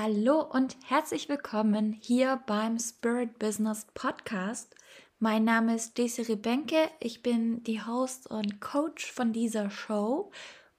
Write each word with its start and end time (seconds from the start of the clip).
Hallo 0.00 0.42
und 0.42 0.76
herzlich 0.86 1.28
willkommen 1.28 1.92
hier 1.92 2.40
beim 2.46 2.78
Spirit 2.78 3.40
Business 3.40 3.84
Podcast. 3.94 4.76
Mein 5.18 5.42
Name 5.42 5.74
ist 5.74 5.98
Desiree 5.98 6.36
Benke, 6.36 6.88
ich 7.00 7.20
bin 7.20 7.64
die 7.64 7.84
Host 7.84 8.30
und 8.30 8.60
Coach 8.60 9.10
von 9.10 9.32
dieser 9.32 9.70
Show 9.70 10.30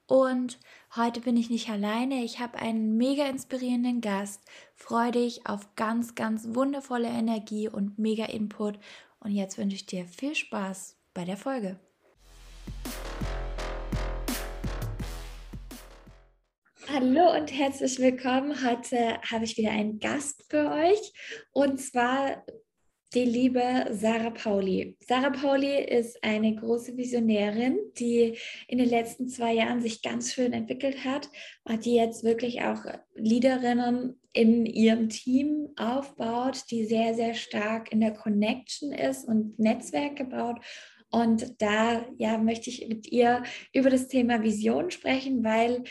und 0.06 0.58
heute 0.96 1.20
bin 1.20 1.36
ich 1.36 1.50
nicht 1.50 1.68
alleine, 1.68 2.24
ich 2.24 2.40
habe 2.40 2.58
einen 2.60 2.96
mega 2.96 3.26
inspirierenden 3.26 4.00
Gast. 4.00 4.40
Freue 4.74 5.10
dich 5.10 5.46
auf 5.46 5.74
ganz, 5.76 6.14
ganz 6.14 6.54
wundervolle 6.54 7.08
Energie 7.08 7.68
und 7.68 7.98
mega 7.98 8.24
Input 8.24 8.78
und 9.18 9.32
jetzt 9.32 9.58
wünsche 9.58 9.76
ich 9.76 9.84
dir 9.84 10.06
viel 10.06 10.34
Spaß 10.34 10.96
bei 11.12 11.26
der 11.26 11.36
Folge. 11.36 11.78
Hallo 16.92 17.36
und 17.36 17.56
herzlich 17.56 18.00
willkommen. 18.00 18.68
Heute 18.68 19.20
habe 19.22 19.44
ich 19.44 19.56
wieder 19.56 19.70
einen 19.70 20.00
Gast 20.00 20.44
für 20.48 20.72
euch 20.72 21.12
und 21.52 21.80
zwar 21.80 22.44
die 23.14 23.24
liebe 23.24 23.86
Sarah 23.92 24.30
Pauli. 24.30 24.96
Sarah 24.98 25.30
Pauli 25.30 25.84
ist 25.84 26.18
eine 26.24 26.52
große 26.56 26.96
Visionärin, 26.96 27.78
die 27.96 28.36
in 28.66 28.78
den 28.78 28.88
letzten 28.88 29.28
zwei 29.28 29.52
Jahren 29.52 29.80
sich 29.80 30.02
ganz 30.02 30.34
schön 30.34 30.52
entwickelt 30.52 31.04
hat 31.04 31.30
und 31.62 31.84
die 31.84 31.94
jetzt 31.94 32.24
wirklich 32.24 32.62
auch 32.62 32.84
Leaderinnen 33.14 34.20
in 34.32 34.66
ihrem 34.66 35.10
Team 35.10 35.68
aufbaut, 35.76 36.64
die 36.72 36.86
sehr, 36.86 37.14
sehr 37.14 37.34
stark 37.34 37.92
in 37.92 38.00
der 38.00 38.14
Connection 38.14 38.92
ist 38.92 39.28
und 39.28 39.56
Netzwerke 39.60 40.24
baut. 40.24 40.58
Und 41.12 41.62
da 41.62 42.04
ja, 42.18 42.36
möchte 42.38 42.68
ich 42.68 42.88
mit 42.88 43.06
ihr 43.06 43.44
über 43.72 43.90
das 43.90 44.08
Thema 44.08 44.42
Vision 44.42 44.90
sprechen, 44.90 45.44
weil 45.44 45.84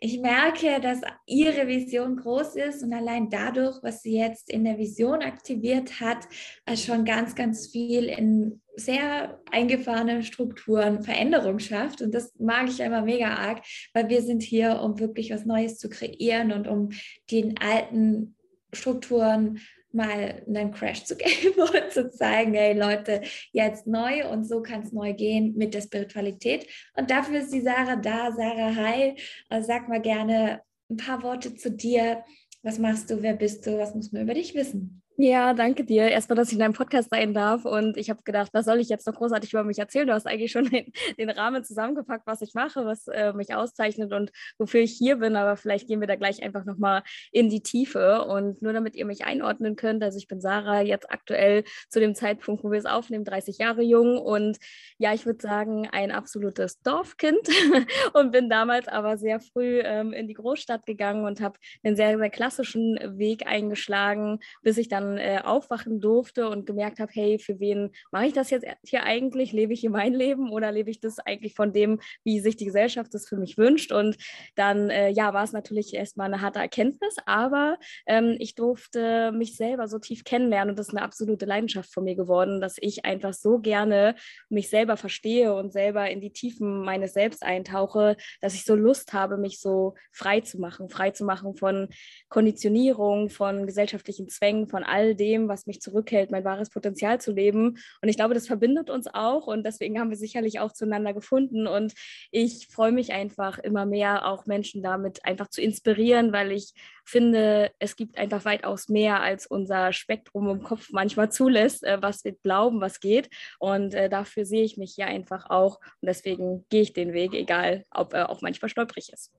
ich 0.00 0.20
merke, 0.20 0.80
dass 0.80 1.00
ihre 1.26 1.66
Vision 1.66 2.16
groß 2.16 2.56
ist 2.56 2.82
und 2.82 2.92
allein 2.92 3.30
dadurch, 3.30 3.82
was 3.82 4.02
sie 4.02 4.18
jetzt 4.18 4.50
in 4.50 4.64
der 4.64 4.78
Vision 4.78 5.22
aktiviert 5.22 6.00
hat, 6.00 6.28
äh, 6.66 6.76
schon 6.76 7.04
ganz, 7.04 7.34
ganz 7.34 7.68
viel 7.68 8.04
in 8.04 8.60
sehr 8.74 9.40
eingefahrenen 9.50 10.22
Strukturen 10.22 11.02
Veränderung 11.02 11.58
schafft. 11.58 12.02
Und 12.02 12.14
das 12.14 12.34
mag 12.38 12.68
ich 12.68 12.82
einmal 12.82 13.02
mega 13.02 13.34
arg, 13.34 13.62
weil 13.92 14.08
wir 14.08 14.22
sind 14.22 14.42
hier, 14.42 14.80
um 14.80 14.98
wirklich 14.98 15.30
was 15.30 15.44
Neues 15.44 15.78
zu 15.78 15.88
kreieren 15.88 16.52
und 16.52 16.66
um 16.66 16.90
den 17.30 17.58
alten 17.58 18.36
Strukturen 18.72 19.58
mal 19.94 20.42
einen 20.46 20.72
Crash 20.72 21.04
zu 21.04 21.16
geben 21.16 21.60
und 21.60 21.92
zu 21.92 22.10
zeigen, 22.10 22.54
hey 22.54 22.78
Leute, 22.78 23.22
jetzt 23.52 23.86
neu 23.86 24.28
und 24.28 24.44
so 24.44 24.62
kann 24.62 24.82
es 24.82 24.92
neu 24.92 25.12
gehen 25.12 25.54
mit 25.56 25.74
der 25.74 25.82
Spiritualität. 25.82 26.66
Und 26.96 27.10
dafür 27.10 27.40
ist 27.40 27.52
die 27.52 27.60
Sarah 27.60 27.96
da. 27.96 28.32
Sarah, 28.32 28.74
hi, 28.74 29.16
äh, 29.50 29.62
sag 29.62 29.88
mal 29.88 30.00
gerne 30.00 30.62
ein 30.90 30.96
paar 30.96 31.22
Worte 31.22 31.54
zu 31.54 31.70
dir. 31.70 32.24
Was 32.62 32.78
machst 32.78 33.10
du? 33.10 33.22
Wer 33.22 33.34
bist 33.34 33.66
du? 33.66 33.78
Was 33.78 33.94
muss 33.94 34.12
man 34.12 34.22
über 34.22 34.34
dich 34.34 34.54
wissen? 34.54 35.01
Ja, 35.18 35.52
danke 35.52 35.84
dir. 35.84 36.08
Erstmal, 36.08 36.36
dass 36.36 36.48
ich 36.48 36.54
in 36.54 36.60
deinem 36.60 36.72
Podcast 36.72 37.10
sein 37.10 37.34
darf. 37.34 37.66
Und 37.66 37.98
ich 37.98 38.08
habe 38.08 38.22
gedacht, 38.22 38.48
was 38.54 38.64
soll 38.64 38.80
ich 38.80 38.88
jetzt 38.88 39.06
noch 39.06 39.14
großartig 39.14 39.52
über 39.52 39.62
mich 39.62 39.78
erzählen? 39.78 40.06
Du 40.06 40.14
hast 40.14 40.26
eigentlich 40.26 40.50
schon 40.50 40.64
den, 40.70 40.90
den 41.18 41.28
Rahmen 41.28 41.64
zusammengepackt, 41.64 42.26
was 42.26 42.40
ich 42.40 42.54
mache, 42.54 42.86
was 42.86 43.08
äh, 43.08 43.34
mich 43.34 43.54
auszeichnet 43.54 44.12
und 44.14 44.32
wofür 44.58 44.80
ich 44.80 44.92
hier 44.92 45.16
bin. 45.16 45.36
Aber 45.36 45.56
vielleicht 45.56 45.86
gehen 45.86 46.00
wir 46.00 46.06
da 46.06 46.16
gleich 46.16 46.42
einfach 46.42 46.64
nochmal 46.64 47.02
in 47.30 47.50
die 47.50 47.62
Tiefe. 47.62 48.24
Und 48.24 48.62
nur 48.62 48.72
damit 48.72 48.96
ihr 48.96 49.04
mich 49.04 49.24
einordnen 49.26 49.76
könnt, 49.76 50.02
also 50.02 50.16
ich 50.16 50.28
bin 50.28 50.40
Sarah, 50.40 50.80
jetzt 50.80 51.10
aktuell 51.10 51.64
zu 51.90 52.00
dem 52.00 52.14
Zeitpunkt, 52.14 52.64
wo 52.64 52.70
wir 52.70 52.78
es 52.78 52.86
aufnehmen, 52.86 53.26
30 53.26 53.58
Jahre 53.58 53.82
jung. 53.82 54.16
Und 54.18 54.56
ja, 54.96 55.12
ich 55.12 55.26
würde 55.26 55.42
sagen, 55.42 55.88
ein 55.92 56.10
absolutes 56.10 56.80
Dorfkind 56.80 57.48
und 58.14 58.32
bin 58.32 58.48
damals 58.48 58.88
aber 58.88 59.18
sehr 59.18 59.40
früh 59.40 59.80
ähm, 59.80 60.14
in 60.14 60.26
die 60.26 60.34
Großstadt 60.34 60.86
gegangen 60.86 61.26
und 61.26 61.42
habe 61.42 61.58
einen 61.84 61.96
sehr, 61.96 62.16
sehr 62.16 62.30
klassischen 62.30 62.98
Weg 63.18 63.46
eingeschlagen, 63.46 64.38
bis 64.62 64.78
ich 64.78 64.88
dann 64.88 65.01
dann 65.02 65.18
äh, 65.18 65.40
aufwachen 65.44 66.00
durfte 66.00 66.48
und 66.48 66.66
gemerkt 66.66 66.98
habe, 67.00 67.10
hey, 67.12 67.38
für 67.38 67.60
wen 67.60 67.90
mache 68.10 68.26
ich 68.26 68.32
das 68.32 68.50
jetzt 68.50 68.66
hier 68.84 69.04
eigentlich? 69.04 69.52
Lebe 69.52 69.72
ich 69.72 69.80
hier 69.80 69.90
mein 69.90 70.14
Leben 70.14 70.50
oder 70.50 70.72
lebe 70.72 70.90
ich 70.90 71.00
das 71.00 71.18
eigentlich 71.18 71.54
von 71.54 71.72
dem, 71.72 72.00
wie 72.24 72.40
sich 72.40 72.56
die 72.56 72.64
Gesellschaft 72.64 73.12
das 73.14 73.28
für 73.28 73.36
mich 73.36 73.58
wünscht? 73.58 73.92
Und 73.92 74.16
dann, 74.54 74.90
äh, 74.90 75.10
ja, 75.10 75.34
war 75.34 75.44
es 75.44 75.52
natürlich 75.52 75.94
erstmal 75.94 76.32
eine 76.32 76.40
harte 76.40 76.58
Erkenntnis, 76.58 77.16
aber 77.26 77.78
ähm, 78.06 78.36
ich 78.38 78.54
durfte 78.54 79.32
mich 79.32 79.56
selber 79.56 79.88
so 79.88 79.98
tief 79.98 80.24
kennenlernen 80.24 80.70
und 80.70 80.78
das 80.78 80.88
ist 80.88 80.94
eine 80.94 81.02
absolute 81.02 81.46
Leidenschaft 81.46 81.92
von 81.92 82.04
mir 82.04 82.16
geworden, 82.16 82.60
dass 82.60 82.76
ich 82.78 83.04
einfach 83.04 83.32
so 83.32 83.58
gerne 83.58 84.14
mich 84.48 84.70
selber 84.70 84.96
verstehe 84.96 85.54
und 85.54 85.72
selber 85.72 86.10
in 86.10 86.20
die 86.20 86.32
Tiefen 86.32 86.84
meines 86.84 87.12
Selbst 87.14 87.42
eintauche, 87.42 88.16
dass 88.40 88.54
ich 88.54 88.64
so 88.64 88.74
Lust 88.74 89.12
habe, 89.12 89.36
mich 89.36 89.60
so 89.60 89.94
frei 90.12 90.40
zu 90.40 90.58
machen, 90.58 90.88
frei 90.88 91.10
zu 91.10 91.24
machen 91.24 91.56
von 91.56 91.88
Konditionierung, 92.28 93.30
von 93.30 93.66
gesellschaftlichen 93.66 94.28
Zwängen, 94.28 94.68
von 94.68 94.84
all 94.92 95.14
dem, 95.14 95.48
was 95.48 95.66
mich 95.66 95.80
zurückhält, 95.80 96.30
mein 96.30 96.44
wahres 96.44 96.68
Potenzial 96.68 97.20
zu 97.20 97.32
leben. 97.32 97.78
Und 98.02 98.08
ich 98.08 98.16
glaube, 98.16 98.34
das 98.34 98.46
verbindet 98.46 98.90
uns 98.90 99.06
auch 99.12 99.46
und 99.46 99.64
deswegen 99.64 99.98
haben 99.98 100.10
wir 100.10 100.16
sicherlich 100.18 100.60
auch 100.60 100.72
zueinander 100.72 101.14
gefunden. 101.14 101.66
Und 101.66 101.94
ich 102.30 102.68
freue 102.68 102.92
mich 102.92 103.12
einfach 103.12 103.58
immer 103.58 103.86
mehr, 103.86 104.26
auch 104.26 104.44
Menschen 104.44 104.82
damit 104.82 105.24
einfach 105.24 105.48
zu 105.48 105.62
inspirieren, 105.62 106.32
weil 106.32 106.52
ich 106.52 106.74
finde, 107.04 107.70
es 107.78 107.96
gibt 107.96 108.18
einfach 108.18 108.44
weitaus 108.44 108.88
mehr, 108.88 109.20
als 109.22 109.46
unser 109.46 109.92
Spektrum 109.92 110.48
im 110.50 110.62
Kopf 110.62 110.90
manchmal 110.92 111.32
zulässt, 111.32 111.84
äh, 111.84 112.00
was 112.00 112.24
wir 112.24 112.32
glauben, 112.32 112.80
was 112.80 113.00
geht. 113.00 113.30
Und 113.58 113.94
äh, 113.94 114.08
dafür 114.08 114.44
sehe 114.44 114.62
ich 114.64 114.76
mich 114.76 114.92
hier 114.94 115.06
einfach 115.06 115.48
auch. 115.48 115.80
Und 116.00 116.06
deswegen 116.06 116.66
gehe 116.68 116.82
ich 116.82 116.92
den 116.92 117.14
Weg, 117.14 117.32
egal 117.32 117.84
ob 117.90 118.12
er 118.12 118.30
auch 118.30 118.42
manchmal 118.42 118.68
stolprig 118.68 119.10
ist. 119.12 119.32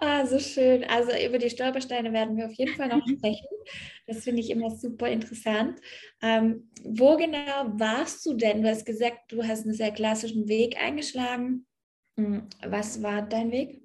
Ah, 0.00 0.26
so 0.26 0.38
schön. 0.38 0.84
Also 0.84 1.10
über 1.26 1.38
die 1.38 1.50
Stolpersteine 1.50 2.12
werden 2.12 2.36
wir 2.36 2.46
auf 2.46 2.52
jeden 2.54 2.74
Fall 2.74 2.88
noch 2.88 3.02
sprechen. 3.06 3.46
Das 4.06 4.24
finde 4.24 4.40
ich 4.40 4.50
immer 4.50 4.70
super 4.70 5.08
interessant. 5.08 5.80
Ähm, 6.22 6.70
wo 6.84 7.16
genau 7.16 7.72
warst 7.78 8.24
du 8.26 8.34
denn? 8.34 8.62
Du 8.62 8.68
hast 8.68 8.86
gesagt, 8.86 9.32
du 9.32 9.42
hast 9.42 9.64
einen 9.64 9.74
sehr 9.74 9.92
klassischen 9.92 10.48
Weg 10.48 10.76
eingeschlagen. 10.80 11.66
Hm, 12.16 12.48
was 12.64 13.02
war 13.02 13.22
dein 13.22 13.52
Weg? 13.52 13.82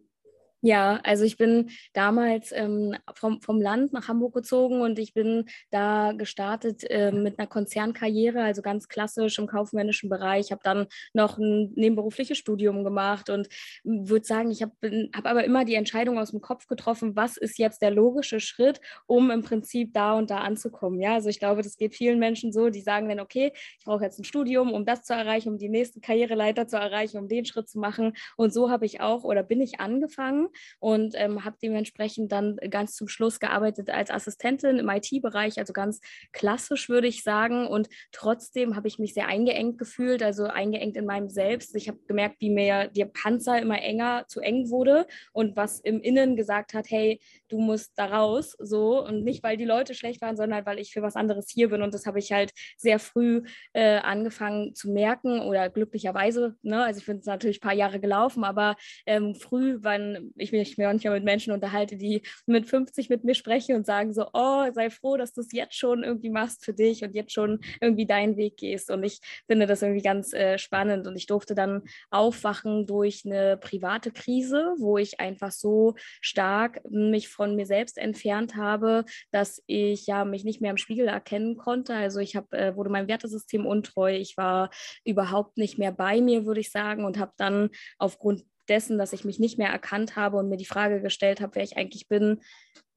Ja, 0.66 1.00
also 1.04 1.26
ich 1.26 1.38
bin 1.38 1.70
damals 1.94 2.52
ähm, 2.52 2.96
vom, 3.14 3.40
vom 3.40 3.62
Land 3.62 3.94
nach 3.94 4.08
Hamburg 4.08 4.34
gezogen 4.34 4.82
und 4.82 4.98
ich 4.98 5.14
bin 5.14 5.46
da 5.70 6.12
gestartet 6.14 6.84
äh, 6.90 7.12
mit 7.12 7.38
einer 7.38 7.48
Konzernkarriere, 7.48 8.42
also 8.42 8.64
ganz 8.64 8.88
klassisch 8.88 9.38
im 9.38 9.46
kaufmännischen 9.46 10.10
Bereich. 10.10 10.48
Ich 10.48 10.52
habe 10.52 10.64
dann 10.64 10.88
noch 11.14 11.38
ein 11.38 11.72
nebenberufliches 11.76 12.40
Studium 12.40 12.84
gemacht 12.84 13.30
und 13.30 13.48
würde 13.84 14.26
sagen, 14.26 14.50
ich 14.50 14.64
habe 14.64 14.74
hab 15.16 15.28
aber 15.28 15.44
immer 15.44 15.66
die 15.66 15.76
Entscheidung 15.76 16.18
aus 16.18 16.32
dem 16.32 16.42
Kopf 16.42 16.66
getroffen, 16.66 17.16
was 17.16 17.38
ist 17.38 17.60
jetzt 17.60 17.84
der 17.84 17.92
logische 17.92 18.40
Schritt, 18.40 18.82
um 19.06 19.30
im 19.30 19.44
Prinzip 19.44 19.94
da 19.94 20.14
und 20.14 20.32
da 20.32 20.40
anzukommen. 20.40 21.00
Ja, 21.00 21.14
also 21.14 21.30
ich 21.30 21.38
glaube, 21.38 21.62
das 21.62 21.78
geht 21.78 21.94
vielen 21.94 22.18
Menschen 22.18 22.52
so, 22.52 22.72
die 22.72 22.82
sagen 22.82 23.08
dann, 23.08 23.20
okay, 23.20 23.52
ich 23.78 23.86
brauche 23.86 24.04
jetzt 24.04 24.18
ein 24.18 24.24
Studium, 24.24 24.74
um 24.74 24.84
das 24.84 25.04
zu 25.04 25.14
erreichen, 25.14 25.50
um 25.50 25.60
die 25.60 25.70
nächste 25.70 26.00
Karriereleiter 26.00 26.68
zu 26.68 26.78
erreichen, 26.78 27.20
um 27.20 27.28
den 27.28 27.46
Schritt 27.46 27.70
zu 27.70 27.78
machen. 27.78 28.14
Und 28.36 28.52
so 28.52 28.72
habe 28.72 28.88
ich 28.88 29.00
auch 29.00 29.24
oder 29.24 29.44
bin 29.44 29.62
ich 29.62 29.80
angefangen 29.80 30.50
und 30.80 31.14
ähm, 31.18 31.46
habe 31.46 31.58
dementsprechend 31.62 32.32
dann 32.32 32.58
ganz 32.70 32.96
zum 32.96 33.08
Schluss 33.08 33.40
gearbeitet 33.40 33.90
als 33.90 34.10
Assistentin 34.10 34.78
im 34.78 34.90
IT-Bereich, 34.90 35.58
also 35.58 35.74
ganz 35.74 36.02
klassisch 36.32 36.90
würde 36.90 37.08
ich 37.08 37.24
sagen. 37.24 37.68
Und 37.68 37.90
trotzdem 38.12 38.76
habe 38.76 38.88
ich 38.88 39.00
mich 39.00 39.14
sehr 39.14 39.28
eingeengt 39.28 39.78
gefühlt, 39.78 40.24
also 40.24 40.46
eingeengt 40.46 40.98
in 40.98 41.06
meinem 41.06 41.30
Selbst. 41.30 41.76
Ich 41.76 41.88
habe 41.88 42.00
gemerkt, 42.08 42.38
wie 42.40 42.50
mir 42.50 42.88
der 42.88 43.06
Panzer 43.06 43.62
immer 43.62 43.82
enger 43.82 44.26
zu 44.28 44.40
eng 44.40 44.70
wurde 44.70 45.08
und 45.34 45.56
was 45.56 45.80
im 45.80 46.02
Innen 46.02 46.36
gesagt 46.36 46.74
hat, 46.74 46.90
hey, 46.90 47.20
du 47.56 47.62
musst 47.62 47.94
da 47.96 48.06
raus, 48.06 48.56
so 48.60 49.06
und 49.06 49.24
nicht, 49.24 49.42
weil 49.44 49.56
die 49.56 49.66
Leute 49.66 49.94
schlecht 49.94 50.22
waren, 50.22 50.36
sondern 50.36 50.66
weil 50.66 50.80
ich 50.80 50.92
für 50.92 51.02
was 51.02 51.16
anderes 51.16 51.50
hier 51.50 51.70
bin. 51.70 51.82
Und 51.82 51.94
das 51.94 52.06
habe 52.06 52.20
ich 52.20 52.32
halt 52.34 52.52
sehr 52.78 53.00
früh 53.00 53.44
äh, 53.74 53.98
angefangen 53.98 54.76
zu 54.76 54.92
merken 54.92 55.40
oder 55.40 55.70
glücklicherweise, 55.70 56.56
ne? 56.64 56.84
also 56.84 57.00
ich 57.00 57.06
bin 57.06 57.20
es 57.20 57.26
natürlich 57.26 57.58
ein 57.58 57.68
paar 57.68 57.74
Jahre 57.74 58.00
gelaufen, 58.02 58.44
aber 58.44 58.76
ähm, 59.06 59.36
früh, 59.36 59.78
wann 59.82 60.32
ich 60.36 60.52
mich 60.52 60.78
manchmal 60.78 61.14
mit 61.14 61.24
Menschen 61.24 61.54
unterhalte, 61.54 61.96
die 61.96 62.24
mit 62.46 62.68
50 62.68 63.10
mit 63.10 63.24
mir 63.24 63.36
sprechen 63.36 63.76
und 63.76 63.86
sagen 63.86 64.14
so, 64.14 64.28
oh, 64.34 64.66
sei 64.74 64.90
froh, 64.90 65.16
dass 65.16 65.34
du 65.34 65.42
es 65.42 65.54
jetzt 65.54 65.78
schon 65.78 66.04
irgendwie 66.04 66.30
machst 66.30 66.66
für 66.66 66.74
dich 66.74 67.04
und 67.04 67.16
jetzt 67.16 67.32
schon 67.32 67.62
irgendwie 67.80 68.06
deinen 68.06 68.36
Weg 68.36 68.58
gehst. 68.58 68.92
Und 68.92 69.04
ich 69.04 69.22
finde 69.48 69.66
das 69.66 69.82
irgendwie 69.82 70.02
ganz 70.02 70.34
äh, 70.34 70.58
spannend. 70.58 71.08
Und 71.08 71.16
ich 71.16 71.28
durfte 71.28 71.56
dann 71.56 71.84
aufwachen 72.10 72.86
durch 72.86 73.24
eine 73.26 73.58
private 73.58 74.12
Krise, 74.12 74.74
wo 74.78 74.98
ich 74.98 75.20
einfach 75.20 75.52
so 75.52 75.96
stark 76.22 76.82
mich 76.90 77.30
von 77.30 77.45
mir 77.54 77.66
selbst 77.66 77.98
entfernt 77.98 78.56
habe, 78.56 79.04
dass 79.32 79.62
ich 79.68 80.08
ja 80.08 80.24
mich 80.24 80.46
nicht 80.46 80.62
mehr 80.62 80.72
im 80.72 80.78
Spiegel 80.78 81.08
erkennen 81.08 81.58
konnte. 81.58 81.94
Also 81.94 82.20
ich 82.20 82.36
habe, 82.36 82.58
äh, 82.58 82.76
wurde 82.76 82.90
meinem 82.90 83.10
Wertesystem 83.10 83.66
untreu. 83.66 84.16
Ich 84.16 84.38
war 84.38 84.70
überhaupt 85.04 85.58
nicht 85.58 85.78
mehr 85.78 85.92
bei 85.92 86.22
mir, 86.22 86.46
würde 86.46 86.62
ich 86.62 86.72
sagen, 86.72 87.04
und 87.04 87.20
habe 87.20 87.34
dann 87.38 87.70
aufgrund 88.00 88.46
dessen, 88.70 88.98
dass 88.98 89.14
ich 89.14 89.26
mich 89.26 89.40
nicht 89.40 89.58
mehr 89.58 89.70
erkannt 89.70 90.16
habe 90.16 90.38
und 90.38 90.50
mir 90.50 90.58
die 90.58 90.66
Frage 90.66 91.02
gestellt 91.02 91.42
habe, 91.42 91.56
wer 91.56 91.64
ich 91.64 91.78
eigentlich 91.78 92.08
bin, 92.08 92.42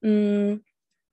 mh, 0.01 0.09
mm, 0.09 0.63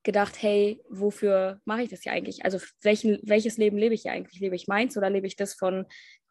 gedacht, 0.07 0.41
hey, 0.41 0.81
wofür 0.89 1.59
mache 1.65 1.83
ich 1.83 1.89
das 1.89 2.03
hier 2.03 2.13
eigentlich? 2.13 2.45
Also 2.45 2.59
welchen, 2.81 3.19
welches 3.23 3.57
Leben 3.57 3.77
lebe 3.77 3.93
ich 3.93 4.03
hier 4.03 4.13
eigentlich? 4.13 4.39
Lebe 4.39 4.55
ich 4.55 4.67
meins 4.67 4.95
oder 4.97 5.09
lebe 5.09 5.27
ich 5.27 5.35
das 5.35 5.53
von 5.53 5.85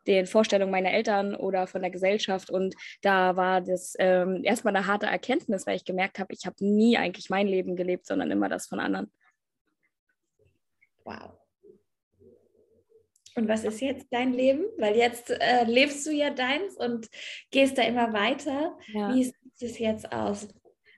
den 0.07 0.27
Vorstellungen 0.27 0.71
meiner 0.71 0.93
Eltern 0.93 1.35
oder 1.35 1.67
von 1.67 1.83
der 1.83 1.91
Gesellschaft. 1.91 2.51
Und 2.51 2.75
da 3.03 3.37
war 3.37 3.61
das 3.61 3.95
ähm, 3.99 4.43
erstmal 4.45 4.77
eine 4.77 4.87
harte 4.87 5.07
Erkenntnis, 5.07 5.67
weil 5.67 5.77
ich 5.77 5.85
gemerkt 5.85 6.19
habe, 6.19 6.33
ich 6.33 6.47
habe 6.47 6.65
nie 6.65 6.97
eigentlich 6.97 7.31
mein 7.31 7.47
Leben 7.47 7.77
gelebt, 7.77 8.07
sondern 8.07 8.31
immer 8.31 8.49
das 8.49 8.67
von 8.67 8.81
anderen. 8.81 9.11
Wow. 11.05 11.33
Und 13.37 13.49
was 13.49 13.65
ist 13.65 13.81
jetzt 13.81 14.07
dein 14.11 14.33
Leben? 14.33 14.65
Weil 14.79 14.97
jetzt 14.97 15.31
äh, 15.31 15.65
lebst 15.65 16.07
du 16.07 16.11
ja 16.11 16.31
deins 16.31 16.75
und 16.77 17.09
gehst 17.51 17.77
da 17.77 17.83
immer 17.83 18.13
weiter. 18.15 18.79
Ja. 18.87 19.15
Wie 19.15 19.25
sieht 19.25 19.35
es 19.61 19.79
jetzt 19.79 20.11
aus? 20.11 20.49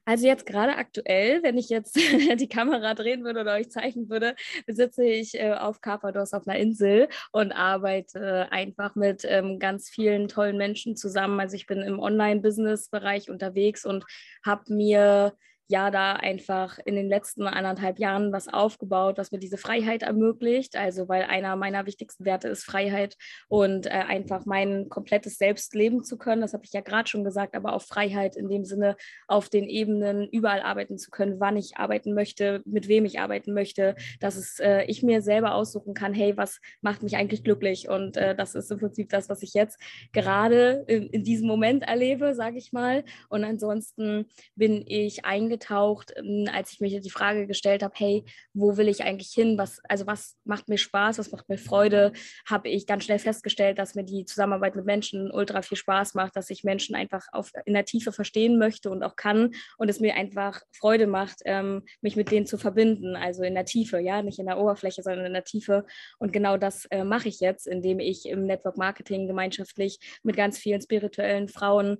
Also 0.09 0.27
jetzt 0.27 0.47
gerade 0.47 0.77
aktuell, 0.77 1.43
wenn 1.43 1.59
ich 1.59 1.69
jetzt 1.69 1.95
die 2.41 2.49
Kamera 2.49 2.95
drehen 2.95 3.25
würde 3.25 3.43
oder 3.43 3.57
euch 3.57 3.71
zeichnen 3.71 4.09
würde, 4.09 4.37
sitze 4.67 5.05
ich 5.05 5.35
äh, 5.35 5.53
auf 5.53 5.83
Carpados 5.83 6.33
auf 6.33 6.49
einer 6.49 6.59
Insel 6.59 7.09
und 7.31 7.53
arbeite 7.53 8.51
einfach 8.51 8.95
mit 8.95 9.27
ähm, 9.27 9.59
ganz 9.59 9.91
vielen 9.91 10.27
tollen 10.27 10.57
Menschen 10.57 10.97
zusammen. 10.97 11.39
Also 11.39 11.57
ich 11.57 11.67
bin 11.67 11.83
im 11.83 11.99
Online-Business-Bereich 11.99 13.29
unterwegs 13.29 13.85
und 13.85 14.07
habe 14.43 14.73
mir 14.73 15.35
ja 15.69 15.91
da 15.91 16.15
einfach 16.15 16.79
in 16.85 16.97
den 16.97 17.09
letzten 17.09 17.47
anderthalb 17.47 17.99
Jahren 17.99 18.33
was 18.33 18.49
aufgebaut, 18.49 19.19
was 19.19 19.33
mir 19.33 19.39
diese 19.39 19.59
Freiheit 19.59 20.03
ermöglicht. 20.03 20.77
Also 20.77 21.09
weil 21.09 21.25
einer 21.25 21.57
meiner 21.57 21.85
wichtigsten 21.87 22.25
Werte 22.25 22.49
ist 22.49 22.65
Freiheit 22.65 23.17
und 23.49 23.87
äh, 23.87 23.91
einfach 23.91 24.47
mein 24.47 24.89
komplettes 24.89 25.37
Selbst 25.37 25.75
leben 25.75 26.03
zu 26.03 26.17
können. 26.17 26.41
Das 26.41 26.55
habe 26.55 26.65
ich 26.65 26.73
ja 26.73 26.81
gerade 26.81 27.09
schon 27.09 27.23
gesagt, 27.23 27.55
aber 27.55 27.75
auch 27.75 27.83
Freiheit 27.83 28.35
in 28.35 28.49
dem 28.49 28.65
Sinne, 28.65 28.97
auf 29.27 29.51
den 29.51 29.69
Ebenen 29.69 30.27
überall 30.31 30.63
arbeiten 30.63 30.97
zu 30.97 31.11
können, 31.11 31.39
wann 31.39 31.57
ich 31.57 31.77
arbeiten 31.77 32.15
möchte, 32.15 32.63
mit 32.65 32.89
wem 32.89 33.05
ich 33.05 33.21
arbeiten 33.21 33.53
möchte, 33.53 33.95
dass 34.21 34.37
es, 34.37 34.59
äh, 34.61 34.85
ich 34.85 35.03
mir 35.03 35.21
selber 35.21 35.55
aussuchen 35.55 35.93
kann, 35.93 36.15
hey, 36.15 36.37
was 36.37 36.61
macht 36.81 37.03
mich 37.03 37.17
eigentlich 37.17 37.45
glücklich? 37.45 37.91
Und 37.91 38.17
äh, 38.17 38.35
das 38.35 38.55
ist 38.55 38.71
im 38.71 38.79
Prinzip 38.79 39.11
das, 39.11 39.29
was 39.29 39.43
ich 39.43 39.53
jetzt 39.53 39.79
gerade 40.13 40.85
in, 40.87 41.09
in 41.09 41.25
diesem 41.25 41.47
Moment 41.47 41.83
erlebe, 41.83 42.35
sage 42.35 42.57
ich 42.57 42.73
mal. 42.73 43.05
Und 43.29 43.45
ansonsten 43.45 44.27
bin 44.57 44.83
ich 44.87 45.27
eingetragen 45.27 45.58
aufgetaucht, 45.59 46.13
ähm, 46.17 46.47
als 46.53 46.73
ich 46.73 46.81
mir 46.81 47.01
die 47.01 47.11
Frage 47.11 47.47
gestellt 47.47 47.83
habe, 47.83 47.95
hey, 47.97 48.25
wo 48.55 48.77
will 48.77 48.89
ich 48.89 49.03
eigentlich 49.03 49.31
hin? 49.31 49.59
Was, 49.59 49.81
also 49.89 50.07
was 50.07 50.37
macht 50.45 50.69
mir 50.69 50.79
Spaß, 50.79 51.19
was 51.19 51.33
macht 51.33 51.49
mir 51.49 51.59
Freude? 51.59 52.13
Habe 52.49 52.69
ich 52.69 52.87
ganz 52.87 53.05
schnell 53.05 53.19
festgestellt, 53.19 53.79
dass 53.79 53.95
mir 53.95 54.05
die 54.05 54.25
Zusammenarbeit 54.25 54.77
mit 54.77 54.87
Menschen 54.87 55.31
ultra 55.31 55.63
viel 55.63 55.77
Spaß 55.77 56.15
macht, 56.15 56.37
dass 56.37 56.51
ich 56.51 56.65
Menschen 56.65 56.95
einfach 56.95 57.27
auf, 57.33 57.53
in 57.67 57.75
der 57.75 57.85
Tiefe 57.85 58.13
verstehen 58.13 58.59
möchte 58.59 58.91
und 58.91 59.03
auch 59.03 59.17
kann 59.17 59.55
und 59.77 59.89
es 59.89 60.01
mir 60.01 60.15
einfach 60.15 60.61
Freude 60.73 61.07
macht, 61.07 61.41
ähm, 61.45 61.83
mich 62.01 62.17
mit 62.17 62.31
denen 62.31 62.47
zu 62.47 62.59
verbinden, 62.59 63.17
also 63.17 63.43
in 63.43 63.55
der 63.55 63.65
Tiefe, 63.65 63.99
ja, 63.99 64.23
nicht 64.23 64.39
in 64.39 64.47
der 64.47 64.59
Oberfläche, 64.59 65.03
sondern 65.03 65.27
in 65.27 65.33
der 65.33 65.45
Tiefe. 65.45 65.85
Und 66.19 66.33
genau 66.33 66.57
das 66.57 66.87
äh, 66.87 67.05
mache 67.05 67.29
ich 67.29 67.41
jetzt, 67.41 67.67
indem 67.67 68.01
ich 68.01 68.27
im 68.27 68.45
Network 68.45 68.77
Marketing 68.77 69.27
gemeinschaftlich 69.27 69.99
mit 70.23 70.37
ganz 70.37 70.59
vielen 70.59 70.81
spirituellen 70.81 71.49
Frauen 71.49 71.99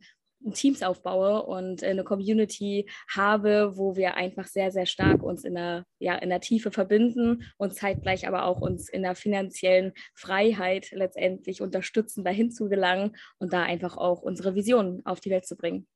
Teams 0.55 0.83
aufbaue 0.83 1.43
und 1.43 1.83
eine 1.83 2.05
Community 2.05 2.89
habe, 3.09 3.77
wo 3.77 3.97
wir 3.97 4.15
einfach 4.15 4.47
sehr, 4.47 4.71
sehr 4.71 4.87
stark 4.87 5.23
uns 5.23 5.45
in 5.45 5.55
der, 5.55 5.85
ja, 5.99 6.15
in 6.17 6.31
der 6.31 6.41
Tiefe 6.41 6.71
verbinden 6.71 7.45
und 7.57 7.75
zeitgleich 7.75 8.27
aber 8.27 8.45
auch 8.45 8.61
uns 8.61 8.89
in 8.89 9.03
der 9.03 9.15
finanziellen 9.15 9.93
Freiheit 10.15 10.91
letztendlich 10.93 11.61
unterstützen, 11.61 12.25
dahin 12.25 12.51
zu 12.51 12.69
gelangen 12.69 13.17
und 13.39 13.53
da 13.53 13.63
einfach 13.63 13.97
auch 13.97 14.23
unsere 14.23 14.55
Vision 14.55 15.03
auf 15.05 15.21
die 15.21 15.31
Welt 15.31 15.47
zu 15.47 15.57
bringen. 15.57 15.87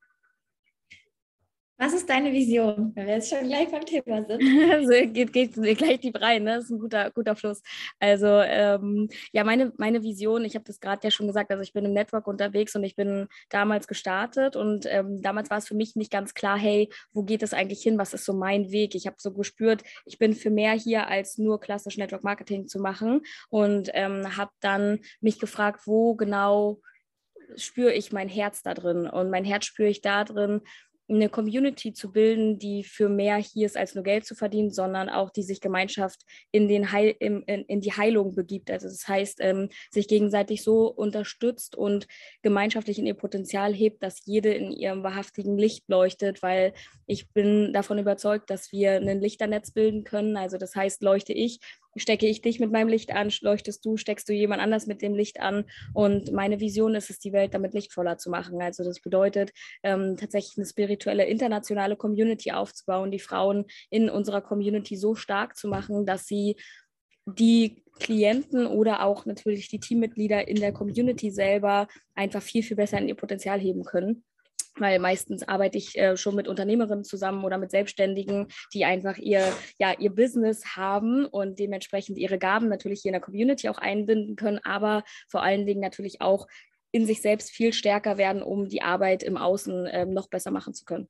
Was 1.82 1.94
ist 1.94 2.08
deine 2.08 2.30
Vision, 2.30 2.92
wenn 2.94 3.08
wir 3.08 3.14
jetzt 3.14 3.28
schon 3.28 3.48
gleich 3.48 3.68
beim 3.68 3.84
Thema 3.84 4.24
sind? 4.24 4.40
also 4.72 4.90
geht, 5.12 5.32
geht 5.32 5.52
gleich 5.54 5.98
die 5.98 6.12
rein, 6.14 6.44
ne? 6.44 6.54
das 6.54 6.66
ist 6.66 6.70
ein 6.70 6.78
guter, 6.78 7.10
guter 7.10 7.34
Fluss. 7.34 7.60
Also 7.98 8.28
ähm, 8.28 9.08
ja, 9.32 9.42
meine, 9.42 9.72
meine 9.78 10.04
Vision, 10.04 10.44
ich 10.44 10.54
habe 10.54 10.64
das 10.64 10.78
gerade 10.78 11.00
ja 11.02 11.10
schon 11.10 11.26
gesagt, 11.26 11.50
also 11.50 11.60
ich 11.60 11.72
bin 11.72 11.84
im 11.84 11.92
Network 11.92 12.28
unterwegs 12.28 12.76
und 12.76 12.84
ich 12.84 12.94
bin 12.94 13.26
damals 13.48 13.88
gestartet 13.88 14.54
und 14.54 14.86
ähm, 14.88 15.22
damals 15.22 15.50
war 15.50 15.58
es 15.58 15.66
für 15.66 15.74
mich 15.74 15.96
nicht 15.96 16.12
ganz 16.12 16.34
klar, 16.34 16.56
hey, 16.56 16.88
wo 17.12 17.24
geht 17.24 17.42
es 17.42 17.52
eigentlich 17.52 17.82
hin, 17.82 17.98
was 17.98 18.14
ist 18.14 18.26
so 18.26 18.32
mein 18.32 18.70
Weg? 18.70 18.94
Ich 18.94 19.08
habe 19.08 19.16
so 19.18 19.32
gespürt, 19.32 19.82
ich 20.04 20.18
bin 20.18 20.34
für 20.34 20.50
mehr 20.50 20.74
hier, 20.74 21.08
als 21.08 21.36
nur 21.36 21.58
klassisch 21.58 21.98
Network 21.98 22.22
Marketing 22.22 22.68
zu 22.68 22.78
machen 22.78 23.22
und 23.48 23.90
ähm, 23.94 24.36
habe 24.36 24.52
dann 24.60 25.00
mich 25.20 25.40
gefragt, 25.40 25.80
wo 25.86 26.14
genau 26.14 26.78
spüre 27.56 27.92
ich 27.92 28.12
mein 28.12 28.28
Herz 28.28 28.62
da 28.62 28.72
drin 28.72 29.08
und 29.08 29.30
mein 29.30 29.44
Herz 29.44 29.64
spüre 29.64 29.88
ich 29.88 30.00
da 30.00 30.22
drin, 30.24 30.60
eine 31.08 31.28
Community 31.28 31.92
zu 31.92 32.12
bilden, 32.12 32.58
die 32.58 32.84
für 32.84 33.08
mehr 33.08 33.36
hier 33.36 33.66
ist, 33.66 33.76
als 33.76 33.94
nur 33.94 34.04
Geld 34.04 34.24
zu 34.24 34.34
verdienen, 34.34 34.70
sondern 34.70 35.08
auch 35.08 35.30
die 35.30 35.42
sich 35.42 35.60
Gemeinschaft 35.60 36.22
in, 36.50 36.68
den 36.68 36.92
Heil, 36.92 37.14
in, 37.18 37.42
in 37.42 37.80
die 37.80 37.92
Heilung 37.92 38.34
begibt. 38.34 38.70
Also 38.70 38.88
das 38.88 39.06
heißt, 39.06 39.38
ähm, 39.40 39.68
sich 39.90 40.08
gegenseitig 40.08 40.62
so 40.62 40.86
unterstützt 40.86 41.76
und 41.76 42.06
gemeinschaftlich 42.42 42.98
in 42.98 43.06
ihr 43.06 43.14
Potenzial 43.14 43.74
hebt, 43.74 44.02
dass 44.02 44.24
jede 44.24 44.52
in 44.54 44.72
ihrem 44.72 45.02
wahrhaftigen 45.02 45.58
Licht 45.58 45.84
leuchtet, 45.88 46.42
weil 46.42 46.72
ich 47.06 47.30
bin 47.30 47.72
davon 47.72 47.98
überzeugt, 47.98 48.50
dass 48.50 48.72
wir 48.72 48.92
ein 48.92 49.20
Lichternetz 49.20 49.72
bilden 49.72 50.04
können. 50.04 50.36
Also 50.36 50.56
das 50.56 50.74
heißt, 50.74 51.02
leuchte 51.02 51.32
ich, 51.32 51.60
stecke 51.96 52.26
ich 52.26 52.40
dich 52.40 52.60
mit 52.60 52.72
meinem 52.72 52.88
Licht 52.88 53.12
an, 53.12 53.30
leuchtest 53.40 53.84
du, 53.84 53.96
steckst 53.96 54.28
du 54.28 54.32
jemand 54.32 54.62
anders 54.62 54.86
mit 54.86 55.02
dem 55.02 55.14
Licht 55.14 55.40
an. 55.40 55.64
Und 55.94 56.32
meine 56.32 56.60
Vision 56.60 56.94
ist 56.94 57.10
es, 57.10 57.18
die 57.18 57.32
Welt 57.32 57.54
damit 57.54 57.74
lichtvoller 57.74 58.18
zu 58.18 58.30
machen. 58.30 58.60
Also 58.60 58.84
das 58.84 59.00
bedeutet 59.00 59.52
ähm, 59.82 60.16
tatsächlich 60.16 60.56
eine 60.56 60.66
spirituelle 60.66 61.24
internationale 61.24 61.96
Community 61.96 62.52
aufzubauen, 62.52 63.10
die 63.10 63.18
Frauen 63.18 63.66
in 63.90 64.08
unserer 64.08 64.40
Community 64.40 64.96
so 64.96 65.14
stark 65.14 65.56
zu 65.56 65.68
machen, 65.68 66.06
dass 66.06 66.26
sie 66.26 66.56
die 67.26 67.84
Klienten 68.00 68.66
oder 68.66 69.04
auch 69.04 69.26
natürlich 69.26 69.68
die 69.68 69.78
Teammitglieder 69.78 70.48
in 70.48 70.56
der 70.56 70.72
Community 70.72 71.30
selber 71.30 71.86
einfach 72.14 72.42
viel, 72.42 72.62
viel 72.62 72.76
besser 72.76 72.98
in 72.98 73.08
ihr 73.08 73.14
Potenzial 73.14 73.60
heben 73.60 73.84
können 73.84 74.24
weil 74.76 74.98
meistens 74.98 75.46
arbeite 75.46 75.78
ich 75.78 75.98
äh, 75.98 76.16
schon 76.16 76.34
mit 76.34 76.48
Unternehmerinnen 76.48 77.04
zusammen 77.04 77.44
oder 77.44 77.58
mit 77.58 77.70
Selbstständigen, 77.70 78.48
die 78.72 78.84
einfach 78.84 79.18
ihr, 79.18 79.52
ja, 79.78 79.92
ihr 79.98 80.10
Business 80.10 80.76
haben 80.76 81.26
und 81.26 81.58
dementsprechend 81.58 82.18
ihre 82.18 82.38
Gaben 82.38 82.68
natürlich 82.68 83.02
hier 83.02 83.10
in 83.10 83.14
der 83.14 83.20
Community 83.20 83.68
auch 83.68 83.78
einbinden 83.78 84.36
können, 84.36 84.60
aber 84.64 85.04
vor 85.28 85.42
allen 85.42 85.66
Dingen 85.66 85.80
natürlich 85.80 86.20
auch 86.20 86.46
in 86.90 87.06
sich 87.06 87.22
selbst 87.22 87.50
viel 87.50 87.72
stärker 87.72 88.18
werden, 88.18 88.42
um 88.42 88.68
die 88.68 88.82
Arbeit 88.82 89.22
im 89.22 89.36
Außen 89.36 89.86
äh, 89.86 90.06
noch 90.06 90.28
besser 90.28 90.50
machen 90.50 90.74
zu 90.74 90.84
können. 90.84 91.08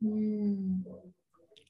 Hm. 0.00 0.84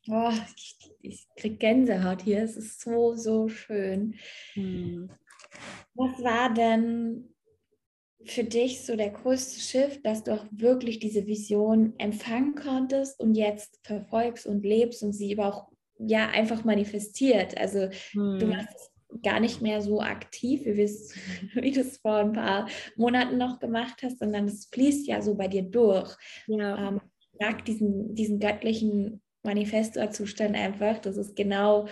Oh, 0.09 0.33
ich, 0.57 0.77
ich 1.01 1.27
kriege 1.37 1.57
Gänsehaut 1.57 2.23
hier. 2.23 2.43
Es 2.43 2.57
ist 2.57 2.81
so, 2.81 3.15
so 3.15 3.49
schön. 3.49 4.17
Hm. 4.53 5.11
Was 5.95 6.23
war 6.23 6.53
denn 6.53 7.34
für 8.25 8.45
dich 8.45 8.85
so 8.85 8.97
der 8.97 9.11
größte 9.11 9.61
Shift, 9.61 10.05
dass 10.05 10.25
du 10.25 10.33
auch 10.33 10.45
wirklich 10.51 10.99
diese 10.99 11.27
Vision 11.27 11.95
empfangen 11.99 12.55
konntest 12.55 13.21
und 13.21 13.35
jetzt 13.35 13.81
verfolgst 13.83 14.47
und 14.47 14.65
lebst 14.65 15.03
und 15.03 15.13
sie 15.13 15.39
aber 15.39 15.49
auch 15.49 15.69
ja 15.99 16.29
einfach 16.29 16.65
manifestiert? 16.65 17.57
Also 17.59 17.89
hm. 18.13 18.39
du 18.39 18.49
warst 18.51 18.91
gar 19.23 19.41
nicht 19.41 19.63
mehr 19.63 19.81
so 19.81 20.01
aktiv, 20.01 20.63
wie, 20.65 20.73
wie 21.63 21.71
du 21.71 21.81
es 21.81 21.99
vor 21.99 22.17
ein 22.17 22.33
paar 22.33 22.69
Monaten 22.97 23.39
noch 23.39 23.61
gemacht 23.61 24.03
hast, 24.03 24.19
sondern 24.19 24.47
es 24.47 24.67
fließt 24.73 25.07
ja 25.07 25.23
so 25.23 25.35
bei 25.35 25.49
dir 25.49 25.63
durch. 25.63 26.17
Ja. 26.47 26.89
Ähm, 26.89 27.01
mag 27.41 27.65
diesen, 27.65 28.15
diesen 28.15 28.39
göttlichen 28.39 29.21
Manifestorzustand 29.43 30.57
einfach. 30.57 30.99
Das 30.99 31.17
ist 31.17 31.37
genau 31.37 31.87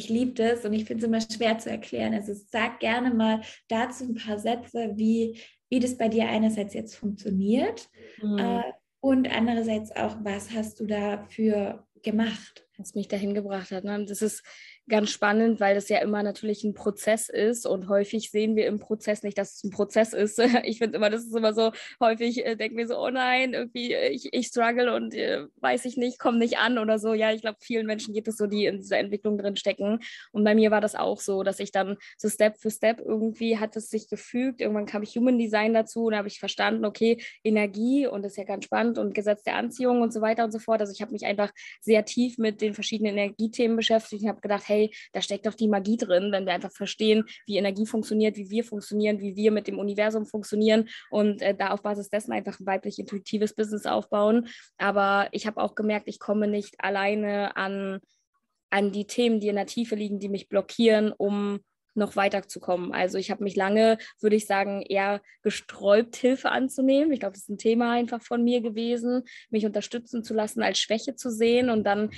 ich 0.00 0.08
liebe 0.08 0.32
das 0.32 0.64
und 0.64 0.72
ich 0.72 0.86
finde 0.86 1.04
es 1.04 1.08
immer 1.08 1.20
schwer 1.20 1.58
zu 1.58 1.70
erklären. 1.70 2.14
Also 2.14 2.32
sag 2.34 2.80
gerne 2.80 3.12
mal 3.12 3.42
dazu 3.68 4.04
ein 4.04 4.14
paar 4.14 4.38
Sätze, 4.38 4.92
wie 4.96 5.38
wie 5.70 5.80
das 5.80 5.96
bei 5.96 6.08
dir 6.08 6.28
einerseits 6.28 6.74
jetzt 6.74 6.96
funktioniert 6.96 7.88
mhm. 8.20 8.38
äh, 8.38 8.62
und 9.00 9.34
andererseits 9.34 9.94
auch, 9.96 10.16
was 10.22 10.50
hast 10.50 10.80
du 10.80 10.86
dafür 10.86 11.86
gemacht? 12.02 12.66
Was 12.76 12.94
mich 12.94 13.08
dahin 13.08 13.34
gebracht 13.34 13.70
hat. 13.70 13.84
Ne? 13.84 14.04
Das 14.06 14.20
ist 14.20 14.42
ganz 14.90 15.10
spannend, 15.10 15.60
weil 15.60 15.74
das 15.74 15.88
ja 15.88 15.98
immer 15.98 16.22
natürlich 16.22 16.64
ein 16.64 16.74
Prozess 16.74 17.30
ist 17.30 17.66
und 17.66 17.88
häufig 17.88 18.30
sehen 18.30 18.56
wir 18.56 18.66
im 18.66 18.78
Prozess 18.78 19.22
nicht, 19.22 19.38
dass 19.38 19.54
es 19.54 19.64
ein 19.64 19.70
Prozess 19.70 20.12
ist. 20.12 20.38
Ich 20.64 20.78
finde 20.78 20.96
immer, 20.96 21.10
das 21.10 21.24
ist 21.24 21.34
immer 21.34 21.54
so 21.54 21.72
häufig, 22.00 22.44
äh, 22.44 22.56
denken 22.56 22.76
wir 22.76 22.86
so, 22.86 22.98
oh 22.98 23.08
nein, 23.08 23.54
irgendwie 23.54 23.92
äh, 23.92 24.08
ich, 24.10 24.28
ich 24.32 24.48
struggle 24.48 24.94
und 24.94 25.14
äh, 25.14 25.46
weiß 25.56 25.84
ich 25.86 25.96
nicht, 25.96 26.18
komme 26.18 26.38
nicht 26.38 26.58
an 26.58 26.78
oder 26.78 26.98
so. 26.98 27.14
Ja, 27.14 27.32
ich 27.32 27.40
glaube, 27.40 27.58
vielen 27.60 27.86
Menschen 27.86 28.12
geht 28.12 28.28
es 28.28 28.36
so, 28.36 28.46
die 28.46 28.66
in 28.66 28.78
dieser 28.78 28.98
Entwicklung 28.98 29.38
drin 29.38 29.56
stecken. 29.56 30.00
Und 30.32 30.44
bei 30.44 30.54
mir 30.54 30.70
war 30.70 30.80
das 30.80 30.94
auch 30.94 31.20
so, 31.20 31.42
dass 31.42 31.60
ich 31.60 31.72
dann 31.72 31.96
so 32.18 32.28
Step 32.28 32.58
für 32.58 32.70
Step 32.70 33.00
irgendwie 33.00 33.58
hat 33.58 33.76
es 33.76 33.88
sich 33.88 34.08
gefügt. 34.08 34.60
Irgendwann 34.60 34.86
kam 34.86 35.02
ich 35.02 35.16
Human 35.16 35.38
Design 35.38 35.72
dazu 35.72 36.06
und 36.06 36.16
habe 36.16 36.28
ich 36.28 36.38
verstanden, 36.38 36.84
okay, 36.84 37.22
Energie 37.44 38.06
und 38.06 38.22
das 38.22 38.32
ist 38.32 38.38
ja 38.38 38.44
ganz 38.44 38.64
spannend 38.64 38.98
und 38.98 39.14
Gesetz 39.14 39.42
der 39.44 39.56
Anziehung 39.56 40.02
und 40.02 40.12
so 40.12 40.20
weiter 40.20 40.44
und 40.44 40.52
so 40.52 40.58
fort. 40.58 40.80
Also 40.80 40.92
ich 40.92 41.00
habe 41.00 41.12
mich 41.12 41.24
einfach 41.24 41.52
sehr 41.80 42.04
tief 42.04 42.38
mit 42.38 42.60
den 42.60 42.74
verschiedenen 42.74 43.16
Energiethemen 43.16 43.76
beschäftigt 43.76 44.22
und 44.22 44.28
habe 44.28 44.40
gedacht, 44.40 44.64
hey, 44.66 44.79
hey, 44.80 44.94
da 45.12 45.20
steckt 45.20 45.46
doch 45.46 45.54
die 45.54 45.68
Magie 45.68 45.96
drin, 45.96 46.32
wenn 46.32 46.46
wir 46.46 46.52
einfach 46.52 46.72
verstehen, 46.72 47.24
wie 47.46 47.56
Energie 47.56 47.86
funktioniert, 47.86 48.36
wie 48.36 48.50
wir 48.50 48.64
funktionieren, 48.64 49.20
wie 49.20 49.36
wir 49.36 49.50
mit 49.50 49.66
dem 49.66 49.78
Universum 49.78 50.26
funktionieren 50.26 50.88
und 51.10 51.42
äh, 51.42 51.54
da 51.54 51.70
auf 51.70 51.82
Basis 51.82 52.08
dessen 52.08 52.32
einfach 52.32 52.58
ein 52.58 52.66
weiblich 52.66 52.98
intuitives 52.98 53.54
Business 53.54 53.86
aufbauen. 53.86 54.48
Aber 54.78 55.28
ich 55.32 55.46
habe 55.46 55.62
auch 55.62 55.74
gemerkt, 55.74 56.08
ich 56.08 56.18
komme 56.18 56.48
nicht 56.48 56.74
alleine 56.78 57.56
an, 57.56 58.00
an 58.70 58.92
die 58.92 59.06
Themen, 59.06 59.40
die 59.40 59.48
in 59.48 59.56
der 59.56 59.66
Tiefe 59.66 59.94
liegen, 59.94 60.18
die 60.18 60.28
mich 60.28 60.48
blockieren, 60.48 61.12
um 61.12 61.60
noch 61.94 62.16
weiterzukommen. 62.16 62.92
Also 62.92 63.18
ich 63.18 63.30
habe 63.30 63.44
mich 63.44 63.56
lange, 63.56 63.98
würde 64.20 64.36
ich 64.36 64.46
sagen, 64.46 64.82
eher 64.82 65.20
gesträubt, 65.42 66.16
Hilfe 66.16 66.50
anzunehmen. 66.50 67.12
Ich 67.12 67.20
glaube, 67.20 67.32
das 67.32 67.42
ist 67.42 67.50
ein 67.50 67.58
Thema 67.58 67.92
einfach 67.92 68.22
von 68.22 68.42
mir 68.44 68.60
gewesen, 68.60 69.22
mich 69.50 69.66
unterstützen 69.66 70.22
zu 70.22 70.34
lassen, 70.34 70.62
als 70.62 70.78
Schwäche 70.78 71.14
zu 71.14 71.30
sehen. 71.30 71.70
Und 71.70 71.84
dann 71.84 72.10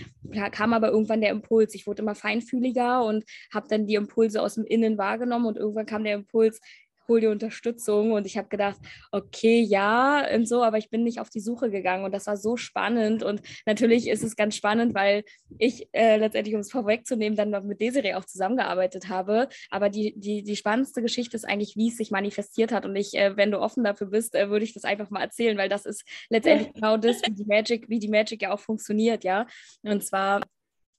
kam 0.53 0.73
aber 0.73 0.89
irgendwann 0.89 1.21
der 1.21 1.31
Impuls. 1.31 1.75
Ich 1.75 1.87
wurde 1.87 2.03
immer 2.03 2.15
feinfühliger 2.15 3.05
und 3.05 3.25
habe 3.53 3.69
dann 3.69 3.87
die 3.87 3.95
Impulse 3.95 4.43
aus 4.43 4.55
dem 4.55 4.65
Innen 4.65 4.99
wahrgenommen. 4.99 5.47
Und 5.47 5.57
irgendwann 5.57 5.87
kam 5.87 6.05
der 6.05 6.15
Impuls, 6.15 6.61
hol 7.09 7.21
dir 7.21 7.31
Unterstützung. 7.31 8.13
Und 8.13 8.27
ich 8.27 8.37
habe 8.37 8.49
gedacht, 8.49 8.79
okay, 9.11 9.61
ja 9.61 10.27
und 10.35 10.47
so, 10.47 10.63
aber 10.63 10.79
ich 10.79 10.91
bin 10.91 11.05
nicht 11.05 11.21
auf 11.21 11.31
die 11.31 11.41
Suche 11.41 11.71
gegangen. 11.71 12.05
Und 12.05 12.13
das 12.13 12.27
war 12.27 12.37
so 12.37 12.57
spannend. 12.57 13.23
Und 13.23 13.43
natürlich 13.67 14.09
ist 14.09 14.23
es 14.23 14.37
ganz 14.37 14.57
spannend, 14.57 14.95
weil 14.95 15.25
ich 15.59 15.89
äh, 15.93 16.17
letztendlich, 16.17 16.55
um 16.55 16.61
es 16.61 16.71
vorwegzunehmen, 16.71 17.37
dann 17.37 17.51
noch 17.51 17.63
mit 17.63 17.81
Desiree 17.81 18.15
auch 18.15 18.25
zusammengearbeitet 18.25 19.09
habe. 19.09 19.49
Aber 19.71 19.89
die, 19.89 20.15
die, 20.17 20.43
die 20.43 20.57
spannendste 20.57 21.03
Geschichte 21.03 21.37
ist 21.37 21.45
eigentlich, 21.45 21.77
wie 21.77 21.89
es 21.89 21.97
sich 21.97 22.11
manifestiert 22.11 22.73
hat. 22.73 22.85
Und 22.85 22.97
ich, 22.97 23.15
äh, 23.15 23.37
wenn 23.37 23.51
du 23.51 23.61
offen 23.61 23.85
dafür 23.85 24.09
bist, 24.09 24.35
äh, 24.35 24.51
würde 24.51 24.65
ich 24.65 24.75
das 24.75 24.85
einfach 24.85 25.11
mal 25.11 25.23
erzählen, 25.23 25.57
weil 25.59 25.69
das 25.69 25.87
ist 25.87 26.05
letztendlich 26.31 26.73
genau 26.73 26.97
das, 26.97 27.23
wie 27.23 27.33
die 27.33 27.45
Magic, 27.45 27.89
wie 27.89 27.99
die 27.99 28.09
Magic 28.09 28.43
ja 28.43 28.53
auch 28.53 28.61
funktioniert, 28.61 29.25
ja. 29.25 29.47
Und 29.83 30.05
zwar 30.05 30.41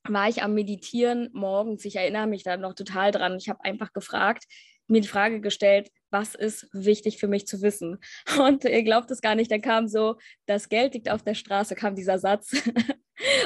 war 0.08 0.28
ich 0.28 0.44
am 0.44 0.54
Meditieren 0.54 1.30
morgens. 1.34 1.86
Ich 1.86 1.96
erinnere 1.96 2.28
mich 2.28 2.44
da 2.44 2.58
noch 2.58 2.74
total 2.74 3.12
dran. 3.12 3.38
Ich 3.38 3.50
habe 3.50 3.64
einfach 3.64 3.94
gefragt, 3.94 4.46
mir 4.88 5.02
die 5.02 5.08
Frage 5.08 5.42
gestellt, 5.42 5.90
was 6.10 6.36
ist 6.36 6.68
wichtig 6.72 7.18
für 7.18 7.28
mich 7.28 7.48
zu 7.48 7.62
wissen? 7.62 7.98
Und 8.40 8.64
ihr 8.64 8.84
glaubt 8.84 9.12
es 9.12 9.22
gar 9.22 9.36
nicht, 9.36 9.52
dann 9.52 9.62
kam 9.62 9.88
so, 9.88 10.16
das 10.46 10.70
Geld 10.70 10.94
liegt 10.94 11.10
auf 11.10 11.24
der 11.24 11.34
Straße, 11.34 11.76
kam 11.76 11.96
dieser 11.96 12.20
Satz. 12.20 12.52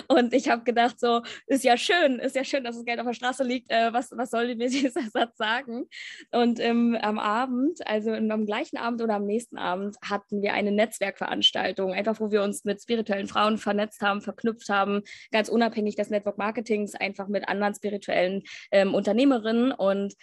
Und 0.08 0.34
ich 0.34 0.50
habe 0.50 0.64
gedacht, 0.64 1.00
so, 1.00 1.22
ist 1.46 1.64
ja 1.64 1.78
schön, 1.78 2.20
ist 2.20 2.36
ja 2.36 2.44
schön, 2.44 2.64
dass 2.64 2.76
das 2.76 2.86
Geld 2.86 3.00
auf 3.00 3.06
der 3.06 3.14
Straße 3.14 3.44
liegt. 3.44 3.70
Äh, 3.70 3.92
was, 3.94 4.12
was 4.12 4.32
soll 4.32 4.56
mir 4.56 4.70
dieser 4.70 5.02
Satz 5.02 5.38
sagen? 5.38 5.86
Und 6.32 6.60
ähm, 6.60 6.98
am 7.02 7.20
Abend, 7.20 7.86
also 7.86 8.12
am 8.12 8.46
gleichen 8.46 8.78
Abend 8.78 9.02
oder 9.02 9.16
am 9.16 9.26
nächsten 9.26 9.58
Abend, 9.58 9.98
hatten 10.02 10.42
wir 10.42 10.54
eine 10.54 10.72
Netzwerkveranstaltung, 10.72 11.94
einfach 11.94 12.20
wo 12.20 12.32
wir 12.32 12.44
uns 12.44 12.64
mit 12.64 12.82
spirituellen 12.82 13.28
Frauen 13.28 13.58
vernetzt 13.58 14.02
haben, 14.02 14.22
verknüpft 14.22 14.70
haben, 14.70 15.04
ganz 15.32 15.50
unabhängig 15.50 15.96
des 15.96 16.10
Network 16.10 16.38
Marketings, 16.38 16.96
einfach 16.96 17.28
mit 17.28 17.48
anderen 17.48 17.76
spirituellen 17.76 18.44
ähm, 18.72 18.94
Unternehmerinnen. 18.94 19.72
Und 19.72 20.14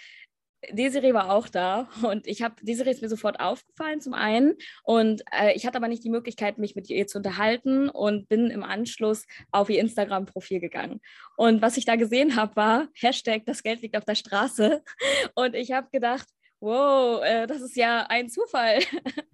Desiree 0.72 1.14
war 1.14 1.30
auch 1.30 1.48
da 1.48 1.88
und 2.02 2.26
ich 2.26 2.42
habe, 2.42 2.54
Desiree 2.62 2.90
ist 2.90 3.02
mir 3.02 3.08
sofort 3.08 3.40
aufgefallen 3.40 4.00
zum 4.00 4.14
einen 4.14 4.54
und 4.82 5.22
äh, 5.32 5.52
ich 5.54 5.66
hatte 5.66 5.76
aber 5.76 5.88
nicht 5.88 6.04
die 6.04 6.10
Möglichkeit, 6.10 6.58
mich 6.58 6.74
mit 6.74 6.88
ihr 6.90 7.06
zu 7.06 7.18
unterhalten 7.18 7.88
und 7.88 8.28
bin 8.28 8.50
im 8.50 8.62
Anschluss 8.62 9.26
auf 9.50 9.70
ihr 9.70 9.80
Instagram-Profil 9.80 10.60
gegangen. 10.60 11.00
Und 11.36 11.62
was 11.62 11.76
ich 11.76 11.84
da 11.84 11.96
gesehen 11.96 12.36
habe, 12.36 12.56
war 12.56 12.88
Hashtag, 12.94 13.44
das 13.46 13.62
Geld 13.62 13.82
liegt 13.82 13.96
auf 13.96 14.04
der 14.04 14.14
Straße 14.14 14.82
und 15.34 15.54
ich 15.54 15.72
habe 15.72 15.88
gedacht, 15.90 16.26
wow, 16.64 17.22
äh, 17.22 17.46
das 17.46 17.60
ist 17.60 17.76
ja 17.76 18.06
ein 18.08 18.28
Zufall. 18.28 18.78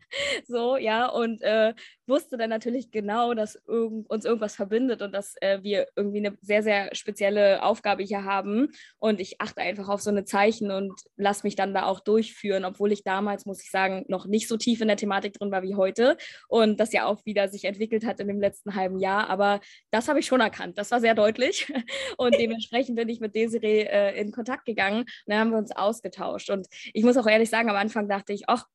so, 0.49 0.77
ja, 0.77 1.07
und 1.07 1.41
äh, 1.43 1.75
wusste 2.07 2.37
dann 2.37 2.51
natürlich 2.51 2.91
genau, 2.91 3.35
dass 3.35 3.55
irg 3.69 4.05
uns 4.09 4.25
irgendwas 4.25 4.57
verbindet 4.57 5.01
und 5.01 5.13
dass 5.13 5.37
äh, 5.41 5.63
wir 5.63 5.87
irgendwie 5.95 6.19
eine 6.19 6.37
sehr, 6.43 6.63
sehr 6.63 6.95
spezielle 6.95 7.63
Aufgabe 7.63 8.03
hier 8.03 8.25
haben. 8.25 8.69
Und 8.99 9.21
ich 9.21 9.41
achte 9.41 9.61
einfach 9.61 9.89
auf 9.89 10.01
so 10.03 10.11
eine 10.11 10.25
Zeichen 10.25 10.73
und 10.73 10.93
lasse 11.17 11.47
mich 11.47 11.55
dann 11.55 11.73
da 11.73 11.85
auch 11.85 12.01
durchführen, 12.01 12.65
obwohl 12.65 12.91
ich 12.93 13.05
damals, 13.05 13.47
muss 13.47 13.63
ich 13.63 13.71
sagen, 13.71 14.05
noch 14.09 14.27
nicht 14.27 14.49
so 14.49 14.57
tief 14.57 14.81
in 14.81 14.89
der 14.89 14.97
Thematik 14.97 15.35
drin 15.35 15.53
war 15.53 15.63
wie 15.63 15.77
heute 15.77 16.17
und 16.49 16.81
das 16.81 16.93
ja 16.93 17.07
auch 17.07 17.25
wieder 17.25 17.49
sich 17.49 17.65
entwickelt 17.65 18.05
hat 18.05 18.19
in 18.19 18.27
dem 18.27 18.41
letzten 18.41 18.75
halben 18.75 18.99
Jahr. 18.99 19.31
Aber 19.31 19.61
das 19.93 20.09
habe 20.09 20.19
ich 20.19 20.27
schon 20.27 20.41
erkannt. 20.41 20.79
Das 20.79 20.91
war 20.91 21.01
sehr 21.01 21.15
deutlich. 21.15 21.73
Und 22.17 22.37
dementsprechend 22.39 22.97
bin 22.97 23.09
ich 23.09 23.21
mit 23.21 23.35
Desiree 23.35 23.83
äh, 23.83 24.19
in 24.21 24.33
Kontakt 24.33 24.65
gegangen 24.65 25.01
und 25.01 25.09
dann 25.27 25.39
haben 25.39 25.51
wir 25.51 25.59
uns 25.59 25.71
ausgetauscht. 25.73 26.51
Und 26.51 26.67
ich 26.93 27.05
muss 27.05 27.17
auch 27.21 27.27
ehrlich 27.27 27.50
sagen, 27.50 27.71
am 27.71 27.77
Anfang 27.77 28.09
dachte 28.09 28.33
ich, 28.33 28.49
ach, 28.49 28.67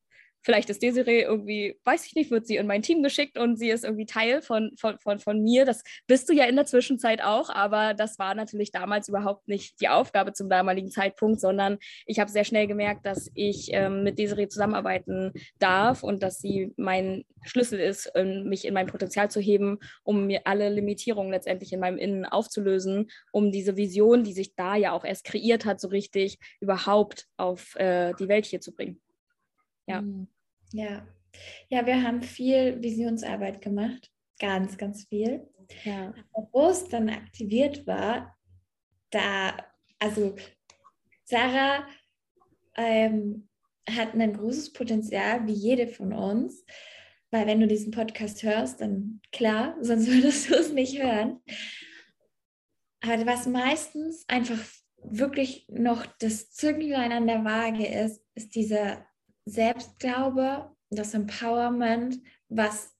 vielleicht 0.46 0.70
ist 0.70 0.80
Desiree 0.80 1.22
irgendwie, 1.22 1.76
weiß 1.82 2.06
ich 2.06 2.14
nicht, 2.14 2.30
wird 2.30 2.46
sie 2.46 2.54
in 2.54 2.68
mein 2.68 2.80
Team 2.80 3.02
geschickt 3.02 3.36
und 3.36 3.56
sie 3.56 3.68
ist 3.68 3.82
irgendwie 3.82 4.06
Teil 4.06 4.40
von, 4.42 4.70
von, 4.78 4.96
von, 5.00 5.18
von 5.18 5.42
mir. 5.42 5.64
Das 5.64 5.82
bist 6.06 6.28
du 6.28 6.32
ja 6.32 6.44
in 6.44 6.54
der 6.54 6.66
Zwischenzeit 6.66 7.20
auch, 7.20 7.50
aber 7.50 7.94
das 7.94 8.20
war 8.20 8.32
natürlich 8.36 8.70
damals 8.70 9.08
überhaupt 9.08 9.48
nicht 9.48 9.80
die 9.80 9.88
Aufgabe 9.88 10.34
zum 10.34 10.48
damaligen 10.48 10.88
Zeitpunkt, 10.88 11.40
sondern 11.40 11.78
ich 12.06 12.20
habe 12.20 12.30
sehr 12.30 12.44
schnell 12.44 12.68
gemerkt, 12.68 13.04
dass 13.04 13.28
ich 13.34 13.70
ähm, 13.72 14.04
mit 14.04 14.20
Desiree 14.20 14.46
zusammenarbeiten 14.46 15.32
darf 15.58 16.04
und 16.04 16.22
dass 16.22 16.38
sie 16.38 16.72
mein 16.76 17.24
Schlüssel 17.44 17.80
ist, 17.80 18.12
ähm, 18.14 18.44
mich 18.44 18.66
in 18.66 18.74
mein 18.74 18.86
Potenzial 18.86 19.28
zu 19.28 19.40
heben, 19.40 19.80
um 20.04 20.28
mir 20.28 20.42
alle 20.44 20.68
Limitierungen 20.68 21.32
letztendlich 21.32 21.72
in 21.72 21.80
meinem 21.80 21.98
Innen 21.98 22.24
aufzulösen, 22.24 23.10
um 23.32 23.50
diese 23.50 23.76
Vision, 23.76 24.22
die 24.22 24.32
sich 24.32 24.54
da 24.54 24.76
ja 24.76 24.92
auch 24.92 25.04
erst 25.04 25.24
kreiert 25.24 25.64
hat, 25.64 25.80
so 25.80 25.88
richtig 25.88 26.38
überhaupt 26.60 27.26
auf 27.36 27.74
äh, 27.74 28.14
die 28.20 28.28
Welt 28.28 28.46
hier 28.46 28.60
zu 28.60 28.72
bringen. 28.72 29.00
Ja. 29.88 30.02
Mhm. 30.02 30.28
Ja. 30.72 31.06
Ja, 31.68 31.86
wir 31.86 32.02
haben 32.02 32.22
viel 32.22 32.82
Visionsarbeit 32.82 33.60
gemacht. 33.60 34.10
Ganz, 34.38 34.76
ganz 34.76 35.04
viel. 35.04 35.48
Ja. 35.84 36.14
Wo 36.52 36.68
es 36.68 36.88
dann 36.88 37.08
aktiviert 37.10 37.86
war, 37.86 38.36
da, 39.10 39.56
also 39.98 40.36
Sarah 41.24 41.86
ähm, 42.76 43.48
hat 43.88 44.14
ein 44.14 44.32
großes 44.32 44.72
Potenzial, 44.72 45.46
wie 45.46 45.52
jede 45.52 45.88
von 45.88 46.12
uns. 46.12 46.64
Weil 47.30 47.46
wenn 47.46 47.60
du 47.60 47.66
diesen 47.66 47.90
Podcast 47.90 48.42
hörst, 48.42 48.80
dann 48.80 49.20
klar, 49.32 49.76
sonst 49.80 50.06
würdest 50.10 50.50
du 50.50 50.54
es 50.54 50.72
nicht 50.72 51.02
hören. 51.02 51.40
Aber 53.00 53.26
was 53.26 53.46
meistens 53.46 54.24
einfach 54.28 54.58
wirklich 55.02 55.66
noch 55.68 56.06
das 56.18 56.50
Zünglein 56.50 57.12
an 57.12 57.26
der 57.26 57.44
Waage 57.44 57.86
ist, 57.86 58.22
ist 58.34 58.54
dieser 58.54 59.05
Selbstglaube, 59.46 60.70
das 60.90 61.14
Empowerment, 61.14 62.20
was 62.48 62.92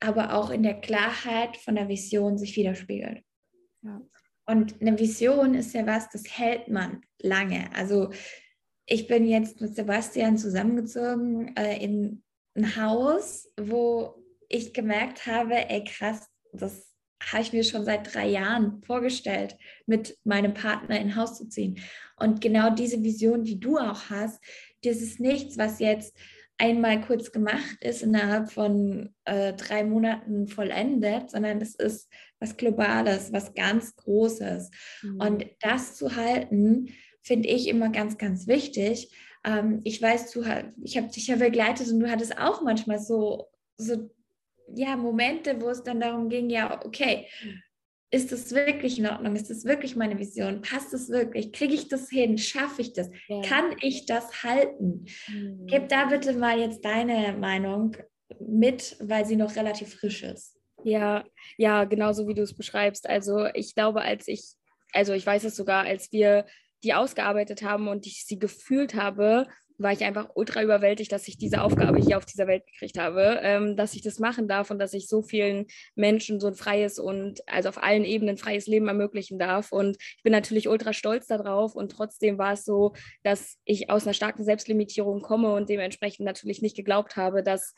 aber 0.00 0.34
auch 0.34 0.50
in 0.50 0.62
der 0.62 0.80
Klarheit 0.80 1.56
von 1.56 1.74
der 1.74 1.88
Vision 1.88 2.38
sich 2.38 2.56
widerspiegelt. 2.56 3.22
Ja. 3.82 4.00
Und 4.46 4.80
eine 4.80 4.98
Vision 4.98 5.54
ist 5.54 5.74
ja 5.74 5.86
was, 5.86 6.08
das 6.10 6.38
hält 6.38 6.68
man 6.68 7.02
lange. 7.20 7.68
Also 7.74 8.10
ich 8.86 9.08
bin 9.08 9.26
jetzt 9.26 9.60
mit 9.60 9.74
Sebastian 9.74 10.38
zusammengezogen 10.38 11.56
äh, 11.56 11.82
in 11.82 12.22
ein 12.54 12.76
Haus, 12.76 13.50
wo 13.58 14.14
ich 14.48 14.72
gemerkt 14.72 15.26
habe, 15.26 15.68
ey 15.68 15.82
krass, 15.84 16.28
das 16.52 16.94
habe 17.22 17.42
ich 17.42 17.52
mir 17.52 17.64
schon 17.64 17.84
seit 17.84 18.14
drei 18.14 18.28
Jahren 18.28 18.82
vorgestellt, 18.82 19.56
mit 19.86 20.16
meinem 20.24 20.54
Partner 20.54 21.00
in 21.00 21.16
Haus 21.16 21.36
zu 21.36 21.48
ziehen. 21.48 21.80
Und 22.16 22.40
genau 22.40 22.70
diese 22.70 23.02
Vision, 23.02 23.42
die 23.42 23.58
du 23.58 23.78
auch 23.78 24.10
hast, 24.10 24.40
das 24.86 24.98
ist 24.98 25.20
nichts, 25.20 25.58
was 25.58 25.78
jetzt 25.78 26.16
einmal 26.58 27.00
kurz 27.02 27.32
gemacht 27.32 27.76
ist, 27.80 28.02
innerhalb 28.02 28.50
von 28.50 29.14
äh, 29.24 29.52
drei 29.52 29.84
Monaten 29.84 30.48
vollendet, 30.48 31.30
sondern 31.30 31.60
das 31.60 31.74
ist 31.74 32.10
was 32.40 32.56
Globales, 32.56 33.32
was 33.32 33.54
ganz 33.54 33.94
Großes. 33.96 34.70
Mhm. 35.02 35.20
Und 35.20 35.46
das 35.60 35.96
zu 35.96 36.16
halten, 36.16 36.88
finde 37.22 37.48
ich 37.48 37.68
immer 37.68 37.90
ganz, 37.90 38.16
ganz 38.18 38.46
wichtig. 38.46 39.12
Ähm, 39.44 39.80
ich 39.84 40.00
weiß, 40.00 40.30
du, 40.30 40.44
ich 40.82 40.96
habe 40.96 41.08
dich 41.08 41.26
ja 41.26 41.36
begleitet 41.36 41.88
und 41.88 42.00
du 42.00 42.10
hattest 42.10 42.38
auch 42.38 42.62
manchmal 42.62 42.98
so, 42.98 43.48
so 43.76 44.10
ja, 44.74 44.96
Momente, 44.96 45.60
wo 45.60 45.68
es 45.68 45.82
dann 45.82 46.00
darum 46.00 46.28
ging, 46.28 46.50
ja, 46.50 46.84
okay, 46.84 47.26
ist 48.10 48.32
das 48.32 48.52
wirklich 48.52 48.98
in 48.98 49.06
Ordnung? 49.08 49.34
Ist 49.34 49.50
das 49.50 49.64
wirklich 49.64 49.96
meine 49.96 50.18
Vision? 50.18 50.62
Passt 50.62 50.94
es 50.94 51.08
wirklich? 51.08 51.52
Kriege 51.52 51.74
ich 51.74 51.88
das 51.88 52.08
hin? 52.08 52.38
Schaffe 52.38 52.82
ich 52.82 52.92
das? 52.92 53.10
Ja. 53.28 53.42
Kann 53.42 53.76
ich 53.80 54.06
das 54.06 54.42
halten? 54.42 55.06
Mhm. 55.28 55.66
Gib 55.66 55.88
da 55.88 56.06
bitte 56.06 56.32
mal 56.34 56.58
jetzt 56.58 56.84
deine 56.84 57.36
Meinung 57.36 57.96
mit, 58.40 58.96
weil 59.00 59.26
sie 59.26 59.36
noch 59.36 59.56
relativ 59.56 59.94
frisch 59.94 60.22
ist. 60.22 60.56
Ja, 60.84 61.24
ja, 61.56 61.84
genauso 61.84 62.28
wie 62.28 62.34
du 62.34 62.42
es 62.42 62.54
beschreibst. 62.54 63.08
Also 63.08 63.46
ich 63.54 63.74
glaube, 63.74 64.02
als 64.02 64.28
ich, 64.28 64.54
also 64.92 65.12
ich 65.12 65.26
weiß 65.26 65.44
es 65.44 65.56
sogar, 65.56 65.84
als 65.84 66.12
wir 66.12 66.46
die 66.84 66.94
ausgearbeitet 66.94 67.62
haben 67.62 67.88
und 67.88 68.06
ich 68.06 68.24
sie 68.24 68.38
gefühlt 68.38 68.94
habe, 68.94 69.48
war 69.78 69.92
ich 69.92 70.04
einfach 70.04 70.30
ultra 70.34 70.62
überwältigt, 70.62 71.12
dass 71.12 71.28
ich 71.28 71.36
diese 71.38 71.62
Aufgabe 71.62 71.98
hier 71.98 72.18
auf 72.18 72.24
dieser 72.24 72.46
Welt 72.46 72.66
gekriegt 72.66 72.98
habe, 72.98 73.40
ähm, 73.42 73.76
dass 73.76 73.94
ich 73.94 74.02
das 74.02 74.18
machen 74.18 74.48
darf 74.48 74.70
und 74.70 74.78
dass 74.78 74.94
ich 74.94 75.08
so 75.08 75.22
vielen 75.22 75.66
Menschen 75.94 76.40
so 76.40 76.48
ein 76.48 76.54
freies 76.54 76.98
und 76.98 77.46
also 77.48 77.68
auf 77.68 77.82
allen 77.82 78.04
Ebenen 78.04 78.38
freies 78.38 78.66
Leben 78.66 78.88
ermöglichen 78.88 79.38
darf. 79.38 79.72
Und 79.72 79.96
ich 80.00 80.22
bin 80.22 80.32
natürlich 80.32 80.68
ultra 80.68 80.92
stolz 80.92 81.26
darauf 81.26 81.74
und 81.74 81.92
trotzdem 81.92 82.38
war 82.38 82.54
es 82.54 82.64
so, 82.64 82.94
dass 83.22 83.58
ich 83.64 83.90
aus 83.90 84.06
einer 84.06 84.14
starken 84.14 84.44
Selbstlimitierung 84.44 85.22
komme 85.22 85.52
und 85.52 85.68
dementsprechend 85.68 86.24
natürlich 86.24 86.62
nicht 86.62 86.76
geglaubt 86.76 87.16
habe, 87.16 87.42
dass 87.42 87.74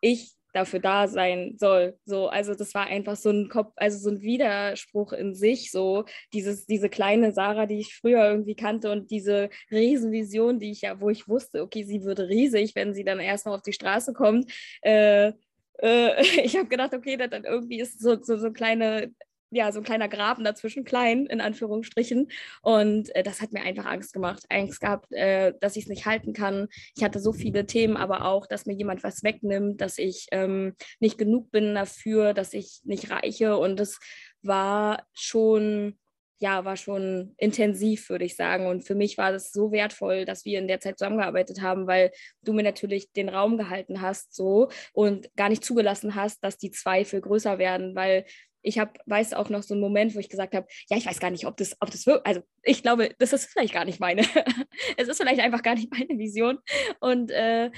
ich 0.00 0.34
dafür 0.54 0.80
da 0.80 1.08
sein 1.08 1.56
soll. 1.58 1.98
So, 2.04 2.28
also 2.28 2.54
das 2.54 2.74
war 2.74 2.86
einfach 2.86 3.16
so 3.16 3.30
ein 3.30 3.48
Kopf, 3.48 3.72
also 3.76 3.98
so 3.98 4.10
ein 4.10 4.20
Widerspruch 4.22 5.12
in 5.12 5.34
sich, 5.34 5.70
so 5.70 6.04
dieses, 6.32 6.66
diese 6.66 6.88
kleine 6.88 7.32
Sarah, 7.32 7.66
die 7.66 7.80
ich 7.80 7.94
früher 7.94 8.24
irgendwie 8.30 8.54
kannte 8.54 8.90
und 8.90 9.10
diese 9.10 9.50
Riesenvision, 9.70 10.60
die 10.60 10.70
ich 10.70 10.82
ja, 10.82 11.00
wo 11.00 11.10
ich 11.10 11.28
wusste, 11.28 11.62
okay, 11.62 11.82
sie 11.84 12.04
würde 12.04 12.28
riesig, 12.28 12.74
wenn 12.74 12.94
sie 12.94 13.04
dann 13.04 13.20
erstmal 13.20 13.56
auf 13.56 13.62
die 13.62 13.72
Straße 13.72 14.12
kommt. 14.12 14.50
Äh, 14.82 15.32
äh, 15.78 16.22
ich 16.44 16.56
habe 16.56 16.68
gedacht, 16.68 16.94
okay, 16.94 17.16
dann 17.16 17.44
irgendwie 17.44 17.80
ist 17.80 18.00
so, 18.00 18.22
so, 18.22 18.36
so 18.36 18.52
kleine 18.52 19.12
ja, 19.54 19.70
so 19.72 19.80
ein 19.80 19.84
kleiner 19.84 20.08
Graben 20.08 20.44
dazwischen, 20.44 20.84
klein 20.84 21.26
in 21.26 21.40
Anführungsstrichen. 21.40 22.30
Und 22.62 23.14
äh, 23.14 23.22
das 23.22 23.40
hat 23.40 23.52
mir 23.52 23.62
einfach 23.62 23.86
Angst 23.86 24.12
gemacht. 24.12 24.44
Angst 24.48 24.80
gehabt, 24.80 25.12
äh, 25.12 25.52
dass 25.60 25.76
ich 25.76 25.84
es 25.84 25.88
nicht 25.88 26.06
halten 26.06 26.32
kann. 26.32 26.68
Ich 26.96 27.04
hatte 27.04 27.20
so 27.20 27.32
viele 27.32 27.66
Themen, 27.66 27.96
aber 27.96 28.24
auch, 28.24 28.46
dass 28.46 28.66
mir 28.66 28.74
jemand 28.74 29.04
was 29.04 29.22
wegnimmt, 29.22 29.80
dass 29.80 29.98
ich 29.98 30.26
ähm, 30.32 30.74
nicht 30.98 31.18
genug 31.18 31.50
bin 31.50 31.74
dafür, 31.74 32.34
dass 32.34 32.52
ich 32.52 32.80
nicht 32.84 33.10
reiche. 33.10 33.56
Und 33.56 33.78
das 33.78 33.98
war 34.42 35.06
schon 35.12 35.98
ja, 36.40 36.64
war 36.64 36.76
schon 36.76 37.34
intensiv, 37.38 38.10
würde 38.10 38.24
ich 38.24 38.36
sagen. 38.36 38.66
Und 38.66 38.82
für 38.82 38.94
mich 38.94 39.16
war 39.16 39.32
das 39.32 39.52
so 39.52 39.72
wertvoll, 39.72 40.24
dass 40.26 40.44
wir 40.44 40.58
in 40.58 40.68
der 40.68 40.80
Zeit 40.80 40.98
zusammengearbeitet 40.98 41.62
haben, 41.62 41.86
weil 41.86 42.10
du 42.42 42.52
mir 42.52 42.64
natürlich 42.64 43.12
den 43.12 43.30
Raum 43.30 43.56
gehalten 43.56 44.02
hast 44.02 44.34
so 44.34 44.68
und 44.92 45.34
gar 45.36 45.48
nicht 45.48 45.64
zugelassen 45.64 46.16
hast, 46.16 46.44
dass 46.44 46.58
die 46.58 46.70
Zweifel 46.70 47.20
größer 47.22 47.58
werden, 47.58 47.94
weil 47.94 48.26
ich 48.64 48.78
habe, 48.78 48.92
weiß 49.06 49.34
auch 49.34 49.50
noch 49.50 49.62
so 49.62 49.74
einen 49.74 49.80
Moment, 49.80 50.14
wo 50.14 50.18
ich 50.18 50.28
gesagt 50.28 50.54
habe, 50.54 50.66
ja, 50.88 50.96
ich 50.96 51.06
weiß 51.06 51.20
gar 51.20 51.30
nicht, 51.30 51.46
ob 51.46 51.56
das, 51.56 51.76
ob 51.80 51.90
das 51.90 52.06
wirkt. 52.06 52.26
Also 52.26 52.42
ich 52.62 52.82
glaube, 52.82 53.10
das 53.18 53.32
ist 53.32 53.46
vielleicht 53.46 53.74
gar 53.74 53.84
nicht 53.84 54.00
meine. 54.00 54.22
es 54.96 55.08
ist 55.08 55.18
vielleicht 55.18 55.40
einfach 55.40 55.62
gar 55.62 55.74
nicht 55.74 55.90
meine 55.92 56.18
Vision. 56.18 56.58
Und 56.98 57.30
äh, 57.30 57.70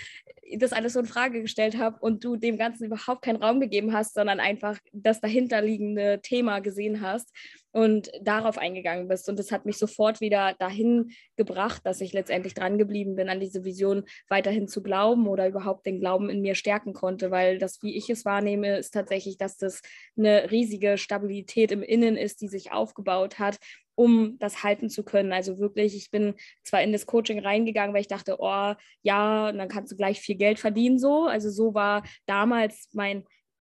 das 0.58 0.72
alles 0.72 0.92
so 0.92 1.00
in 1.00 1.06
Frage 1.06 1.42
gestellt 1.42 1.76
habe 1.76 1.98
und 2.00 2.24
du 2.24 2.36
dem 2.36 2.58
Ganzen 2.58 2.84
überhaupt 2.84 3.22
keinen 3.22 3.42
Raum 3.42 3.60
gegeben 3.60 3.92
hast, 3.92 4.14
sondern 4.14 4.40
einfach 4.40 4.78
das 4.92 5.20
dahinterliegende 5.20 6.20
Thema 6.22 6.60
gesehen 6.60 7.00
hast 7.00 7.32
und 7.72 8.10
darauf 8.22 8.56
eingegangen 8.56 9.06
bist. 9.06 9.28
Und 9.28 9.38
das 9.38 9.52
hat 9.52 9.66
mich 9.66 9.76
sofort 9.76 10.22
wieder 10.22 10.54
dahin 10.58 11.10
gebracht, 11.36 11.82
dass 11.84 12.00
ich 12.00 12.14
letztendlich 12.14 12.54
dran 12.54 12.78
geblieben 12.78 13.16
bin, 13.16 13.28
an 13.28 13.38
diese 13.38 13.64
Vision 13.64 14.04
weiterhin 14.28 14.66
zu 14.66 14.82
glauben 14.82 15.28
oder 15.28 15.46
überhaupt 15.46 15.84
den 15.84 16.00
Glauben 16.00 16.30
in 16.30 16.40
mir 16.40 16.54
stärken 16.54 16.94
konnte, 16.94 17.30
weil 17.30 17.58
das, 17.58 17.82
wie 17.82 17.96
ich 17.96 18.08
es 18.08 18.24
wahrnehme, 18.24 18.78
ist 18.78 18.92
tatsächlich, 18.92 19.36
dass 19.36 19.58
das 19.58 19.82
eine 20.16 20.50
riesige 20.50 20.96
Stabilität 20.96 21.70
im 21.70 21.82
Innen 21.82 22.16
ist, 22.16 22.40
die 22.40 22.48
sich 22.48 22.72
aufgebaut 22.72 23.38
hat, 23.38 23.58
um 23.96 24.38
das 24.38 24.62
halten 24.62 24.88
zu 24.88 25.02
können. 25.02 25.32
Also 25.32 25.58
wirklich, 25.58 25.96
ich 25.96 26.10
bin 26.10 26.34
zwar 26.62 26.82
in 26.82 26.92
das 26.92 27.06
Coaching 27.06 27.40
reingegangen, 27.40 27.92
weil 27.92 28.02
ich 28.02 28.08
dachte, 28.08 28.36
oh 28.38 28.74
ja, 29.02 29.48
und 29.48 29.58
dann 29.58 29.68
kannst 29.68 29.90
du 29.90 29.96
gleich 29.96 30.20
viel 30.20 30.36
Geld 30.36 30.60
verdienen 30.60 30.98
so. 30.98 31.24
Also 31.24 31.50
so 31.50 31.74
war 31.74 32.04
damals 32.26 32.88
mein, 32.92 33.24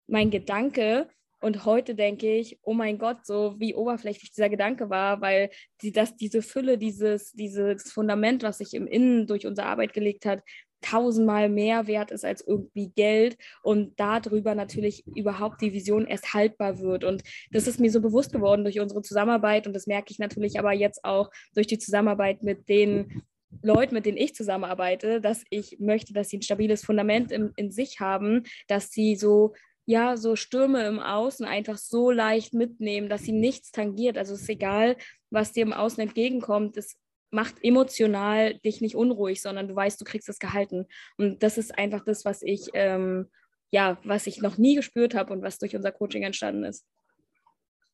mein 0.08 0.30
Gedanke. 0.30 1.10
Und 1.42 1.66
heute 1.66 1.96
denke 1.96 2.36
ich, 2.36 2.60
oh 2.64 2.74
mein 2.74 2.98
Gott, 2.98 3.26
so 3.26 3.56
wie 3.60 3.74
oberflächlich 3.74 4.32
dieser 4.32 4.50
Gedanke 4.50 4.90
war, 4.90 5.22
weil 5.22 5.50
die, 5.82 5.92
das, 5.92 6.16
diese 6.18 6.42
Fülle, 6.42 6.78
dieses, 6.78 7.32
dieses 7.32 7.92
Fundament, 7.92 8.44
was 8.44 8.58
sich 8.58 8.74
im 8.74 8.88
Innen 8.88 9.26
durch 9.26 9.48
unsere 9.48 9.68
Arbeit 9.68 9.94
gelegt 9.94 10.26
hat, 10.26 10.44
tausendmal 10.82 11.50
mehr 11.50 11.88
wert 11.88 12.12
ist 12.12 12.26
als 12.26 12.46
irgendwie 12.46 12.90
Geld 12.96 13.38
und 13.64 14.00
darüber 14.00 14.56
natürlich 14.56 15.06
überhaupt 15.08 15.62
die 15.62 15.74
Vision 15.74 16.08
erst 16.08 16.34
haltbar 16.34 16.80
wird. 16.80 17.04
Und 17.04 17.24
das 17.52 17.68
ist 17.68 17.80
mir 17.80 17.92
so 17.92 18.02
bewusst 18.02 18.32
geworden 18.32 18.64
durch 18.64 18.80
unsere 18.80 19.02
Zusammenarbeit 19.02 19.68
und 19.68 19.74
das 19.74 19.88
merke 19.88 20.12
ich 20.12 20.20
natürlich 20.20 20.60
aber 20.60 20.74
jetzt 20.74 21.04
auch 21.04 21.30
durch 21.54 21.68
die 21.68 21.80
Zusammenarbeit 21.80 22.44
mit 22.44 22.70
den 22.70 23.24
Leuten, 23.62 23.96
mit 23.96 24.06
denen 24.06 24.18
ich 24.18 24.36
zusammenarbeite, 24.36 25.22
dass 25.22 25.44
ich 25.50 25.78
möchte, 25.80 26.14
dass 26.14 26.30
sie 26.30 26.38
ein 26.38 26.44
stabiles 26.44 26.86
Fundament 26.86 27.32
in, 27.32 27.52
in 27.56 27.72
sich 27.72 28.00
haben, 28.00 28.44
dass 28.68 28.92
sie 28.92 29.16
so 29.16 29.54
ja, 29.86 30.18
so 30.18 30.36
Stürme 30.36 30.86
im 30.86 31.00
Außen 31.00 31.48
einfach 31.48 31.80
so 31.80 32.12
leicht 32.12 32.54
mitnehmen, 32.54 33.10
dass 33.10 33.24
sie 33.24 33.32
nichts 33.32 33.72
tangiert. 33.72 34.20
Also 34.20 34.36
es 34.36 34.42
ist 34.42 34.50
egal, 34.50 34.98
was 35.32 35.52
dir 35.52 35.64
im 35.64 35.74
Außen 35.74 36.00
entgegenkommt. 36.04 36.78
Es 36.78 36.96
macht 37.32 37.56
emotional 37.64 38.58
dich 38.60 38.82
nicht 38.82 38.96
unruhig, 38.96 39.42
sondern 39.42 39.68
du 39.68 39.76
weißt, 39.76 40.00
du 40.00 40.06
kriegst 40.06 40.30
es 40.30 40.40
gehalten. 40.40 40.86
Und 41.18 41.44
das 41.44 41.58
ist 41.58 41.78
einfach 41.78 42.04
das, 42.04 42.26
was 42.26 42.42
ich, 42.42 42.70
ähm, 42.74 43.30
ja, 43.72 44.00
was 44.04 44.28
ich 44.28 44.42
noch 44.42 44.58
nie 44.58 44.76
gespürt 44.76 45.16
habe 45.16 45.34
und 45.34 45.42
was 45.42 45.60
durch 45.60 45.76
unser 45.76 45.92
Coaching 45.92 46.24
entstanden 46.24 46.64
ist. 46.64 46.86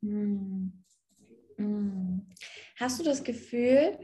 Hm. 0.01 0.83
Hm. 1.57 2.25
Hast 2.77 2.99
du 2.99 3.03
das 3.03 3.23
Gefühl, 3.23 3.97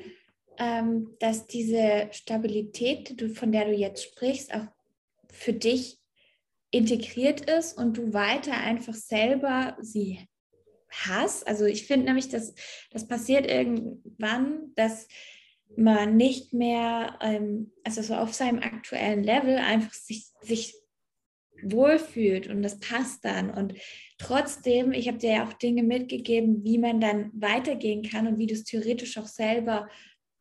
ähm, 0.58 1.16
dass 1.20 1.48
diese 1.48 2.10
Stabilität, 2.12 3.22
von 3.36 3.52
der 3.52 3.65
du 3.65 3.74
jetzt 3.74 4.04
sprichst, 4.04 4.54
auch 4.54 4.67
für 5.32 5.54
dich 5.54 5.98
integriert 6.72 7.41
ist 7.50 7.78
und 7.78 7.98
du 7.98 8.13
weiter 8.13 8.54
einfach 8.54 8.94
selber 8.94 9.78
sie 9.82 10.28
Hass. 10.91 11.43
Also 11.43 11.65
ich 11.65 11.88
finde 11.88 12.08
nämlich, 12.08 12.30
dass 12.30 12.54
das 12.91 13.08
passiert 13.08 13.49
irgendwann, 13.49 14.73
dass 14.75 15.08
man 15.75 16.17
nicht 16.17 16.54
mehr, 16.54 17.17
ähm, 17.21 17.71
also 17.84 18.01
so 18.01 18.15
auf 18.15 18.34
seinem 18.34 18.60
aktuellen 18.60 19.23
Level 19.23 19.58
einfach 19.58 19.93
sich, 19.93 20.27
sich 20.41 20.75
wohlfühlt 21.63 22.47
und 22.47 22.63
das 22.63 22.80
passt 22.80 23.23
dann. 23.23 23.51
Und 23.51 23.75
trotzdem, 24.17 24.91
ich 24.91 25.08
habe 25.08 25.17
dir 25.17 25.32
ja 25.32 25.47
auch 25.47 25.54
Dinge 25.54 25.84
mitgegeben, 25.84 26.63
wie 26.63 26.77
man 26.77 26.99
dann 26.99 27.32
weitergehen 27.34 28.04
kann 28.04 28.27
und 28.27 28.38
wie 28.38 28.47
du 28.47 28.54
es 28.54 28.63
theoretisch 28.63 29.17
auch 29.17 29.27
selber 29.27 29.88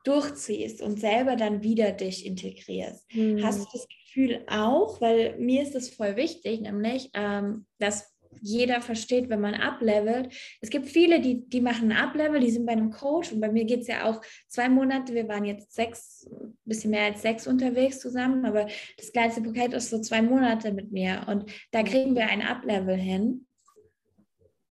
durchziehst 0.04 0.80
und 0.80 0.98
selber 0.98 1.36
dann 1.36 1.62
wieder 1.62 1.92
dich 1.92 2.24
integrierst. 2.24 3.04
Hm. 3.10 3.44
Hast 3.44 3.60
du 3.60 3.66
das 3.72 3.86
Gefühl 3.86 4.44
auch, 4.48 5.00
weil 5.00 5.38
mir 5.38 5.62
ist 5.62 5.74
das 5.74 5.90
voll 5.90 6.16
wichtig, 6.16 6.62
nämlich, 6.62 7.10
ähm, 7.12 7.66
dass 7.78 8.10
jeder 8.40 8.80
versteht, 8.80 9.28
wenn 9.28 9.40
man 9.40 9.54
ablevelt. 9.54 10.32
Es 10.60 10.70
gibt 10.70 10.86
viele, 10.86 11.20
die, 11.20 11.48
die 11.48 11.60
machen 11.60 11.92
ein 11.92 11.98
Ablevel, 11.98 12.40
die 12.40 12.50
sind 12.50 12.66
bei 12.66 12.72
einem 12.72 12.90
Coach 12.90 13.32
und 13.32 13.40
bei 13.40 13.50
mir 13.50 13.64
geht 13.64 13.82
es 13.82 13.86
ja 13.88 14.04
auch 14.04 14.20
zwei 14.48 14.68
Monate, 14.68 15.14
wir 15.14 15.28
waren 15.28 15.44
jetzt 15.44 15.72
sechs, 15.74 16.28
ein 16.30 16.56
bisschen 16.64 16.90
mehr 16.90 17.04
als 17.04 17.22
sechs 17.22 17.46
unterwegs 17.46 18.00
zusammen, 18.00 18.44
aber 18.44 18.66
das 18.96 19.12
kleinste 19.12 19.42
Paket 19.42 19.74
ist 19.74 19.90
so 19.90 20.00
zwei 20.00 20.22
Monate 20.22 20.72
mit 20.72 20.92
mir 20.92 21.24
und 21.28 21.50
da 21.70 21.82
kriegen 21.82 22.14
wir 22.14 22.28
ein 22.28 22.42
Ablevel 22.42 22.96
hin. 22.96 23.46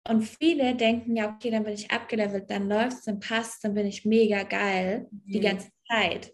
Und 0.09 0.23
viele 0.23 0.75
denken 0.75 1.15
ja, 1.17 1.33
okay, 1.33 1.51
dann 1.51 1.63
bin 1.63 1.75
ich 1.75 1.91
abgelevelt, 1.91 2.51
dann 2.51 2.69
läuft 2.69 2.99
es, 2.99 3.05
dann 3.05 3.21
passt, 3.21 3.63
dann 3.63 3.75
bin 3.75 3.87
ich 3.87 4.05
mega 4.05 4.43
geil 4.43 5.07
mhm. 5.11 5.33
die 5.33 5.41
ganze 5.41 5.69
Zeit. 5.89 6.33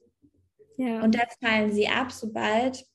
Ja. 0.79 1.03
Und 1.03 1.15
das 1.15 1.37
fallen 1.43 1.73
sie 1.73 1.89
ab, 1.89 2.11
sobald 2.11 2.87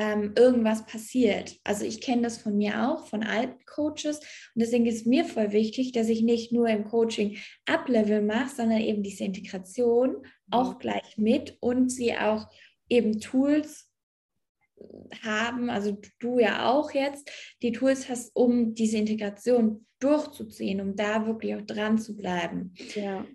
ähm, 0.00 0.32
irgendwas 0.34 0.86
passiert. 0.86 1.60
Also 1.62 1.84
ich 1.84 2.00
kenne 2.00 2.22
das 2.22 2.38
von 2.38 2.56
mir 2.56 2.88
auch, 2.88 3.06
von 3.06 3.22
alten 3.22 3.62
Coaches. 3.66 4.18
Und 4.54 4.62
deswegen 4.62 4.86
ist 4.86 5.06
mir 5.06 5.26
voll 5.26 5.52
wichtig, 5.52 5.92
dass 5.92 6.08
ich 6.08 6.22
nicht 6.22 6.52
nur 6.52 6.68
im 6.68 6.84
Coaching 6.84 7.36
Uplevel 7.66 8.22
mache, 8.22 8.56
sondern 8.56 8.80
eben 8.80 9.02
diese 9.02 9.24
Integration 9.24 10.24
auch 10.50 10.78
gleich 10.78 11.18
mit 11.18 11.58
und 11.60 11.90
sie 11.90 12.16
auch 12.16 12.48
eben 12.88 13.20
Tools 13.20 13.90
haben, 15.22 15.68
also 15.68 16.00
du 16.18 16.38
ja 16.38 16.70
auch 16.70 16.92
jetzt, 16.92 17.30
die 17.60 17.72
Tools 17.72 18.08
hast, 18.08 18.34
um 18.34 18.74
diese 18.74 18.96
Integration 18.96 19.86
durchzuziehen, 19.98 20.80
um 20.80 20.96
da 20.96 21.26
wirklich 21.26 21.54
auch 21.54 21.60
dran 21.60 21.98
zu 21.98 22.16
bleiben. 22.16 22.72
Ja. 22.94 23.26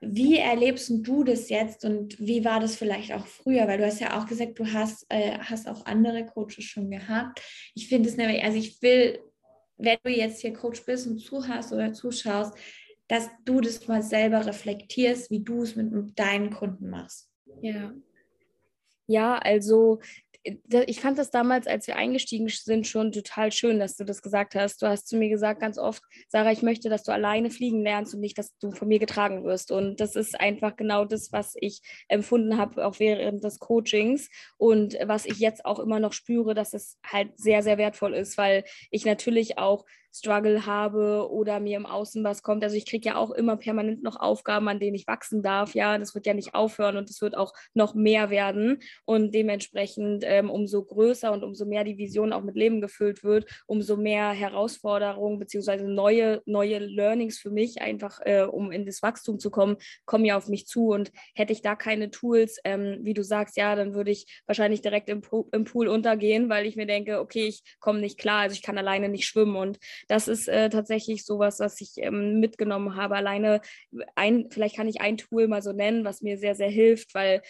Wie 0.00 0.38
erlebst 0.38 0.90
du 0.90 1.24
das 1.24 1.48
jetzt 1.48 1.84
und 1.84 2.18
wie 2.18 2.44
war 2.44 2.60
das 2.60 2.76
vielleicht 2.76 3.12
auch 3.12 3.26
früher? 3.26 3.66
Weil 3.66 3.78
du 3.78 3.86
hast 3.86 4.00
ja 4.00 4.18
auch 4.18 4.26
gesagt, 4.26 4.58
du 4.58 4.66
hast, 4.72 5.06
äh, 5.08 5.38
hast 5.38 5.68
auch 5.68 5.86
andere 5.86 6.26
Coaches 6.26 6.64
schon 6.64 6.90
gehabt. 6.90 7.40
Ich 7.74 7.88
finde 7.88 8.08
es 8.08 8.16
nämlich, 8.16 8.42
also 8.42 8.58
ich 8.58 8.80
will, 8.82 9.20
wenn 9.78 9.98
du 10.02 10.10
jetzt 10.10 10.40
hier 10.40 10.52
Coach 10.52 10.84
bist 10.84 11.06
und 11.06 11.18
zuhörst 11.18 11.72
oder 11.72 11.92
zuschaust, 11.92 12.54
dass 13.08 13.28
du 13.44 13.60
das 13.60 13.86
mal 13.86 14.02
selber 14.02 14.44
reflektierst, 14.44 15.30
wie 15.30 15.42
du 15.42 15.62
es 15.62 15.76
mit 15.76 16.18
deinen 16.18 16.50
Kunden 16.50 16.90
machst. 16.90 17.30
Ja. 17.60 17.94
Ja, 19.08 19.38
also 19.38 20.00
ich 20.86 21.00
fand 21.00 21.18
das 21.18 21.30
damals, 21.30 21.66
als 21.66 21.86
wir 21.86 21.96
eingestiegen 21.96 22.48
sind, 22.48 22.86
schon 22.86 23.12
total 23.12 23.52
schön, 23.52 23.78
dass 23.78 23.96
du 23.96 24.04
das 24.04 24.22
gesagt 24.22 24.54
hast. 24.54 24.80
Du 24.82 24.86
hast 24.86 25.08
zu 25.08 25.16
mir 25.16 25.28
gesagt 25.28 25.60
ganz 25.60 25.78
oft, 25.78 26.02
Sarah, 26.28 26.52
ich 26.52 26.62
möchte, 26.62 26.88
dass 26.88 27.02
du 27.02 27.12
alleine 27.12 27.50
fliegen 27.50 27.82
lernst 27.82 28.14
und 28.14 28.20
nicht, 28.20 28.38
dass 28.38 28.56
du 28.58 28.70
von 28.70 28.88
mir 28.88 28.98
getragen 28.98 29.44
wirst. 29.44 29.72
Und 29.72 30.00
das 30.00 30.16
ist 30.16 30.38
einfach 30.38 30.76
genau 30.76 31.04
das, 31.04 31.32
was 31.32 31.54
ich 31.60 31.80
empfunden 32.08 32.56
habe, 32.56 32.86
auch 32.86 32.98
während 32.98 33.42
des 33.42 33.58
Coachings 33.58 34.28
und 34.56 34.96
was 35.04 35.26
ich 35.26 35.38
jetzt 35.38 35.64
auch 35.64 35.78
immer 35.78 36.00
noch 36.00 36.12
spüre, 36.12 36.54
dass 36.54 36.72
es 36.74 36.98
halt 37.04 37.38
sehr, 37.38 37.62
sehr 37.62 37.78
wertvoll 37.78 38.14
ist, 38.14 38.38
weil 38.38 38.64
ich 38.90 39.04
natürlich 39.04 39.58
auch 39.58 39.84
Struggle 40.18 40.66
habe 40.66 41.28
oder 41.30 41.60
mir 41.60 41.76
im 41.76 41.86
Außen 41.86 42.24
was 42.24 42.42
kommt. 42.42 42.64
Also 42.64 42.76
ich 42.76 42.86
kriege 42.86 43.08
ja 43.08 43.16
auch 43.16 43.30
immer 43.30 43.56
permanent 43.56 44.02
noch 44.02 44.16
Aufgaben, 44.16 44.68
an 44.68 44.80
denen 44.80 44.94
ich 44.94 45.06
wachsen 45.06 45.42
darf. 45.42 45.74
Ja, 45.74 45.98
das 45.98 46.14
wird 46.14 46.26
ja 46.26 46.34
nicht 46.34 46.54
aufhören 46.54 46.96
und 46.96 47.10
es 47.10 47.20
wird 47.20 47.36
auch 47.36 47.52
noch 47.74 47.94
mehr 47.94 48.30
werden. 48.30 48.78
Und 49.04 49.34
dementsprechend, 49.34 50.24
ähm, 50.26 50.50
umso 50.50 50.84
größer 50.84 51.32
und 51.32 51.44
umso 51.44 51.66
mehr 51.66 51.84
die 51.84 51.98
Vision 51.98 52.32
auch 52.32 52.42
mit 52.42 52.56
Leben 52.56 52.80
gefüllt 52.80 53.24
wird, 53.24 53.46
umso 53.66 53.96
mehr 53.96 54.30
Herausforderungen 54.30 55.38
beziehungsweise 55.38 55.86
neue, 55.88 56.42
neue 56.46 56.78
Learnings 56.78 57.38
für 57.38 57.50
mich, 57.50 57.80
einfach 57.82 58.20
äh, 58.24 58.42
um 58.42 58.72
in 58.72 58.86
das 58.86 59.02
Wachstum 59.02 59.38
zu 59.38 59.50
kommen, 59.50 59.76
kommen 60.04 60.24
ja 60.24 60.36
auf 60.36 60.48
mich 60.48 60.66
zu. 60.66 60.88
Und 60.88 61.12
hätte 61.34 61.52
ich 61.52 61.62
da 61.62 61.76
keine 61.76 62.10
Tools, 62.10 62.58
ähm, 62.64 62.98
wie 63.02 63.14
du 63.14 63.22
sagst, 63.22 63.56
ja, 63.56 63.74
dann 63.74 63.94
würde 63.94 64.10
ich 64.10 64.26
wahrscheinlich 64.46 64.80
direkt 64.80 65.08
im, 65.08 65.22
im 65.52 65.64
Pool 65.64 65.88
untergehen, 65.88 66.48
weil 66.48 66.66
ich 66.66 66.76
mir 66.76 66.86
denke, 66.86 67.20
okay, 67.20 67.46
ich 67.46 67.62
komme 67.80 68.00
nicht 68.00 68.18
klar, 68.18 68.40
also 68.40 68.54
ich 68.54 68.62
kann 68.62 68.78
alleine 68.78 69.08
nicht 69.08 69.26
schwimmen. 69.26 69.56
Und 69.56 69.78
das 70.08 70.28
ist 70.28 70.48
äh, 70.48 70.68
tatsächlich 70.70 71.24
sowas, 71.24 71.60
was 71.60 71.80
ich 71.80 71.92
ähm, 71.96 72.40
mitgenommen 72.40 72.96
habe. 72.96 73.16
Alleine 73.16 73.60
ein, 74.14 74.48
vielleicht 74.50 74.76
kann 74.76 74.88
ich 74.88 75.00
ein 75.00 75.16
Tool 75.16 75.48
mal 75.48 75.62
so 75.62 75.72
nennen, 75.72 76.04
was 76.04 76.22
mir 76.22 76.38
sehr, 76.38 76.54
sehr 76.54 76.70
hilft, 76.70 77.14
weil 77.14 77.42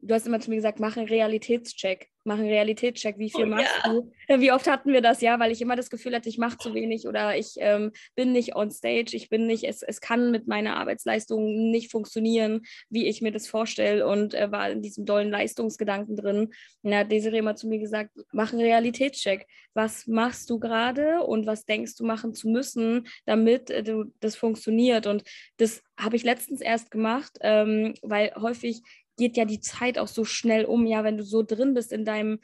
du 0.00 0.14
hast 0.14 0.26
immer 0.26 0.40
zu 0.40 0.50
mir 0.50 0.56
gesagt, 0.56 0.80
mach 0.80 0.96
einen 0.96 1.08
Realitätscheck 1.08 2.08
mach 2.28 2.38
einen 2.38 2.48
Realitätscheck, 2.48 3.18
wie 3.18 3.30
viel 3.30 3.46
oh, 3.46 3.48
machst 3.48 3.74
ja. 3.84 3.92
du? 3.92 4.12
Wie 4.40 4.52
oft 4.52 4.68
hatten 4.68 4.92
wir 4.92 5.00
das, 5.00 5.20
ja, 5.20 5.40
weil 5.40 5.50
ich 5.50 5.60
immer 5.60 5.74
das 5.74 5.90
Gefühl 5.90 6.14
hatte, 6.14 6.28
ich 6.28 6.38
mache 6.38 6.58
zu 6.58 6.74
wenig 6.74 7.08
oder 7.08 7.36
ich 7.36 7.54
ähm, 7.56 7.90
bin 8.14 8.32
nicht 8.32 8.54
on 8.54 8.70
stage, 8.70 9.16
ich 9.16 9.28
bin 9.28 9.46
nicht, 9.46 9.64
es, 9.64 9.82
es 9.82 10.00
kann 10.00 10.30
mit 10.30 10.46
meiner 10.46 10.76
Arbeitsleistung 10.76 11.70
nicht 11.70 11.90
funktionieren, 11.90 12.60
wie 12.90 13.06
ich 13.06 13.22
mir 13.22 13.32
das 13.32 13.48
vorstelle 13.48 14.06
und 14.06 14.34
äh, 14.34 14.52
war 14.52 14.70
in 14.70 14.82
diesem 14.82 15.06
dollen 15.06 15.30
Leistungsgedanken 15.30 16.14
drin. 16.14 16.52
Und 16.82 16.90
da 16.90 16.98
hat 16.98 17.10
Desiree 17.10 17.38
immer 17.38 17.56
zu 17.56 17.66
mir 17.66 17.78
gesagt, 17.78 18.10
mach 18.32 18.52
einen 18.52 18.62
Realitätscheck. 18.62 19.46
Was 19.74 20.06
machst 20.06 20.50
du 20.50 20.60
gerade 20.60 21.22
und 21.22 21.46
was 21.46 21.64
denkst 21.64 21.96
du 21.96 22.04
machen 22.04 22.34
zu 22.34 22.48
müssen, 22.48 23.08
damit 23.24 23.70
äh, 23.70 23.82
du, 23.82 24.12
das 24.20 24.36
funktioniert? 24.36 25.06
Und 25.06 25.24
das 25.56 25.82
habe 25.98 26.16
ich 26.16 26.22
letztens 26.22 26.60
erst 26.60 26.90
gemacht, 26.90 27.38
ähm, 27.40 27.94
weil 28.02 28.32
häufig 28.36 28.82
geht 29.18 29.36
ja 29.36 29.44
die 29.44 29.60
Zeit 29.60 29.98
auch 29.98 30.08
so 30.08 30.24
schnell 30.24 30.64
um, 30.64 30.86
ja, 30.86 31.04
wenn 31.04 31.18
du 31.18 31.24
so 31.24 31.42
drin 31.42 31.74
bist 31.74 31.92
in 31.92 32.04
deinem 32.06 32.38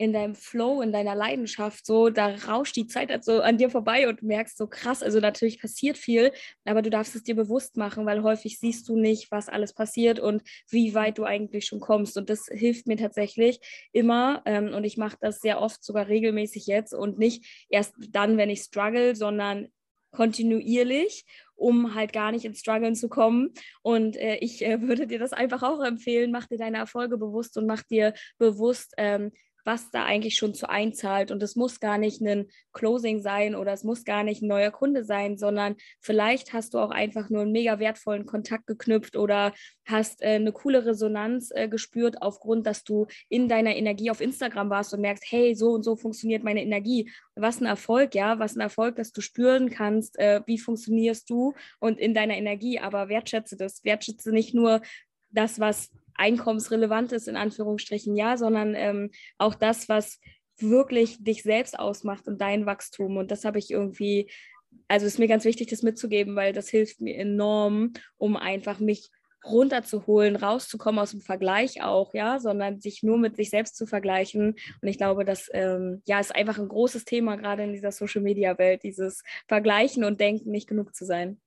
in 0.00 0.14
deinem 0.14 0.34
Flow, 0.34 0.80
in 0.80 0.92
deiner 0.92 1.14
Leidenschaft, 1.14 1.84
so, 1.84 2.08
da 2.08 2.34
rauscht 2.48 2.74
die 2.74 2.86
Zeit 2.86 3.10
halt 3.10 3.22
so 3.22 3.42
an 3.42 3.58
dir 3.58 3.68
vorbei 3.68 4.08
und 4.08 4.22
merkst 4.22 4.56
so 4.56 4.66
krass, 4.66 5.02
also 5.02 5.20
natürlich 5.20 5.60
passiert 5.60 5.98
viel, 5.98 6.32
aber 6.64 6.80
du 6.80 6.88
darfst 6.88 7.14
es 7.14 7.22
dir 7.22 7.36
bewusst 7.36 7.76
machen, 7.76 8.06
weil 8.06 8.22
häufig 8.22 8.58
siehst 8.58 8.88
du 8.88 8.96
nicht, 8.96 9.30
was 9.30 9.50
alles 9.50 9.74
passiert 9.74 10.18
und 10.18 10.42
wie 10.70 10.94
weit 10.94 11.18
du 11.18 11.24
eigentlich 11.24 11.66
schon 11.66 11.80
kommst. 11.80 12.16
Und 12.16 12.30
das 12.30 12.46
hilft 12.50 12.86
mir 12.86 12.96
tatsächlich 12.96 13.60
immer 13.92 14.40
ähm, 14.46 14.72
und 14.72 14.84
ich 14.84 14.96
mache 14.96 15.18
das 15.20 15.42
sehr 15.42 15.60
oft, 15.60 15.84
sogar 15.84 16.08
regelmäßig 16.08 16.66
jetzt 16.66 16.94
und 16.94 17.18
nicht 17.18 17.66
erst 17.68 17.92
dann, 18.08 18.38
wenn 18.38 18.48
ich 18.48 18.60
struggle, 18.60 19.14
sondern 19.14 19.68
kontinuierlich 20.10 21.24
um 21.60 21.94
halt 21.94 22.12
gar 22.12 22.32
nicht 22.32 22.44
ins 22.44 22.60
Struggeln 22.60 22.94
zu 22.94 23.08
kommen. 23.08 23.52
Und 23.82 24.16
äh, 24.16 24.36
ich 24.36 24.64
äh, 24.64 24.80
würde 24.88 25.06
dir 25.06 25.18
das 25.18 25.32
einfach 25.32 25.62
auch 25.62 25.84
empfehlen, 25.84 26.32
mach 26.32 26.46
dir 26.46 26.58
deine 26.58 26.78
Erfolge 26.78 27.18
bewusst 27.18 27.56
und 27.56 27.66
mach 27.66 27.82
dir 27.82 28.14
bewusst, 28.38 28.94
ähm, 28.96 29.30
was 29.64 29.90
da 29.90 30.04
eigentlich 30.04 30.36
schon 30.36 30.54
zu 30.54 30.68
einzahlt. 30.68 31.30
Und 31.30 31.42
es 31.42 31.56
muss 31.56 31.80
gar 31.80 31.98
nicht 31.98 32.20
ein 32.20 32.48
Closing 32.72 33.20
sein 33.20 33.54
oder 33.54 33.72
es 33.72 33.84
muss 33.84 34.04
gar 34.04 34.24
nicht 34.24 34.42
ein 34.42 34.48
neuer 34.48 34.70
Kunde 34.70 35.04
sein, 35.04 35.38
sondern 35.38 35.76
vielleicht 36.00 36.52
hast 36.52 36.74
du 36.74 36.78
auch 36.78 36.90
einfach 36.90 37.30
nur 37.30 37.42
einen 37.42 37.52
mega 37.52 37.78
wertvollen 37.78 38.26
Kontakt 38.26 38.66
geknüpft 38.66 39.16
oder 39.16 39.52
hast 39.86 40.22
äh, 40.22 40.34
eine 40.34 40.52
coole 40.52 40.86
Resonanz 40.86 41.50
äh, 41.54 41.68
gespürt 41.68 42.22
aufgrund, 42.22 42.66
dass 42.66 42.84
du 42.84 43.06
in 43.28 43.48
deiner 43.48 43.76
Energie 43.76 44.10
auf 44.10 44.20
Instagram 44.20 44.70
warst 44.70 44.94
und 44.94 45.00
merkst, 45.00 45.24
hey, 45.28 45.54
so 45.54 45.70
und 45.70 45.82
so 45.82 45.96
funktioniert 45.96 46.44
meine 46.44 46.62
Energie. 46.62 47.10
Was 47.34 47.60
ein 47.60 47.66
Erfolg, 47.66 48.14
ja, 48.14 48.38
was 48.38 48.56
ein 48.56 48.60
Erfolg, 48.60 48.96
dass 48.96 49.12
du 49.12 49.20
spüren 49.20 49.70
kannst, 49.70 50.18
äh, 50.18 50.42
wie 50.46 50.58
funktionierst 50.58 51.28
du 51.28 51.54
und 51.78 51.98
in 51.98 52.14
deiner 52.14 52.36
Energie. 52.36 52.78
Aber 52.78 53.08
wertschätze 53.08 53.56
das. 53.56 53.84
Wertschätze 53.84 54.32
nicht 54.32 54.54
nur 54.54 54.80
das, 55.30 55.60
was 55.60 55.90
einkommensrelevant 56.20 57.12
ist, 57.12 57.28
in 57.28 57.36
Anführungsstrichen, 57.36 58.14
ja, 58.14 58.36
sondern 58.36 58.74
ähm, 58.74 59.10
auch 59.38 59.54
das, 59.54 59.88
was 59.88 60.20
wirklich 60.58 61.22
dich 61.24 61.42
selbst 61.42 61.78
ausmacht 61.78 62.28
und 62.28 62.40
dein 62.40 62.66
Wachstum. 62.66 63.16
Und 63.16 63.30
das 63.30 63.44
habe 63.44 63.58
ich 63.58 63.70
irgendwie, 63.70 64.30
also 64.86 65.06
ist 65.06 65.18
mir 65.18 65.28
ganz 65.28 65.44
wichtig, 65.44 65.68
das 65.68 65.82
mitzugeben, 65.82 66.36
weil 66.36 66.52
das 66.52 66.68
hilft 66.68 67.00
mir 67.00 67.16
enorm, 67.16 67.94
um 68.18 68.36
einfach 68.36 68.78
mich 68.78 69.10
runterzuholen, 69.42 70.36
rauszukommen 70.36 71.00
aus 71.00 71.12
dem 71.12 71.22
Vergleich 71.22 71.82
auch, 71.82 72.12
ja, 72.12 72.38
sondern 72.38 72.80
sich 72.80 73.02
nur 73.02 73.16
mit 73.16 73.36
sich 73.36 73.48
selbst 73.48 73.74
zu 73.76 73.86
vergleichen. 73.86 74.56
Und 74.82 74.88
ich 74.88 74.98
glaube, 74.98 75.24
das 75.24 75.48
ähm, 75.54 76.02
ja, 76.06 76.20
ist 76.20 76.34
einfach 76.34 76.58
ein 76.58 76.68
großes 76.68 77.06
Thema, 77.06 77.36
gerade 77.36 77.64
in 77.64 77.72
dieser 77.72 77.92
Social-Media-Welt, 77.92 78.82
dieses 78.82 79.22
Vergleichen 79.48 80.04
und 80.04 80.20
Denken, 80.20 80.50
nicht 80.50 80.68
genug 80.68 80.94
zu 80.94 81.06
sein. 81.06 81.40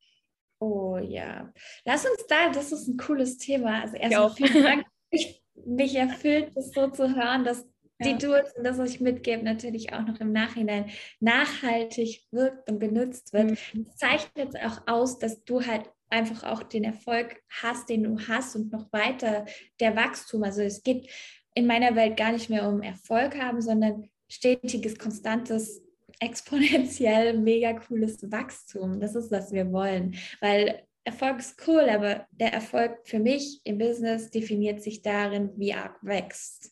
Oh 0.63 0.97
ja. 0.97 1.51
Lass 1.83 2.05
uns 2.05 2.25
da, 2.27 2.49
das 2.49 2.71
ist 2.71 2.87
ein 2.87 2.95
cooles 2.95 3.37
Thema. 3.37 3.81
Also 3.81 3.97
erstmal 3.97 4.29
vielen 4.31 4.63
Dank. 4.63 4.85
Ich, 5.09 5.43
mich 5.65 5.95
erfüllt 5.95 6.51
es 6.55 6.71
so 6.71 6.87
zu 6.87 7.15
hören, 7.15 7.43
dass 7.43 7.67
ja. 7.99 8.07
die 8.07 8.17
Tools 8.17 8.53
und 8.55 8.63
das, 8.63 8.77
was 8.77 8.91
ich 8.91 9.01
mitgebe, 9.01 9.43
natürlich 9.43 9.91
auch 9.91 10.03
noch 10.03 10.19
im 10.21 10.31
Nachhinein 10.31 10.89
nachhaltig 11.19 12.25
wirkt 12.31 12.69
und 12.71 12.79
genutzt 12.79 13.33
wird. 13.33 13.51
Mhm. 13.51 13.85
Das 13.85 13.95
zeichnet 13.97 14.55
auch 14.65 14.87
aus, 14.87 15.19
dass 15.19 15.43
du 15.43 15.65
halt 15.65 15.91
einfach 16.09 16.43
auch 16.43 16.63
den 16.63 16.85
Erfolg 16.85 17.43
hast, 17.49 17.89
den 17.89 18.03
du 18.03 18.17
hast 18.27 18.55
und 18.55 18.71
noch 18.71 18.91
weiter 18.93 19.45
der 19.81 19.95
Wachstum. 19.97 20.43
Also 20.43 20.61
es 20.61 20.81
geht 20.81 21.09
in 21.55 21.67
meiner 21.67 21.95
Welt 21.95 22.15
gar 22.15 22.31
nicht 22.31 22.49
mehr 22.49 22.67
um 22.69 22.81
Erfolg 22.81 23.37
haben, 23.37 23.61
sondern 23.61 24.09
stetiges, 24.29 24.97
konstantes 24.97 25.83
exponentiell 26.19 27.37
mega 27.37 27.73
cooles 27.73 28.31
Wachstum. 28.31 28.99
Das 28.99 29.15
ist, 29.15 29.31
was 29.31 29.51
wir 29.51 29.71
wollen. 29.71 30.15
Weil 30.41 30.83
Erfolg 31.03 31.39
ist 31.39 31.67
cool, 31.67 31.89
aber 31.89 32.27
der 32.31 32.53
Erfolg 32.53 32.99
für 33.03 33.19
mich 33.19 33.61
im 33.65 33.77
Business 33.77 34.29
definiert 34.29 34.81
sich 34.81 35.01
darin, 35.01 35.51
wie 35.57 35.73
arg 35.73 35.97
wächst. 36.01 36.71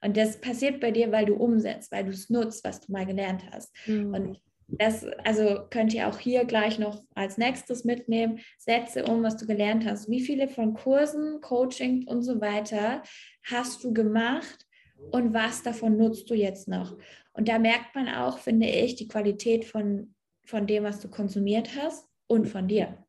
Und 0.00 0.16
das 0.16 0.40
passiert 0.40 0.80
bei 0.80 0.92
dir, 0.92 1.10
weil 1.10 1.26
du 1.26 1.34
umsetzt, 1.34 1.90
weil 1.90 2.04
du 2.04 2.10
es 2.10 2.30
nutzt, 2.30 2.62
was 2.64 2.80
du 2.80 2.92
mal 2.92 3.04
gelernt 3.04 3.42
hast. 3.50 3.74
Mhm. 3.86 4.14
Und 4.14 4.40
das, 4.68 5.04
also 5.24 5.66
könnt 5.70 5.94
ihr 5.94 6.08
auch 6.08 6.18
hier 6.18 6.44
gleich 6.44 6.78
noch 6.78 7.02
als 7.14 7.38
nächstes 7.38 7.84
mitnehmen. 7.84 8.38
Setze 8.58 9.04
um, 9.04 9.22
was 9.22 9.36
du 9.36 9.46
gelernt 9.46 9.86
hast. 9.86 10.08
Wie 10.10 10.20
viele 10.20 10.46
von 10.46 10.74
Kursen, 10.74 11.40
Coaching 11.40 12.06
und 12.06 12.22
so 12.22 12.40
weiter 12.40 13.02
hast 13.44 13.82
du 13.82 13.92
gemacht 13.92 14.67
und 15.10 15.34
was 15.34 15.62
davon 15.62 15.96
nutzt 15.96 16.28
du 16.30 16.34
jetzt 16.34 16.68
noch? 16.68 16.96
Und 17.32 17.48
da 17.48 17.58
merkt 17.58 17.94
man 17.94 18.08
auch, 18.08 18.38
finde 18.38 18.68
ich, 18.68 18.96
die 18.96 19.08
Qualität 19.08 19.64
von, 19.64 20.14
von 20.44 20.66
dem, 20.66 20.84
was 20.84 21.00
du 21.00 21.08
konsumiert 21.08 21.70
hast 21.76 22.08
und 22.26 22.46
von 22.46 22.68
dir. 22.68 23.04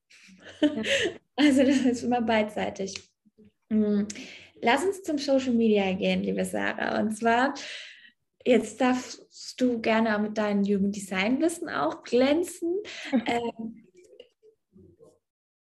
Ja. 0.61 0.69
Also 1.41 1.63
das 1.63 1.77
ist 1.85 2.03
immer 2.03 2.21
beidseitig. 2.21 2.93
Hm. 3.71 4.09
Lass 4.61 4.83
uns 4.83 5.03
zum 5.03 5.17
Social 5.17 5.53
Media 5.53 5.93
gehen, 5.93 6.21
liebe 6.21 6.43
Sarah. 6.43 6.99
Und 6.99 7.15
zwar, 7.15 7.53
jetzt 8.45 8.81
darfst 8.81 9.55
du 9.57 9.79
gerne 9.79 10.19
mit 10.19 10.37
deinem 10.37 10.65
Human 10.65 10.91
Design 10.91 11.41
Wissen 11.41 11.69
auch 11.69 12.03
glänzen. 12.03 12.75
ähm, 13.25 13.87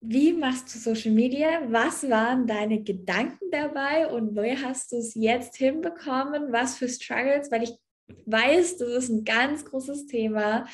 wie 0.07 0.33
machst 0.33 0.75
du 0.75 0.79
Social 0.79 1.13
Media? 1.13 1.63
Was 1.69 2.09
waren 2.09 2.47
deine 2.47 2.83
Gedanken 2.83 3.51
dabei 3.51 4.07
und 4.07 4.37
wie 4.37 4.57
hast 4.57 4.93
du 4.93 4.97
es 4.97 5.15
jetzt 5.15 5.57
hinbekommen? 5.57 6.53
Was 6.53 6.77
für 6.77 6.89
Struggles? 6.89 7.51
Weil 7.51 7.63
ich 7.63 7.79
weiß, 8.27 8.77
das 8.79 8.89
ist 8.89 9.09
ein 9.09 9.25
ganz 9.25 9.65
großes 9.65 10.07
Thema. 10.07 10.67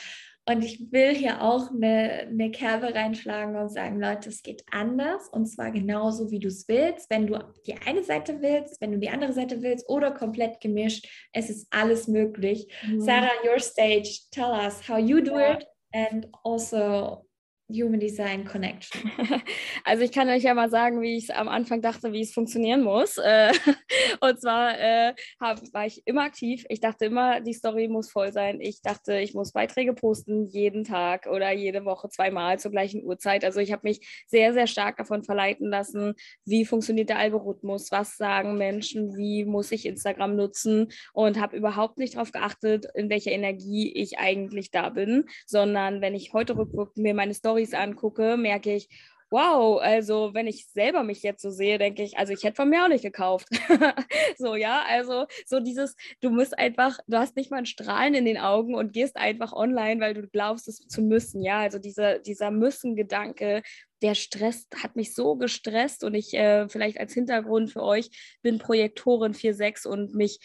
Und 0.48 0.64
ich 0.64 0.90
will 0.90 1.14
hier 1.14 1.42
auch 1.42 1.70
eine, 1.70 2.26
eine 2.28 2.50
Kerbe 2.50 2.92
reinschlagen 2.92 3.54
und 3.54 3.68
sagen, 3.68 4.00
Leute, 4.00 4.30
es 4.30 4.42
geht 4.42 4.64
anders 4.72 5.28
und 5.28 5.46
zwar 5.46 5.70
genauso, 5.70 6.30
wie 6.32 6.40
du 6.40 6.48
es 6.48 6.66
willst. 6.66 7.08
Wenn 7.08 7.28
du 7.28 7.38
die 7.66 7.76
eine 7.86 8.02
Seite 8.02 8.42
willst, 8.42 8.80
wenn 8.80 8.90
du 8.90 8.98
die 8.98 9.10
andere 9.10 9.32
Seite 9.32 9.62
willst 9.62 9.88
oder 9.88 10.10
komplett 10.10 10.60
gemischt, 10.60 11.06
es 11.32 11.50
ist 11.50 11.68
alles 11.70 12.08
möglich. 12.08 12.66
Mhm. 12.84 13.00
Sarah, 13.00 13.30
your 13.44 13.60
stage, 13.60 14.22
tell 14.32 14.50
us 14.50 14.88
how 14.88 14.98
you 14.98 15.20
do 15.20 15.38
it 15.38 15.66
and 15.92 16.26
also 16.42 17.29
Human 17.70 18.00
Design 18.00 18.44
Connection? 18.44 19.10
Also 19.84 20.04
ich 20.04 20.12
kann 20.12 20.28
euch 20.28 20.42
ja 20.42 20.54
mal 20.54 20.70
sagen, 20.70 21.00
wie 21.00 21.16
ich 21.16 21.24
es 21.24 21.30
am 21.30 21.48
Anfang 21.48 21.80
dachte, 21.80 22.12
wie 22.12 22.20
es 22.20 22.32
funktionieren 22.32 22.82
muss. 22.82 23.16
Äh, 23.16 23.52
und 24.20 24.40
zwar 24.40 24.78
äh, 24.78 25.14
hab, 25.40 25.60
war 25.72 25.86
ich 25.86 26.02
immer 26.06 26.22
aktiv. 26.22 26.64
Ich 26.68 26.80
dachte 26.80 27.06
immer, 27.06 27.40
die 27.40 27.54
Story 27.54 27.88
muss 27.88 28.10
voll 28.10 28.32
sein. 28.32 28.60
Ich 28.60 28.82
dachte, 28.82 29.18
ich 29.18 29.34
muss 29.34 29.52
Beiträge 29.52 29.94
posten 29.94 30.46
jeden 30.46 30.84
Tag 30.84 31.26
oder 31.26 31.50
jede 31.52 31.84
Woche 31.84 32.08
zweimal 32.08 32.58
zur 32.58 32.70
gleichen 32.70 33.02
Uhrzeit. 33.04 33.44
Also 33.44 33.60
ich 33.60 33.72
habe 33.72 33.88
mich 33.88 34.24
sehr, 34.26 34.52
sehr 34.52 34.66
stark 34.66 34.98
davon 34.98 35.24
verleiten 35.24 35.68
lassen, 35.68 36.14
wie 36.44 36.64
funktioniert 36.64 37.08
der 37.08 37.18
Algorithmus, 37.18 37.90
was 37.90 38.16
sagen 38.16 38.58
Menschen, 38.58 39.16
wie 39.16 39.44
muss 39.44 39.72
ich 39.72 39.86
Instagram 39.86 40.36
nutzen 40.36 40.88
und 41.12 41.40
habe 41.40 41.56
überhaupt 41.56 41.98
nicht 41.98 42.14
darauf 42.14 42.32
geachtet, 42.32 42.86
in 42.94 43.10
welcher 43.10 43.32
Energie 43.32 43.92
ich 43.92 44.18
eigentlich 44.18 44.70
da 44.70 44.90
bin, 44.90 45.24
sondern 45.46 46.00
wenn 46.00 46.14
ich 46.14 46.32
heute 46.32 46.56
rückwirkend 46.56 46.98
mir 46.98 47.14
meine 47.14 47.34
Story 47.34 47.59
Stories 47.60 47.74
angucke, 47.74 48.36
merke 48.36 48.74
ich, 48.74 48.88
wow, 49.30 49.80
also 49.80 50.34
wenn 50.34 50.48
ich 50.48 50.66
selber 50.66 51.04
mich 51.04 51.22
jetzt 51.22 51.42
so 51.42 51.50
sehe, 51.50 51.78
denke 51.78 52.02
ich, 52.02 52.18
also 52.18 52.32
ich 52.32 52.42
hätte 52.42 52.56
von 52.56 52.68
mir 52.68 52.84
auch 52.84 52.88
nicht 52.88 53.04
gekauft. 53.04 53.46
so, 54.38 54.56
ja, 54.56 54.82
also 54.88 55.26
so 55.46 55.60
dieses, 55.60 55.94
du 56.20 56.30
musst 56.30 56.58
einfach, 56.58 56.98
du 57.06 57.16
hast 57.16 57.36
nicht 57.36 57.50
mal 57.50 57.58
ein 57.58 57.66
Strahlen 57.66 58.14
in 58.14 58.24
den 58.24 58.38
Augen 58.38 58.74
und 58.74 58.92
gehst 58.92 59.16
einfach 59.16 59.52
online, 59.52 60.00
weil 60.00 60.14
du 60.14 60.26
glaubst, 60.26 60.66
es 60.66 60.78
zu 60.78 61.00
müssen, 61.00 61.42
ja, 61.42 61.60
also 61.60 61.78
dieser, 61.78 62.18
dieser 62.18 62.50
Müssen-Gedanke, 62.50 63.62
der 64.02 64.14
Stress 64.16 64.66
hat 64.82 64.96
mich 64.96 65.14
so 65.14 65.36
gestresst 65.36 66.02
und 66.02 66.14
ich 66.14 66.34
äh, 66.34 66.68
vielleicht 66.68 66.98
als 66.98 67.12
Hintergrund 67.14 67.70
für 67.70 67.82
euch 67.82 68.10
bin 68.42 68.58
Projektorin 68.58 69.34
4.6 69.34 69.86
und 69.86 70.14
mich 70.14 70.40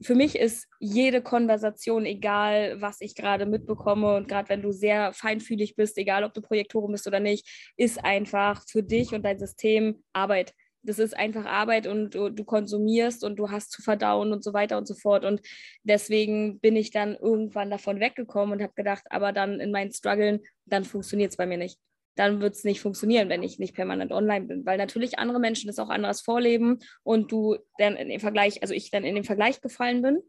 für 0.00 0.14
mich 0.14 0.36
ist 0.36 0.68
jede 0.80 1.22
Konversation, 1.22 2.06
egal 2.06 2.80
was 2.80 3.00
ich 3.00 3.14
gerade 3.14 3.46
mitbekomme 3.46 4.16
und 4.16 4.28
gerade 4.28 4.48
wenn 4.48 4.62
du 4.62 4.72
sehr 4.72 5.12
feinfühlig 5.12 5.76
bist, 5.76 5.98
egal 5.98 6.24
ob 6.24 6.34
du 6.34 6.40
Projektorin 6.40 6.92
bist 6.92 7.06
oder 7.06 7.20
nicht, 7.20 7.46
ist 7.76 8.04
einfach 8.04 8.62
für 8.66 8.82
dich 8.82 9.12
und 9.12 9.24
dein 9.24 9.38
System 9.38 10.02
Arbeit. 10.12 10.54
Das 10.84 10.98
ist 10.98 11.16
einfach 11.16 11.44
Arbeit 11.44 11.86
und 11.86 12.14
du, 12.14 12.28
du, 12.28 12.44
konsumierst 12.44 13.22
und 13.22 13.36
du 13.36 13.50
hast 13.50 13.70
zu 13.70 13.82
verdauen 13.82 14.32
und 14.32 14.42
so 14.42 14.52
weiter 14.52 14.78
und 14.78 14.88
so 14.88 14.94
fort. 14.94 15.24
Und 15.24 15.40
deswegen 15.84 16.58
bin 16.58 16.74
ich 16.74 16.90
dann 16.90 17.14
irgendwann 17.14 17.70
davon 17.70 18.00
weggekommen 18.00 18.54
und 18.54 18.62
habe 18.62 18.72
gedacht, 18.74 19.04
aber 19.10 19.32
dann 19.32 19.60
in 19.60 19.70
meinen 19.70 19.92
Struggeln, 19.92 20.40
dann 20.66 20.84
funktioniert 20.84 21.30
es 21.30 21.36
bei 21.36 21.46
mir 21.46 21.58
nicht. 21.58 21.78
Dann 22.14 22.40
wird 22.40 22.54
es 22.54 22.64
nicht 22.64 22.80
funktionieren, 22.80 23.28
wenn 23.28 23.42
ich 23.42 23.58
nicht 23.58 23.74
permanent 23.74 24.12
online 24.12 24.46
bin, 24.46 24.66
weil 24.66 24.78
natürlich 24.78 25.18
andere 25.18 25.40
Menschen 25.40 25.66
das 25.66 25.78
auch 25.78 25.90
anders 25.90 26.20
vorleben 26.20 26.78
und 27.02 27.32
du 27.32 27.56
dann 27.78 27.96
in 27.96 28.08
dem 28.08 28.20
Vergleich, 28.20 28.62
also 28.62 28.74
ich 28.74 28.90
dann 28.90 29.04
in 29.04 29.14
den 29.14 29.24
Vergleich 29.24 29.60
gefallen 29.60 30.02
bin 30.02 30.22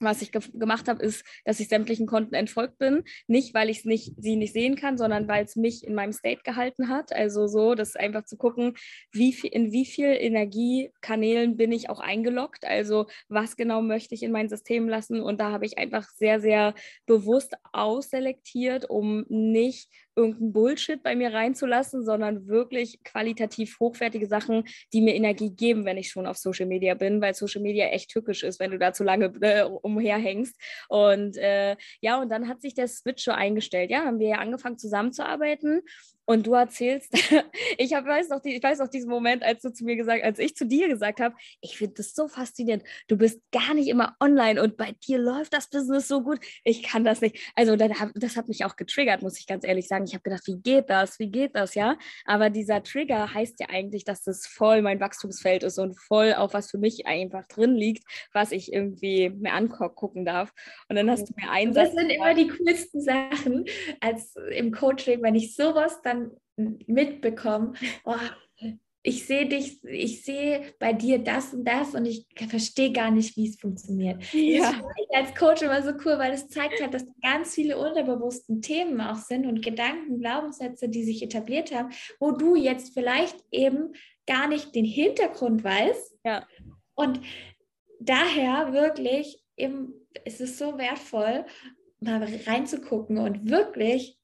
was 0.00 0.22
ich 0.22 0.32
ge 0.32 0.40
gemacht 0.54 0.88
habe, 0.88 1.02
ist, 1.02 1.24
dass 1.44 1.60
ich 1.60 1.68
sämtlichen 1.68 2.06
Konten 2.06 2.34
entfolgt 2.34 2.78
bin. 2.78 3.04
Nicht, 3.26 3.54
weil 3.54 3.68
ich 3.68 3.84
nicht, 3.84 4.14
sie 4.16 4.36
nicht 4.36 4.52
sehen 4.52 4.76
kann, 4.76 4.96
sondern 4.96 5.28
weil 5.28 5.44
es 5.44 5.56
mich 5.56 5.84
in 5.84 5.94
meinem 5.94 6.12
State 6.12 6.42
gehalten 6.44 6.88
hat. 6.88 7.12
Also 7.12 7.46
so, 7.46 7.74
das 7.74 7.96
einfach 7.96 8.24
zu 8.24 8.36
gucken, 8.36 8.74
wie 9.12 9.32
viel, 9.32 9.50
in 9.50 9.72
wie 9.72 9.86
viel 9.86 10.16
Energiekanälen 10.18 11.56
bin 11.56 11.72
ich 11.72 11.90
auch 11.90 12.00
eingeloggt. 12.00 12.64
Also 12.64 13.06
was 13.28 13.56
genau 13.56 13.82
möchte 13.82 14.14
ich 14.14 14.22
in 14.22 14.32
mein 14.32 14.48
System 14.48 14.88
lassen. 14.88 15.20
Und 15.20 15.40
da 15.40 15.50
habe 15.50 15.66
ich 15.66 15.78
einfach 15.78 16.08
sehr, 16.16 16.40
sehr 16.40 16.74
bewusst 17.06 17.54
ausselektiert, 17.72 18.88
um 18.88 19.24
nicht 19.28 19.90
irgendeinen 20.18 20.52
Bullshit 20.52 21.02
bei 21.02 21.14
mir 21.14 21.32
reinzulassen, 21.32 22.04
sondern 22.04 22.48
wirklich 22.48 23.02
qualitativ 23.04 23.78
hochwertige 23.78 24.26
Sachen, 24.26 24.64
die 24.92 25.00
mir 25.00 25.14
Energie 25.14 25.50
geben, 25.50 25.84
wenn 25.84 25.96
ich 25.96 26.10
schon 26.10 26.26
auf 26.26 26.36
Social 26.36 26.66
Media 26.66 26.94
bin, 26.94 27.20
weil 27.20 27.34
Social 27.34 27.62
Media 27.62 27.86
echt 27.86 28.10
tückisch 28.10 28.42
ist, 28.42 28.58
wenn 28.60 28.72
du 28.72 28.78
da 28.78 28.92
zu 28.92 29.04
lange 29.04 29.32
äh, 29.40 29.62
umherhängst. 29.62 30.56
Und 30.88 31.36
äh, 31.36 31.76
ja, 32.00 32.20
und 32.20 32.30
dann 32.30 32.48
hat 32.48 32.60
sich 32.60 32.74
der 32.74 32.88
Switch 32.88 33.24
so 33.24 33.30
eingestellt. 33.30 33.90
Ja, 33.90 34.04
haben 34.04 34.18
wir 34.18 34.28
ja 34.28 34.38
angefangen 34.38 34.78
zusammenzuarbeiten 34.78 35.82
und 36.28 36.46
du 36.46 36.52
erzählst, 36.52 37.10
ich 37.78 37.94
hab, 37.94 38.04
weiß 38.04 38.28
noch, 38.28 38.40
die, 38.40 38.54
ich 38.54 38.62
weiß 38.62 38.80
noch 38.80 38.88
diesen 38.88 39.08
Moment, 39.08 39.42
als 39.42 39.62
du 39.62 39.72
zu 39.72 39.86
mir 39.86 39.96
gesagt, 39.96 40.22
als 40.22 40.38
ich 40.38 40.54
zu 40.54 40.66
dir 40.66 40.86
gesagt 40.88 41.20
habe, 41.20 41.34
ich 41.62 41.78
finde 41.78 41.94
das 41.94 42.14
so 42.14 42.28
faszinierend. 42.28 42.84
Du 43.08 43.16
bist 43.16 43.40
gar 43.50 43.72
nicht 43.72 43.88
immer 43.88 44.14
online 44.20 44.60
und 44.60 44.76
bei 44.76 44.92
dir 45.06 45.16
läuft 45.16 45.54
das 45.54 45.70
Business 45.70 46.06
so 46.06 46.22
gut. 46.22 46.38
Ich 46.64 46.82
kann 46.82 47.02
das 47.02 47.22
nicht. 47.22 47.38
Also 47.54 47.76
das 47.76 48.36
hat 48.36 48.46
mich 48.46 48.66
auch 48.66 48.76
getriggert, 48.76 49.22
muss 49.22 49.38
ich 49.38 49.46
ganz 49.46 49.64
ehrlich 49.64 49.88
sagen. 49.88 50.04
Ich 50.06 50.12
habe 50.12 50.22
gedacht, 50.22 50.46
wie 50.46 50.60
geht 50.60 50.90
das? 50.90 51.18
Wie 51.18 51.30
geht 51.30 51.56
das, 51.56 51.74
ja? 51.74 51.96
Aber 52.26 52.50
dieser 52.50 52.82
Trigger 52.82 53.32
heißt 53.32 53.58
ja 53.60 53.68
eigentlich, 53.70 54.04
dass 54.04 54.22
das 54.22 54.46
voll 54.46 54.82
mein 54.82 55.00
Wachstumsfeld 55.00 55.62
ist 55.62 55.78
und 55.78 55.98
voll 55.98 56.34
auf 56.34 56.52
was 56.52 56.70
für 56.70 56.78
mich 56.78 57.06
einfach 57.06 57.46
drin 57.46 57.74
liegt, 57.74 58.04
was 58.34 58.52
ich 58.52 58.70
irgendwie 58.70 59.30
mir 59.30 59.54
angucken 59.54 60.26
darf. 60.26 60.52
Und 60.90 60.96
dann 60.96 61.10
hast 61.10 61.30
du 61.30 61.32
mir 61.36 61.50
einen 61.50 61.72
Das 61.72 61.94
sind 61.94 62.10
immer 62.10 62.34
die 62.34 62.48
coolsten 62.48 63.00
Sachen, 63.00 63.64
als 64.02 64.34
im 64.50 64.72
Coaching, 64.72 65.22
wenn 65.22 65.34
ich 65.34 65.56
sowas 65.56 66.02
dann 66.02 66.17
dann 66.18 66.78
mitbekommen, 66.86 67.76
oh, 68.04 68.14
ich 69.02 69.26
sehe 69.26 69.46
dich, 69.46 69.82
ich 69.84 70.24
sehe 70.24 70.74
bei 70.78 70.92
dir 70.92 71.18
das 71.18 71.54
und 71.54 71.64
das 71.64 71.94
und 71.94 72.04
ich 72.04 72.26
verstehe 72.48 72.92
gar 72.92 73.10
nicht, 73.10 73.36
wie 73.36 73.48
es 73.48 73.58
funktioniert. 73.58 74.22
Ja. 74.34 74.64
Das 74.64 74.72
finde 74.72 74.94
ich 74.96 75.16
als 75.16 75.34
Coach 75.34 75.62
immer 75.62 75.82
so 75.82 75.90
cool, 76.04 76.18
weil 76.18 76.32
es 76.32 76.48
zeigt 76.48 76.80
halt, 76.80 76.92
dass 76.92 77.06
ganz 77.22 77.54
viele 77.54 77.78
unterbewussten 77.78 78.60
Themen 78.60 79.00
auch 79.00 79.16
sind 79.16 79.46
und 79.46 79.64
Gedanken, 79.64 80.20
Glaubenssätze, 80.20 80.88
die 80.88 81.04
sich 81.04 81.22
etabliert 81.22 81.74
haben, 81.74 81.90
wo 82.18 82.32
du 82.32 82.56
jetzt 82.56 82.92
vielleicht 82.92 83.36
eben 83.50 83.94
gar 84.26 84.48
nicht 84.48 84.74
den 84.74 84.84
Hintergrund 84.84 85.64
weißt. 85.64 86.18
Ja. 86.24 86.46
Und 86.94 87.20
daher 88.00 88.72
wirklich 88.72 89.42
eben, 89.56 89.94
es 90.24 90.40
ist 90.40 90.58
so 90.58 90.76
wertvoll, 90.76 91.46
mal 92.00 92.22
reinzugucken 92.46 93.18
und 93.18 93.48
wirklich 93.48 94.17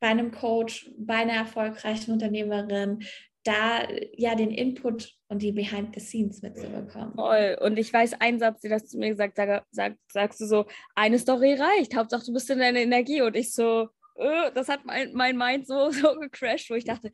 bei 0.00 0.08
einem 0.08 0.30
Coach, 0.30 0.90
bei 0.98 1.16
einer 1.16 1.34
erfolgreichen 1.34 2.12
Unternehmerin, 2.12 3.04
da 3.44 3.88
ja 4.16 4.34
den 4.34 4.50
Input 4.50 5.14
und 5.28 5.42
die 5.42 5.52
Behind 5.52 5.94
the 5.94 6.00
Scenes 6.00 6.42
mitzubekommen. 6.42 7.14
Toll. 7.16 7.56
Und 7.60 7.78
ich 7.78 7.92
weiß, 7.92 8.20
ein 8.20 8.38
Satz, 8.38 8.60
den 8.60 8.72
hast 8.72 8.92
du 8.92 8.98
mir 8.98 9.08
gesagt, 9.08 9.36
sag, 9.36 9.64
sag, 9.70 9.96
sagst 10.12 10.40
du 10.40 10.46
so, 10.46 10.66
eine 10.94 11.18
Story 11.18 11.54
reicht, 11.54 11.96
Hauptsache 11.96 12.24
du 12.26 12.32
bist 12.32 12.50
in 12.50 12.58
deiner 12.58 12.80
Energie. 12.80 13.22
Und 13.22 13.36
ich 13.36 13.54
so, 13.54 13.88
das 14.54 14.68
hat 14.68 14.84
mein, 14.84 15.12
mein 15.14 15.36
Mind 15.36 15.66
so, 15.66 15.90
so 15.90 16.14
gecrashed, 16.18 16.70
wo 16.70 16.74
ich 16.74 16.84
dachte, 16.84 17.10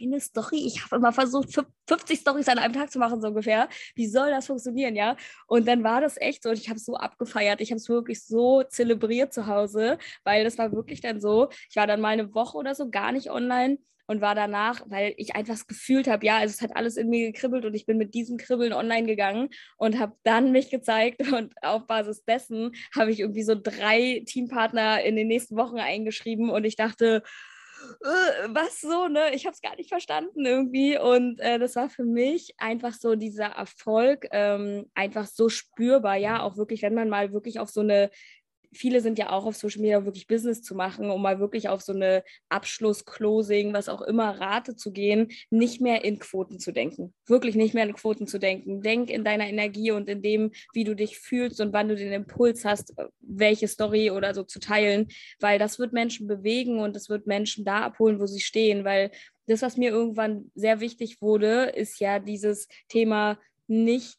eine 0.00 0.20
Story, 0.20 0.66
ich 0.66 0.84
habe 0.84 0.96
immer 0.96 1.12
versucht, 1.12 1.50
50 1.86 2.20
Stories 2.20 2.48
an 2.48 2.58
einem 2.58 2.74
Tag 2.74 2.90
zu 2.90 2.98
machen, 2.98 3.20
so 3.20 3.28
ungefähr. 3.28 3.68
Wie 3.94 4.06
soll 4.06 4.30
das 4.30 4.46
funktionieren, 4.46 4.96
ja? 4.96 5.16
Und 5.46 5.66
dann 5.68 5.84
war 5.84 6.00
das 6.00 6.16
echt 6.20 6.42
so 6.42 6.50
und 6.50 6.58
ich 6.58 6.68
habe 6.68 6.76
es 6.76 6.84
so 6.84 6.96
abgefeiert. 6.96 7.60
Ich 7.60 7.70
habe 7.70 7.78
es 7.78 7.88
wirklich 7.88 8.24
so 8.24 8.62
zelebriert 8.64 9.32
zu 9.32 9.46
Hause, 9.46 9.98
weil 10.24 10.44
das 10.44 10.58
war 10.58 10.72
wirklich 10.72 11.00
dann 11.00 11.20
so, 11.20 11.48
ich 11.70 11.76
war 11.76 11.86
dann 11.86 12.00
mal 12.00 12.08
eine 12.08 12.34
Woche 12.34 12.58
oder 12.58 12.74
so 12.74 12.90
gar 12.90 13.12
nicht 13.12 13.30
online 13.30 13.78
und 14.08 14.20
war 14.22 14.34
danach, 14.34 14.82
weil 14.86 15.14
ich 15.18 15.36
einfach 15.36 15.66
gefühlt 15.66 16.08
habe, 16.08 16.26
ja, 16.26 16.38
also 16.38 16.54
es 16.54 16.62
hat 16.62 16.74
alles 16.74 16.96
in 16.96 17.10
mir 17.10 17.30
gekribbelt 17.30 17.64
und 17.64 17.74
ich 17.74 17.86
bin 17.86 17.98
mit 17.98 18.14
diesem 18.14 18.38
Kribbeln 18.38 18.72
online 18.72 19.06
gegangen 19.06 19.50
und 19.76 19.98
habe 19.98 20.14
dann 20.24 20.50
mich 20.50 20.70
gezeigt 20.70 21.20
und 21.32 21.54
auf 21.62 21.86
Basis 21.86 22.24
dessen 22.24 22.72
habe 22.96 23.12
ich 23.12 23.20
irgendwie 23.20 23.42
so 23.44 23.54
drei 23.54 24.24
Teampartner 24.26 25.02
in 25.02 25.14
den 25.14 25.28
nächsten 25.28 25.56
Wochen 25.56 25.78
eingeschrieben 25.78 26.50
und 26.50 26.64
ich 26.64 26.74
dachte, 26.74 27.22
äh, 28.02 28.48
was 28.48 28.80
so, 28.80 29.08
ne? 29.08 29.34
Ich 29.34 29.46
habe 29.46 29.54
es 29.54 29.60
gar 29.60 29.76
nicht 29.76 29.88
verstanden 29.88 30.44
irgendwie. 30.44 30.98
Und 30.98 31.38
äh, 31.40 31.58
das 31.58 31.76
war 31.76 31.88
für 31.88 32.04
mich 32.04 32.54
einfach 32.58 32.92
so 32.92 33.14
dieser 33.14 33.46
Erfolg, 33.46 34.26
ähm, 34.32 34.90
einfach 34.94 35.26
so 35.26 35.48
spürbar, 35.48 36.16
ja, 36.16 36.42
auch 36.42 36.56
wirklich, 36.56 36.82
wenn 36.82 36.94
man 36.94 37.08
mal 37.08 37.32
wirklich 37.32 37.60
auf 37.60 37.70
so 37.70 37.80
eine 37.80 38.10
viele 38.72 39.00
sind 39.00 39.18
ja 39.18 39.30
auch 39.30 39.46
auf 39.46 39.56
Social 39.56 39.80
Media 39.80 40.04
wirklich 40.04 40.26
Business 40.26 40.62
zu 40.62 40.74
machen, 40.74 41.10
um 41.10 41.22
mal 41.22 41.40
wirklich 41.40 41.68
auf 41.68 41.82
so 41.82 41.92
eine 41.92 42.22
Abschluss, 42.48 43.04
Closing, 43.04 43.72
was 43.72 43.88
auch 43.88 44.02
immer 44.02 44.40
Rate 44.40 44.76
zu 44.76 44.92
gehen, 44.92 45.28
nicht 45.50 45.80
mehr 45.80 46.04
in 46.04 46.18
Quoten 46.18 46.58
zu 46.58 46.72
denken. 46.72 47.14
Wirklich 47.26 47.54
nicht 47.54 47.74
mehr 47.74 47.84
in 47.84 47.94
Quoten 47.94 48.26
zu 48.26 48.38
denken. 48.38 48.82
Denk 48.82 49.10
in 49.10 49.24
deiner 49.24 49.48
Energie 49.48 49.90
und 49.90 50.08
in 50.08 50.22
dem, 50.22 50.52
wie 50.72 50.84
du 50.84 50.94
dich 50.94 51.18
fühlst 51.18 51.60
und 51.60 51.72
wann 51.72 51.88
du 51.88 51.96
den 51.96 52.12
Impuls 52.12 52.64
hast, 52.64 52.94
welche 53.20 53.68
Story 53.68 54.10
oder 54.10 54.34
so 54.34 54.42
zu 54.42 54.60
teilen, 54.60 55.08
weil 55.40 55.58
das 55.58 55.78
wird 55.78 55.92
Menschen 55.92 56.26
bewegen 56.26 56.80
und 56.80 56.96
es 56.96 57.08
wird 57.08 57.26
Menschen 57.26 57.64
da 57.64 57.82
abholen, 57.82 58.20
wo 58.20 58.26
sie 58.26 58.40
stehen, 58.40 58.84
weil 58.84 59.10
das, 59.46 59.62
was 59.62 59.78
mir 59.78 59.90
irgendwann 59.90 60.50
sehr 60.54 60.80
wichtig 60.80 61.22
wurde, 61.22 61.72
ist 61.74 62.00
ja 62.00 62.18
dieses 62.18 62.68
Thema 62.88 63.38
nicht 63.66 64.18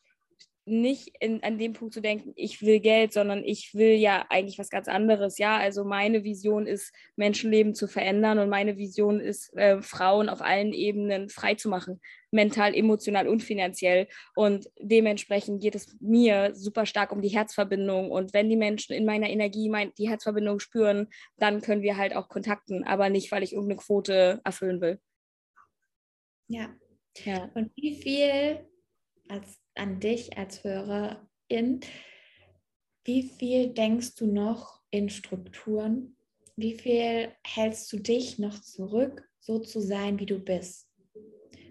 nicht 0.70 1.16
in, 1.20 1.44
an 1.44 1.58
dem 1.58 1.74
Punkt 1.74 1.94
zu 1.94 2.02
denken, 2.02 2.34
ich 2.36 2.62
will 2.62 2.80
Geld, 2.80 3.14
sondern 3.14 3.44
ich 3.44 3.74
will 3.74 3.94
ja 3.94 4.26
eigentlich 4.30 4.58
was 4.58 4.70
ganz 4.70 4.88
anderes. 4.88 5.38
Ja, 5.38 5.58
also 5.58 5.84
meine 5.84 6.24
Vision 6.24 6.66
ist, 6.68 6.94
Menschenleben 7.16 7.76
zu 7.76 7.88
verändern 7.88 8.40
und 8.40 8.50
meine 8.50 8.78
Vision 8.78 9.20
ist, 9.20 9.56
äh, 9.58 9.82
Frauen 9.82 10.30
auf 10.30 10.42
allen 10.42 10.74
Ebenen 10.74 11.30
frei 11.30 11.56
zu 11.56 11.70
machen, 11.70 12.00
mental, 12.32 12.76
emotional 12.76 13.28
und 13.28 13.42
finanziell. 13.42 14.08
Und 14.36 14.70
dementsprechend 14.80 15.62
geht 15.62 15.76
es 15.76 15.98
mir 16.00 16.56
super 16.56 16.86
stark 16.86 17.12
um 17.12 17.22
die 17.22 17.30
Herzverbindung. 17.30 18.12
Und 18.12 18.34
wenn 18.34 18.50
die 18.50 18.58
Menschen 18.58 18.94
in 18.94 19.06
meiner 19.06 19.30
Energie 19.30 19.70
mein, 19.70 19.94
die 19.98 20.10
Herzverbindung 20.10 20.60
spüren, 20.60 21.08
dann 21.38 21.62
können 21.62 21.82
wir 21.82 21.98
halt 21.98 22.16
auch 22.16 22.30
kontakten, 22.30 22.84
aber 22.84 23.10
nicht, 23.10 23.32
weil 23.32 23.44
ich 23.44 23.54
irgendeine 23.54 23.80
Quote 23.80 24.42
erfüllen 24.44 24.82
will. 24.82 25.00
Ja. 26.48 26.70
ja. 27.24 27.50
Und 27.54 27.72
wie 27.76 27.96
viel 27.96 28.66
als 29.30 29.60
an 29.80 30.00
dich 30.00 30.38
als 30.38 30.64
Hörerin. 30.64 31.80
Wie 33.04 33.24
viel 33.24 33.70
denkst 33.70 34.16
du 34.16 34.28
noch 34.28 34.82
in 34.92 35.10
Strukturen? 35.10 36.16
Wie 36.56 36.74
viel 36.74 37.30
hältst 37.46 37.92
du 37.94 37.98
dich 37.98 38.38
noch 38.38 38.60
zurück, 38.60 39.28
so 39.40 39.60
zu 39.60 39.80
sein, 39.80 40.20
wie 40.20 40.26
du 40.26 40.40
bist? 40.40 40.88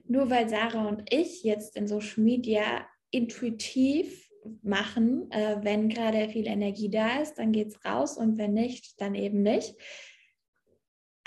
Nur 0.06 0.30
weil 0.30 0.48
Sarah 0.48 0.88
und 0.88 1.12
ich 1.12 1.42
jetzt 1.44 1.76
in 1.76 1.86
Social 1.86 2.24
Media 2.24 2.86
intuitiv 3.10 4.30
machen, 4.62 5.30
äh, 5.30 5.58
wenn 5.62 5.90
gerade 5.90 6.30
viel 6.30 6.46
Energie 6.46 6.90
da 6.90 7.20
ist, 7.20 7.34
dann 7.34 7.52
geht 7.52 7.68
es 7.68 7.84
raus 7.84 8.16
und 8.16 8.38
wenn 8.38 8.54
nicht, 8.54 8.98
dann 9.00 9.14
eben 9.14 9.42
nicht. 9.42 9.74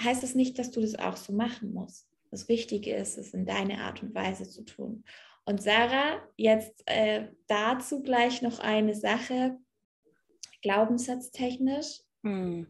Heißt 0.01 0.23
das 0.23 0.33
nicht, 0.33 0.57
dass 0.57 0.71
du 0.71 0.81
das 0.81 0.95
auch 0.95 1.17
so 1.17 1.31
machen 1.31 1.73
musst. 1.73 2.09
Das 2.31 2.47
Wichtige 2.47 2.95
ist, 2.95 3.17
es 3.17 3.33
in 3.33 3.45
deine 3.45 3.81
Art 3.81 4.01
und 4.01 4.15
Weise 4.15 4.49
zu 4.49 4.63
tun. 4.63 5.03
Und 5.45 5.61
Sarah, 5.61 6.21
jetzt 6.37 6.83
äh, 6.85 7.27
dazu 7.47 8.03
gleich 8.03 8.41
noch 8.41 8.59
eine 8.59 8.95
Sache, 8.95 9.57
glaubenssatztechnisch. 10.61 12.01
Hm. 12.23 12.67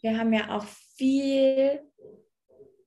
Wir 0.00 0.18
haben 0.18 0.32
ja 0.32 0.56
auch 0.56 0.64
viel 0.96 1.82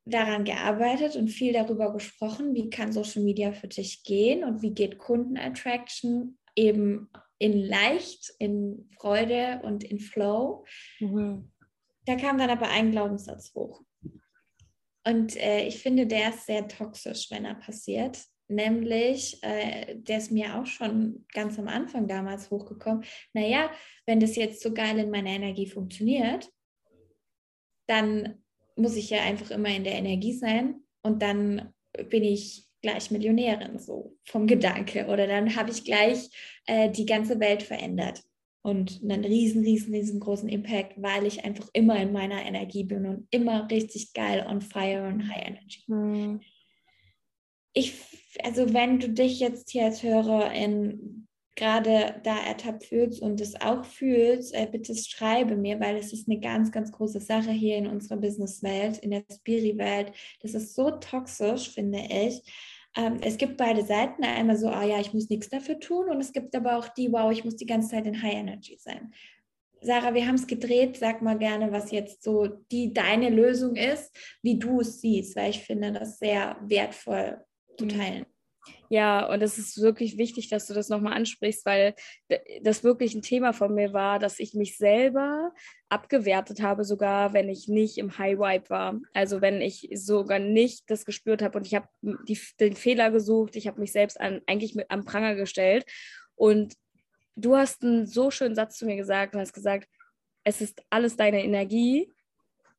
daran 0.06 0.44
gearbeitet 0.44 1.16
und 1.16 1.30
viel 1.30 1.54
darüber 1.54 1.94
gesprochen, 1.94 2.54
wie 2.56 2.70
kann 2.70 2.92
Social 2.92 3.24
Media 3.24 3.54
für 3.54 3.68
dich 3.68 4.04
gehen 4.04 4.44
und 4.44 4.62
wie 4.62 4.74
geht 4.74 4.98
Kundenattraction 4.98 6.38
eben 6.56 7.10
in 7.38 7.54
leicht, 7.54 8.34
in 8.40 8.90
Freude 9.00 9.62
und 9.64 9.84
in 9.84 10.00
Flow. 10.00 10.66
Mhm. 11.00 11.52
Da 12.06 12.16
kam 12.16 12.38
dann 12.38 12.50
aber 12.50 12.70
ein 12.70 12.92
Glaubenssatz 12.92 13.54
hoch. 13.56 13.82
Und 15.06 15.38
äh, 15.38 15.66
ich 15.68 15.82
finde, 15.82 16.08
der 16.08 16.30
ist 16.30 16.46
sehr 16.46 16.68
toxisch, 16.68 17.30
wenn 17.32 17.46
er 17.46 17.56
passiert 17.56 18.20
nämlich, 18.48 19.42
äh, 19.44 19.96
der 19.96 20.18
ist 20.18 20.32
mir 20.32 20.60
auch 20.60 20.66
schon 20.66 21.26
ganz 21.34 21.58
am 21.60 21.68
Anfang 21.68 22.08
damals 22.08 22.52
hochgekommen, 22.52 23.04
naja, 23.34 23.72
wenn 24.06 24.20
das 24.20 24.36
jetzt 24.36 24.62
so 24.62 24.74
geil 24.74 25.00
in 25.00 25.10
meiner 25.10 25.30
Energie 25.30 25.68
funktioniert, 25.68 26.50
dann 27.88 28.42
muss 28.76 28.96
ich 28.96 29.10
ja 29.10 29.22
einfach 29.22 29.52
immer 29.52 29.70
in 29.70 29.84
der 29.84 29.94
Energie 29.94 30.34
sein 30.34 30.84
und 31.02 31.22
dann 31.22 31.74
bin 32.10 32.24
ich 32.24 32.68
gleich 32.82 33.12
Millionärin, 33.12 33.80
so 33.80 34.18
vom 34.26 34.46
Gedanke. 34.46 35.08
Oder 35.08 35.26
dann 35.28 35.56
habe 35.56 35.72
ich 35.72 35.86
gleich 35.86 36.30
äh, 36.66 36.90
die 36.90 37.06
ganze 37.06 37.40
Welt 37.40 37.64
verändert. 37.64 38.24
und 38.66 39.02
einen 39.04 39.26
riesen, 39.26 39.64
riesen, 39.64 39.94
riesengroßen 39.94 40.48
Impact, 40.48 40.94
weil 41.02 41.26
ich 41.26 41.44
einfach 41.44 41.68
immer 41.74 42.00
in 42.00 42.14
meiner 42.14 42.42
Energie 42.46 42.86
bin 42.86 43.06
und 43.06 43.28
immer 43.30 43.70
richtig 43.70 44.14
geil 44.14 44.46
on 44.48 44.62
fire 44.62 45.06
und 45.08 45.30
high 45.30 45.48
energy. 45.48 45.84
Mhm. 45.88 46.42
Ich, 47.74 47.94
also 48.44 48.74
wenn 48.74 49.00
du 49.00 49.10
dich 49.10 49.40
jetzt 49.40 49.70
hier 49.70 49.86
als 49.86 50.04
Hörerin 50.04 51.28
gerade 51.56 52.20
da 52.24 52.38
ertappt 52.38 52.86
fühlst 52.86 53.22
und 53.22 53.40
es 53.40 53.60
auch 53.62 53.86
fühlst, 53.86 54.54
äh, 54.56 54.68
bitte 54.72 54.96
schreibe 54.96 55.56
mir, 55.56 55.80
weil 55.80 55.98
es 55.98 56.12
ist 56.12 56.28
eine 56.28 56.40
ganz, 56.40 56.72
ganz 56.72 56.92
große 56.92 57.20
Sache 57.20 57.52
hier 57.52 57.78
in 57.78 57.88
unserer 57.88 58.18
Businesswelt, 58.18 58.98
in 58.98 59.12
der 59.12 59.24
Spiri-Welt. 59.32 60.14
Das 60.42 60.54
ist 60.56 60.74
so 60.74 60.92
toxisch, 60.92 61.70
finde 61.70 62.00
ich. 62.10 62.42
Ähm, 62.96 63.20
es 63.22 63.38
gibt 63.38 63.58
beide 63.58 63.84
Seiten. 63.84 64.24
Einmal 64.24 64.58
so, 64.58 64.68
ah 64.68 64.84
ja, 64.84 65.00
ich 65.00 65.14
muss 65.14 65.30
nichts 65.30 65.50
dafür 65.50 65.80
tun. 65.80 66.10
Und 66.10 66.20
es 66.22 66.34
gibt 66.34 66.56
aber 66.56 66.78
auch 66.78 66.88
die, 66.88 67.12
wow, 67.12 67.32
ich 67.32 67.44
muss 67.44 67.56
die 67.56 67.68
ganze 67.68 67.90
Zeit 67.90 68.08
in 68.08 68.22
High 68.22 68.36
Energy 68.36 68.78
sein. 68.80 69.14
Sarah, 69.82 70.14
wir 70.14 70.26
haben 70.28 70.36
es 70.36 70.48
gedreht. 70.48 70.98
Sag 70.98 71.22
mal 71.22 71.38
gerne, 71.38 71.72
was 71.72 71.92
jetzt 71.92 72.24
so 72.24 72.48
die 72.72 72.94
deine 72.94 73.30
Lösung 73.30 73.76
ist, 73.76 74.16
wie 74.42 74.58
du 74.58 74.80
es 74.80 75.02
siehst, 75.02 75.36
weil 75.36 75.52
ich 75.52 75.60
finde 75.60 75.92
das 75.92 76.18
sehr 76.18 76.58
wertvoll 76.62 77.44
zu 77.78 77.86
mhm. 77.86 77.90
teilen. 77.90 78.26
Ja, 78.90 79.28
und 79.28 79.42
es 79.42 79.58
ist 79.58 79.82
wirklich 79.82 80.18
wichtig, 80.18 80.50
dass 80.50 80.68
du 80.68 80.74
das 80.74 80.88
nochmal 80.88 81.14
ansprichst, 81.14 81.66
weil 81.66 81.96
das 82.62 82.84
wirklich 82.84 83.14
ein 83.14 83.22
Thema 83.22 83.52
von 83.52 83.74
mir 83.74 83.92
war, 83.92 84.20
dass 84.20 84.40
ich 84.40 84.54
mich 84.54 84.78
selber 84.78 85.52
abgewertet 85.90 86.62
habe, 86.62 86.86
sogar 86.86 87.34
wenn 87.34 87.50
ich 87.50 87.68
nicht 87.68 87.98
im 87.98 88.18
High 88.18 88.38
Vibe 88.38 88.70
war. 88.70 89.00
Also 89.14 89.42
wenn 89.42 89.62
ich 89.62 89.90
sogar 89.94 90.40
nicht 90.40 90.90
das 90.90 91.06
gespürt 91.06 91.42
habe 91.42 91.58
und 91.58 91.68
ich 91.68 91.76
habe 91.76 91.88
den 92.60 92.76
Fehler 92.76 93.12
gesucht, 93.12 93.56
ich 93.56 93.68
habe 93.68 93.82
mich 93.82 93.92
selbst 93.92 94.20
an, 94.22 94.42
eigentlich 94.46 94.76
mit 94.76 94.90
am 94.90 95.04
Pranger 95.04 95.36
gestellt. 95.36 95.86
Und 96.36 96.76
du 97.36 97.56
hast 97.56 97.84
einen 97.84 98.06
so 98.06 98.32
schönen 98.32 98.56
Satz 98.56 98.78
zu 98.78 98.86
mir 98.86 98.96
gesagt 98.96 99.34
und 99.34 99.42
hast 99.42 99.54
gesagt, 99.54 99.90
es 100.44 100.62
ist 100.62 100.84
alles 100.90 101.16
deine 101.18 101.44
Energie 101.44 102.10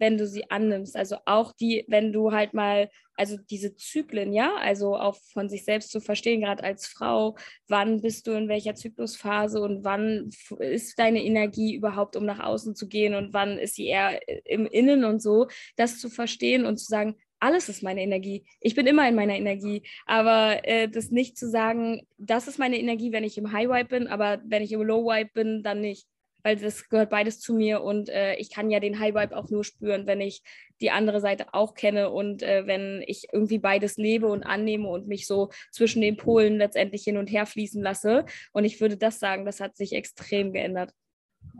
wenn 0.04 0.18
du 0.18 0.26
sie 0.26 0.50
annimmst. 0.50 0.96
Also 0.96 1.16
auch 1.24 1.52
die, 1.54 1.86
wenn 1.88 2.12
du 2.12 2.30
halt 2.30 2.52
mal, 2.52 2.90
also 3.16 3.38
diese 3.48 3.74
Zyklen, 3.74 4.34
ja, 4.34 4.54
also 4.56 4.96
auch 4.96 5.16
von 5.32 5.48
sich 5.48 5.64
selbst 5.64 5.90
zu 5.90 6.00
verstehen, 6.00 6.42
gerade 6.42 6.62
als 6.62 6.86
Frau, 6.86 7.36
wann 7.68 8.02
bist 8.02 8.26
du 8.26 8.32
in 8.32 8.48
welcher 8.48 8.74
Zyklusphase 8.74 9.62
und 9.62 9.82
wann 9.82 10.28
ist 10.58 10.98
deine 10.98 11.24
Energie 11.24 11.74
überhaupt, 11.74 12.16
um 12.16 12.26
nach 12.26 12.40
außen 12.40 12.74
zu 12.74 12.86
gehen 12.86 13.14
und 13.14 13.32
wann 13.32 13.56
ist 13.56 13.76
sie 13.76 13.86
eher 13.86 14.20
im 14.44 14.66
Innen 14.66 15.04
und 15.04 15.22
so, 15.22 15.46
das 15.76 15.98
zu 15.98 16.10
verstehen 16.10 16.66
und 16.66 16.76
zu 16.76 16.84
sagen, 16.84 17.16
alles 17.40 17.70
ist 17.70 17.82
meine 17.82 18.02
Energie. 18.02 18.44
Ich 18.60 18.74
bin 18.74 18.86
immer 18.86 19.08
in 19.08 19.14
meiner 19.14 19.36
Energie. 19.36 19.82
Aber 20.06 20.66
äh, 20.66 20.88
das 20.88 21.10
nicht 21.10 21.36
zu 21.38 21.48
sagen, 21.48 22.06
das 22.18 22.46
ist 22.46 22.58
meine 22.58 22.78
Energie, 22.78 23.12
wenn 23.12 23.24
ich 23.24 23.38
im 23.38 23.52
High 23.52 23.68
Vibe 23.68 23.88
bin, 23.88 24.06
aber 24.06 24.40
wenn 24.46 24.62
ich 24.62 24.72
im 24.72 24.82
Low 24.82 25.06
Vibe 25.06 25.30
bin, 25.32 25.62
dann 25.62 25.80
nicht 25.80 26.06
weil 26.44 26.56
das 26.56 26.88
gehört 26.88 27.10
beides 27.10 27.40
zu 27.40 27.54
mir 27.54 27.82
und 27.82 28.08
äh, 28.10 28.34
ich 28.36 28.50
kann 28.50 28.70
ja 28.70 28.78
den 28.78 29.00
High 29.00 29.14
Vibe 29.14 29.36
auch 29.36 29.48
nur 29.50 29.64
spüren, 29.64 30.06
wenn 30.06 30.20
ich 30.20 30.42
die 30.80 30.90
andere 30.90 31.20
Seite 31.20 31.54
auch 31.54 31.74
kenne 31.74 32.10
und 32.10 32.42
äh, 32.42 32.66
wenn 32.66 33.02
ich 33.06 33.28
irgendwie 33.32 33.58
beides 33.58 33.96
lebe 33.96 34.28
und 34.28 34.44
annehme 34.44 34.88
und 34.88 35.08
mich 35.08 35.26
so 35.26 35.50
zwischen 35.72 36.02
den 36.02 36.16
Polen 36.16 36.58
letztendlich 36.58 37.02
hin 37.02 37.16
und 37.16 37.28
her 37.28 37.46
fließen 37.46 37.82
lasse. 37.82 38.26
Und 38.52 38.64
ich 38.64 38.80
würde 38.80 38.96
das 38.96 39.18
sagen, 39.18 39.46
das 39.46 39.60
hat 39.60 39.76
sich 39.76 39.94
extrem 39.94 40.52
geändert. 40.52 40.92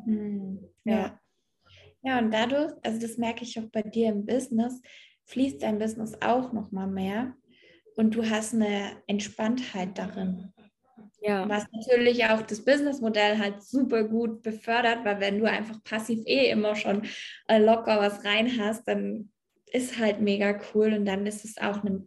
Mhm. 0.07 0.68
Ja. 0.85 1.18
Ja, 2.03 2.18
und 2.18 2.31
dadurch, 2.33 2.73
also 2.83 3.01
das 3.01 3.16
merke 3.16 3.44
ich 3.44 3.59
auch 3.59 3.70
bei 3.73 3.81
dir 3.81 4.11
im 4.11 4.27
Business, 4.27 4.83
fließt 5.25 5.62
dein 5.62 5.79
Business 5.79 6.12
auch 6.20 6.53
noch 6.53 6.70
mal 6.70 6.87
mehr 6.87 7.35
und 7.97 8.14
du 8.14 8.29
hast 8.29 8.53
eine 8.53 9.03
Entspanntheit 9.07 9.97
darin. 9.97 10.53
Ja. 11.27 11.49
Was 11.49 11.65
natürlich 11.73 12.27
auch 12.27 12.43
das 12.43 12.63
Businessmodell 12.63 13.39
halt 13.39 13.63
super 13.63 14.05
gut 14.05 14.43
befördert, 14.43 15.07
weil 15.07 15.21
wenn 15.21 15.39
du 15.39 15.47
einfach 15.47 15.83
passiv 15.83 16.21
eh 16.27 16.51
immer 16.51 16.77
schon 16.77 17.07
äh, 17.49 17.59
locker 17.59 17.99
was 17.99 18.27
rein 18.27 18.59
hast, 18.61 18.87
dann 18.87 19.31
ist 19.73 19.99
halt 19.99 20.21
mega 20.21 20.61
cool 20.75 20.93
und 20.93 21.07
dann 21.07 21.27
ist 21.27 21.47
es 21.47 21.57
auch 21.57 21.83
eine 21.83 22.05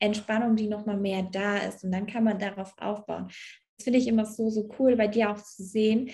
Entspannung, 0.00 0.56
die 0.56 0.66
nochmal 0.66 0.96
mehr 0.96 1.22
da 1.22 1.58
ist 1.58 1.84
und 1.84 1.92
dann 1.92 2.06
kann 2.06 2.24
man 2.24 2.40
darauf 2.40 2.74
aufbauen. 2.78 3.28
Das 3.76 3.84
finde 3.84 4.00
ich 4.00 4.08
immer 4.08 4.26
so, 4.26 4.50
so 4.50 4.68
cool 4.80 4.96
bei 4.96 5.06
dir 5.06 5.30
auch 5.30 5.40
zu 5.40 5.62
sehen. 5.62 6.10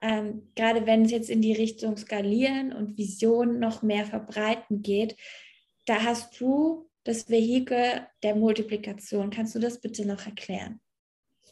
Ähm, 0.00 0.52
gerade 0.54 0.86
wenn 0.86 1.06
es 1.06 1.10
jetzt 1.10 1.28
in 1.28 1.42
die 1.42 1.54
Richtung 1.54 1.96
Skalieren 1.96 2.72
und 2.72 2.96
Vision 2.96 3.58
noch 3.58 3.82
mehr 3.82 4.04
verbreiten 4.06 4.82
geht, 4.82 5.16
da 5.86 6.04
hast 6.04 6.40
du 6.40 6.88
das 7.02 7.28
Vehikel 7.28 8.06
der 8.22 8.36
Multiplikation. 8.36 9.30
Kannst 9.30 9.56
du 9.56 9.58
das 9.58 9.80
bitte 9.80 10.06
noch 10.06 10.24
erklären? 10.24 10.80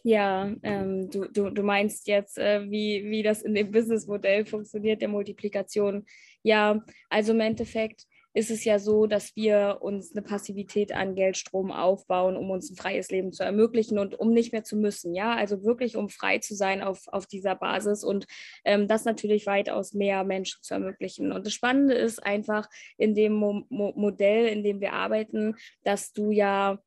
Ja, 0.07 0.53
ähm, 0.63 1.11
du, 1.11 1.25
du, 1.29 1.49
du 1.49 1.63
meinst 1.63 2.07
jetzt, 2.09 2.37
äh, 2.37 2.71
wie, 2.71 3.05
wie 3.07 3.23
das 3.23 3.41
in 3.41 3.55
dem 3.55 3.71
Businessmodell 3.71 4.45
funktioniert, 4.45 5.01
der 5.01 5.09
Multiplikation. 5.09 6.05
Ja, 6.43 6.85
also 7.09 7.33
im 7.33 7.41
Endeffekt 7.41 8.05
ist 8.35 8.51
es 8.51 8.65
ja 8.65 8.79
so, 8.79 9.07
dass 9.07 9.35
wir 9.35 9.79
uns 9.81 10.13
eine 10.13 10.21
Passivität 10.21 10.93
an 10.93 11.15
Geldstrom 11.15 11.73
aufbauen, 11.73 12.37
um 12.37 12.51
uns 12.51 12.71
ein 12.71 12.77
freies 12.77 13.11
Leben 13.11 13.33
zu 13.33 13.45
ermöglichen 13.45 13.99
und 13.99 14.19
um 14.19 14.35
nicht 14.35 14.53
mehr 14.53 14.63
zu 14.63 14.77
müssen. 14.77 15.15
Ja, 15.15 15.35
also 15.37 15.65
wirklich, 15.65 15.97
um 15.97 16.11
frei 16.11 16.37
zu 16.39 16.55
sein 16.55 16.83
auf, 16.83 17.09
auf 17.09 17.27
dieser 17.27 17.55
Basis 17.55 18.05
und 18.05 18.27
ähm, 18.67 18.89
das 18.89 19.07
natürlich 19.07 19.47
weitaus 19.47 19.95
mehr 19.95 20.23
Menschen 20.25 20.63
zu 20.63 20.75
ermöglichen. 20.75 21.33
Und 21.33 21.47
das 21.47 21.55
Spannende 21.55 21.95
ist 21.95 22.23
einfach 22.23 22.69
in 22.99 23.15
dem 23.15 23.33
Mo 23.33 23.65
Mo 23.71 23.95
Modell, 23.97 24.49
in 24.49 24.65
dem 24.65 24.81
wir 24.81 24.93
arbeiten, 24.93 25.55
dass 25.83 26.13
du 26.13 26.31
ja 26.31 26.79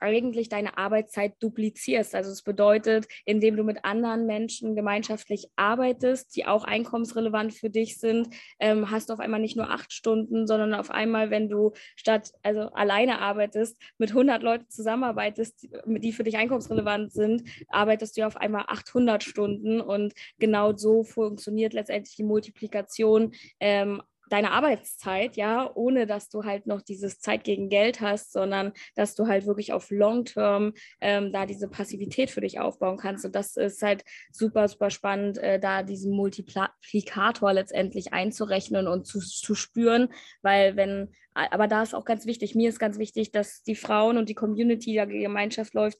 eigentlich 0.00 0.48
deine 0.48 0.78
Arbeitszeit 0.78 1.34
duplizierst. 1.40 2.14
Also 2.14 2.30
es 2.30 2.42
bedeutet, 2.42 3.06
indem 3.26 3.56
du 3.56 3.64
mit 3.64 3.84
anderen 3.84 4.26
Menschen 4.26 4.74
gemeinschaftlich 4.74 5.48
arbeitest, 5.56 6.34
die 6.36 6.46
auch 6.46 6.64
einkommensrelevant 6.64 7.52
für 7.52 7.68
dich 7.68 7.98
sind, 7.98 8.28
ähm, 8.58 8.90
hast 8.90 9.08
du 9.08 9.12
auf 9.14 9.20
einmal 9.20 9.40
nicht 9.40 9.56
nur 9.56 9.70
acht 9.70 9.92
Stunden, 9.92 10.46
sondern 10.46 10.72
auf 10.72 10.90
einmal, 10.90 11.30
wenn 11.30 11.50
du 11.50 11.72
statt 11.96 12.32
also 12.42 12.62
alleine 12.72 13.20
arbeitest, 13.20 13.76
mit 13.98 14.10
100 14.10 14.42
Leuten 14.42 14.70
zusammenarbeitest, 14.70 15.68
die 15.86 16.12
für 16.12 16.24
dich 16.24 16.36
einkommensrelevant 16.38 17.12
sind, 17.12 17.42
arbeitest 17.68 18.16
du 18.16 18.26
auf 18.26 18.36
einmal 18.36 18.64
800 18.68 19.22
Stunden 19.22 19.80
und 19.80 20.14
genau 20.38 20.74
so 20.76 21.04
funktioniert 21.04 21.74
letztendlich 21.74 22.16
die 22.16 22.24
Multiplikation 22.24 23.32
ähm, 23.60 24.02
deine 24.32 24.52
Arbeitszeit, 24.52 25.36
ja, 25.36 25.70
ohne 25.74 26.06
dass 26.06 26.30
du 26.30 26.44
halt 26.44 26.66
noch 26.66 26.80
dieses 26.80 27.20
Zeit 27.20 27.44
gegen 27.44 27.68
Geld 27.68 28.00
hast, 28.00 28.32
sondern 28.32 28.72
dass 28.94 29.14
du 29.14 29.26
halt 29.26 29.46
wirklich 29.46 29.72
auf 29.72 29.90
Long-Term 29.90 30.72
ähm, 31.00 31.32
da 31.32 31.44
diese 31.44 31.68
Passivität 31.68 32.30
für 32.30 32.40
dich 32.40 32.58
aufbauen 32.58 32.96
kannst. 32.96 33.26
Und 33.26 33.34
das 33.34 33.56
ist 33.56 33.82
halt 33.82 34.04
super, 34.30 34.68
super 34.68 34.88
spannend, 34.88 35.36
äh, 35.36 35.60
da 35.60 35.82
diesen 35.82 36.16
Multiplikator 36.16 37.52
letztendlich 37.52 38.14
einzurechnen 38.14 38.88
und 38.88 39.06
zu, 39.06 39.20
zu 39.20 39.54
spüren, 39.54 40.08
weil 40.40 40.76
wenn, 40.76 41.10
aber 41.34 41.68
da 41.68 41.82
ist 41.82 41.94
auch 41.94 42.04
ganz 42.04 42.26
wichtig, 42.26 42.54
mir 42.54 42.70
ist 42.70 42.78
ganz 42.78 42.98
wichtig, 42.98 43.32
dass 43.32 43.62
die 43.62 43.74
Frauen 43.74 44.16
und 44.16 44.28
die 44.28 44.34
Community, 44.34 45.00
die 45.10 45.18
Gemeinschaft 45.20 45.74
läuft, 45.74 45.98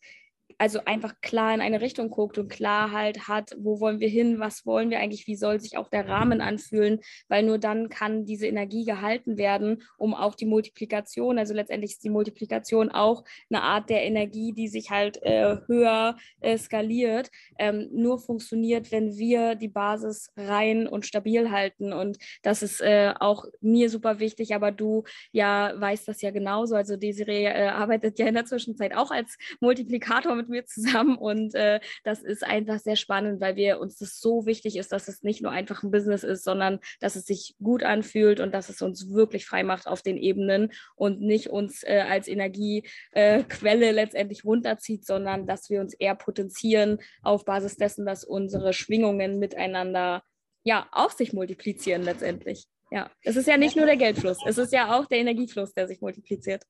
also 0.63 0.79
einfach 0.85 1.21
klar 1.23 1.53
in 1.53 1.61
eine 1.61 1.81
Richtung 1.81 2.09
guckt 2.09 2.39
und 2.39 2.49
klar 2.49 2.93
halt 2.93 3.27
hat, 3.27 3.57
wo 3.59 3.81
wollen 3.81 3.99
wir 3.99 4.09
hin, 4.09 4.39
was 4.39 4.65
wollen 4.65 4.91
wir 4.91 5.01
eigentlich, 5.01 5.27
wie 5.27 5.35
soll 5.35 5.59
sich 5.59 5.77
auch 5.77 5.89
der 5.89 6.09
Rahmen 6.09 6.41
anfühlen, 6.41 7.01
weil 7.27 7.43
nur 7.43 7.59
dann 7.59 7.89
kann 7.89 8.27
diese 8.27 8.47
Energie 8.47 8.85
gehalten 8.85 9.39
werden, 9.39 9.83
um 9.99 10.15
auch 10.15 10.37
die 10.37 10.47
Multiplikation, 10.47 11.37
also 11.37 11.53
letztendlich 11.53 11.95
ist 11.95 12.05
die 12.05 12.11
Multiplikation 12.11 12.93
auch 12.93 13.25
eine 13.51 13.61
Art 13.61 13.91
der 13.91 14.05
Energie, 14.05 14.53
die 14.53 14.69
sich 14.69 14.91
halt 14.91 15.21
äh, 15.25 15.57
höher 15.67 16.17
äh, 16.41 16.57
skaliert, 16.57 17.33
ähm, 17.59 17.89
nur 17.93 18.21
funktioniert, 18.21 18.93
wenn 18.93 19.17
wir 19.17 19.57
die 19.57 19.67
Basis 19.67 20.31
rein 20.37 20.87
und 20.87 21.07
stabil 21.07 21.51
halten. 21.51 21.93
Und 21.93 22.19
das 22.45 22.63
ist 22.63 22.81
äh, 22.81 23.13
auch 23.19 23.47
mir 23.61 23.91
super 23.91 24.21
wichtig, 24.21 24.55
aber 24.55 24.71
du 24.71 25.03
ja 25.33 25.73
weißt 25.75 26.07
das 26.07 26.23
ja 26.23 26.31
genauso, 26.31 26.77
also 26.77 26.97
Desiree 26.97 27.47
äh, 27.47 27.67
arbeitet 27.67 28.21
ja 28.21 28.27
in 28.29 28.35
der 28.35 28.47
Zwischenzeit 28.47 28.95
auch 28.95 29.11
als 29.11 29.37
Multiplikator 29.59 30.37
mit 30.37 30.52
mir 30.53 30.65
zusammen 30.67 31.17
und 31.17 31.55
äh, 31.55 31.81
das 32.05 32.23
ist 32.23 32.45
einfach 32.45 32.79
sehr 32.79 32.97
spannend, 32.97 33.41
weil 33.41 33.57
wir 33.57 33.81
uns 33.81 33.97
das 33.97 34.21
so 34.21 34.47
wichtig 34.47 34.77
ist, 34.77 34.93
dass 34.93 35.09
es 35.09 35.23
nicht 35.23 35.43
nur 35.43 35.51
einfach 35.51 35.83
ein 35.83 35.91
Business 35.91 36.23
ist, 36.23 36.45
sondern 36.45 36.79
dass 37.01 37.17
es 37.17 37.27
sich 37.27 37.57
gut 37.63 37.83
anfühlt 37.83 38.41
und 38.41 38.53
dass 38.53 38.69
es 38.69 38.83
uns 38.83 39.11
wirklich 39.13 39.47
frei 39.47 39.65
macht 39.65 39.87
auf 39.87 40.03
den 40.03 40.17
Ebenen 40.17 40.73
und 40.95 41.21
nicht 41.21 41.49
uns 41.49 41.83
äh, 41.83 42.05
als 42.09 42.29
Energiequelle 42.29 43.87
äh, 43.87 43.93
letztendlich 43.93 44.45
runterzieht, 44.45 45.05
sondern 45.05 45.47
dass 45.47 45.71
wir 45.71 45.81
uns 45.81 45.95
eher 45.95 46.15
potenzieren 46.15 46.99
auf 47.23 47.45
Basis 47.45 47.77
dessen, 47.77 48.07
dass 48.07 48.25
unsere 48.25 48.73
Schwingungen 48.73 49.39
miteinander 49.39 50.23
ja 50.65 50.89
auch 50.93 51.11
sich 51.11 51.33
multiplizieren 51.33 52.03
letztendlich. 52.03 52.67
Ja, 52.91 53.11
es 53.23 53.37
ist 53.37 53.49
ja 53.49 53.57
nicht 53.57 53.75
nur 53.75 53.87
der 53.87 53.97
Geldfluss, 53.97 54.39
es 54.47 54.59
ist 54.59 54.73
ja 54.73 54.99
auch 54.99 55.07
der 55.07 55.19
Energiefluss, 55.19 55.73
der 55.73 55.89
sich 55.89 56.01
multipliziert. 56.01 56.65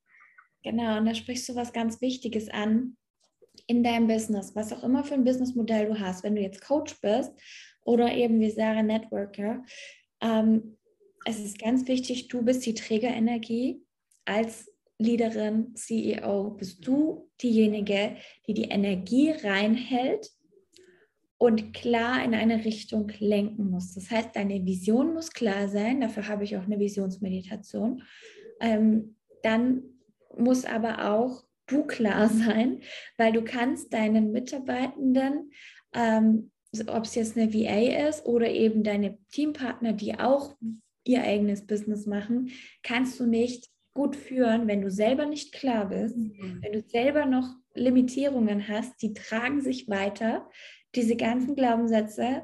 Genau, 0.63 0.99
und 0.99 1.07
da 1.07 1.15
sprichst 1.15 1.49
du 1.49 1.57
was 1.57 1.73
ganz 1.73 2.01
Wichtiges 2.01 2.49
an, 2.49 2.97
in 3.67 3.83
deinem 3.83 4.07
Business, 4.07 4.55
was 4.55 4.73
auch 4.73 4.83
immer 4.83 5.05
für 5.05 5.15
ein 5.15 5.25
Businessmodell 5.25 5.87
du 5.87 6.01
hast, 6.01 6.25
wenn 6.25 6.35
du 6.35 6.43
jetzt 6.43 6.63
Coach 6.63 7.01
bist 7.01 7.33
oder 7.85 8.13
eben 8.13 8.41
wie 8.41 8.51
Sarah 8.51 8.83
Networker, 8.83 9.63
ähm, 10.21 10.77
es 11.25 11.39
ist 11.39 11.59
ganz 11.59 11.87
wichtig, 11.87 12.29
du 12.29 12.43
bist 12.43 12.67
die 12.67 12.75
Trägerenergie 12.75 13.83
als 14.25 14.69
Leaderin, 14.99 15.75
CEO, 15.75 16.51
bist 16.51 16.87
du 16.87 17.29
diejenige, 17.41 18.17
die 18.47 18.55
die 18.55 18.65
Energie 18.65 19.31
reinhält 19.31 20.31
und 21.39 21.75
klar 21.75 22.25
in 22.25 22.35
eine 22.35 22.65
Richtung 22.65 23.11
lenken 23.19 23.71
musst. 23.71 23.97
Das 23.97 24.11
heißt, 24.11 24.37
deine 24.37 24.65
Vision 24.65 25.13
muss 25.13 25.33
klar 25.33 25.69
sein. 25.69 26.01
Dafür 26.01 26.29
habe 26.29 26.45
ich 26.45 26.57
auch 26.57 26.63
eine 26.63 26.79
Visionsmeditation. 26.79 28.03
Ähm, 28.61 29.17
dann 29.43 29.83
muss 30.37 30.65
aber 30.65 31.13
auch 31.13 31.43
du 31.67 31.85
klar 31.85 32.29
sein, 32.29 32.81
weil 33.17 33.33
du 33.33 33.43
kannst 33.43 33.93
deinen 33.93 34.33
Mitarbeitenden, 34.33 35.53
ähm, 35.95 36.51
ob 36.87 37.05
es 37.05 37.15
jetzt 37.15 37.37
eine 37.37 37.53
VA 37.53 38.09
ist 38.09 38.25
oder 38.25 38.49
eben 38.49 38.83
deine 38.83 39.19
Teampartner, 39.31 39.93
die 39.93 40.19
auch 40.19 40.57
ihr 41.05 41.23
eigenes 41.23 41.67
Business 41.67 42.07
machen, 42.07 42.51
kannst 42.83 43.19
du 43.21 43.27
nicht 43.27 43.69
gut 43.95 44.17
führen, 44.17 44.69
wenn 44.69 44.81
du 44.81 44.91
selber 44.91 45.27
nicht 45.27 45.53
klar 45.53 45.89
bist, 45.89 46.17
mhm. 46.17 46.61
wenn 46.63 46.73
du 46.73 46.83
selber 46.89 47.27
noch 47.27 47.49
Limitierungen 47.75 48.69
hast, 48.69 49.01
die 49.03 49.13
tragen 49.13 49.61
sich 49.61 49.89
weiter. 49.89 50.49
Diese 50.95 51.17
ganzen 51.17 51.55
Glaubenssätze, 51.55 52.43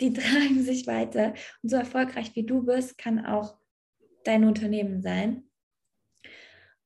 die 0.00 0.12
tragen 0.14 0.62
sich 0.62 0.86
weiter. 0.86 1.34
Und 1.62 1.70
so 1.70 1.76
erfolgreich 1.76 2.34
wie 2.34 2.44
du 2.44 2.64
bist, 2.64 2.98
kann 2.98 3.24
auch 3.24 3.58
dein 4.24 4.44
Unternehmen 4.44 5.02
sein. 5.02 5.44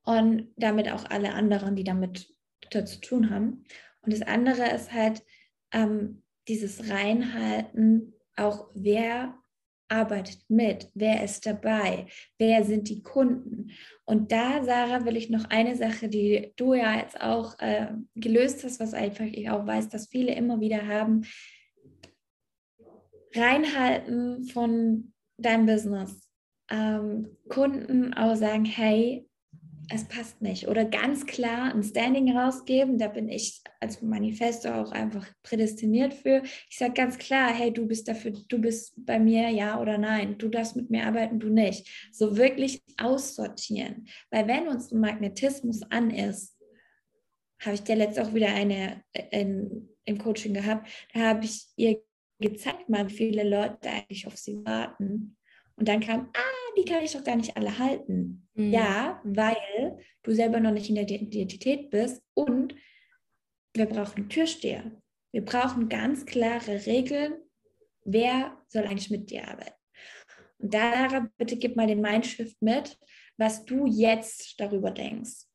Und 0.03 0.51
damit 0.55 0.91
auch 0.91 1.05
alle 1.09 1.33
anderen, 1.33 1.75
die 1.75 1.83
damit 1.83 2.33
zu 2.71 3.01
tun 3.01 3.29
haben. 3.29 3.63
Und 4.01 4.13
das 4.13 4.21
andere 4.21 4.69
ist 4.71 4.91
halt 4.91 5.23
ähm, 5.71 6.23
dieses 6.47 6.89
Reinhalten, 6.89 8.13
auch 8.35 8.69
wer 8.73 9.35
arbeitet 9.91 10.39
mit? 10.47 10.89
Wer 10.95 11.23
ist 11.23 11.45
dabei? 11.45 12.07
Wer 12.37 12.63
sind 12.63 12.89
die 12.89 13.03
Kunden? 13.03 13.71
Und 14.05 14.31
da, 14.31 14.63
Sarah, 14.63 15.05
will 15.05 15.17
ich 15.17 15.29
noch 15.29 15.45
eine 15.49 15.75
Sache, 15.75 16.07
die 16.07 16.53
du 16.55 16.73
ja 16.73 16.97
jetzt 16.97 17.19
auch 17.19 17.59
äh, 17.59 17.89
gelöst 18.15 18.63
hast, 18.63 18.79
was 18.79 18.93
einfach 18.93 19.25
ich 19.25 19.49
auch 19.49 19.67
weiß, 19.67 19.89
dass 19.89 20.07
viele 20.07 20.33
immer 20.33 20.61
wieder 20.61 20.87
haben. 20.87 21.25
Reinhalten 23.35 24.45
von 24.45 25.13
deinem 25.37 25.65
Business. 25.65 26.27
Ähm, 26.69 27.37
Kunden 27.49 28.13
auch 28.13 28.35
sagen, 28.35 28.65
hey, 28.65 29.27
es 29.93 30.05
passt 30.05 30.41
nicht. 30.41 30.67
Oder 30.67 30.85
ganz 30.85 31.25
klar 31.25 31.73
ein 31.73 31.83
Standing 31.83 32.35
rausgeben, 32.35 32.97
da 32.97 33.07
bin 33.07 33.29
ich 33.29 33.61
als 33.79 34.01
Manifesto 34.01 34.69
auch 34.69 34.91
einfach 34.91 35.27
prädestiniert 35.43 36.13
für. 36.13 36.43
Ich 36.69 36.77
sage 36.77 36.93
ganz 36.93 37.17
klar, 37.17 37.53
hey, 37.53 37.71
du 37.71 37.87
bist 37.87 38.07
dafür, 38.07 38.31
du 38.47 38.59
bist 38.59 38.93
bei 38.97 39.19
mir, 39.19 39.49
ja 39.49 39.79
oder 39.79 39.97
nein. 39.97 40.37
Du 40.37 40.47
darfst 40.47 40.75
mit 40.75 40.89
mir 40.89 41.05
arbeiten, 41.05 41.39
du 41.39 41.49
nicht. 41.49 42.09
So 42.11 42.37
wirklich 42.37 42.83
aussortieren. 42.97 44.07
Weil 44.29 44.47
wenn 44.47 44.67
uns 44.67 44.91
Magnetismus 44.91 45.81
an 45.83 46.11
ist, 46.11 46.57
habe 47.59 47.75
ich 47.75 47.83
dir 47.83 47.95
letzte 47.95 48.23
auch 48.23 48.33
wieder 48.33 48.49
eine 48.49 49.03
äh, 49.13 49.41
in, 49.41 49.89
im 50.05 50.17
Coaching 50.17 50.53
gehabt, 50.53 50.89
da 51.13 51.19
habe 51.21 51.45
ich 51.45 51.67
ihr 51.75 52.01
gezeigt 52.39 52.89
mal, 52.89 53.07
wie 53.07 53.13
viele 53.13 53.47
Leute 53.47 53.89
eigentlich 53.89 54.25
auf 54.25 54.35
sie 54.35 54.65
warten. 54.65 55.37
Und 55.75 55.87
dann 55.87 55.99
kam, 55.99 56.29
ah, 56.33 56.73
die 56.77 56.85
kann 56.85 57.03
ich 57.03 57.13
doch 57.13 57.23
gar 57.23 57.35
nicht 57.35 57.57
alle 57.57 57.77
halten. 57.77 58.47
Mhm. 58.53 58.71
Ja, 58.71 59.21
weil 59.23 59.97
du 60.23 60.33
selber 60.33 60.59
noch 60.59 60.71
nicht 60.71 60.89
in 60.89 60.95
der 60.95 61.09
Identität 61.09 61.89
bist 61.89 62.21
und 62.33 62.75
wir 63.73 63.85
brauchen 63.85 64.29
Türsteher. 64.29 64.91
Wir 65.31 65.45
brauchen 65.45 65.89
ganz 65.89 66.25
klare 66.25 66.85
Regeln, 66.85 67.35
wer 68.03 68.57
soll 68.67 68.83
eigentlich 68.83 69.09
mit 69.11 69.29
dir 69.29 69.47
arbeiten. 69.47 69.75
Und 70.57 70.73
Dara, 70.73 71.27
bitte 71.37 71.57
gib 71.57 71.75
mal 71.75 71.87
den 71.87 72.01
Mindshift 72.01 72.61
mit, 72.61 72.97
was 73.37 73.65
du 73.65 73.87
jetzt 73.87 74.59
darüber 74.59 74.91
denkst. 74.91 75.47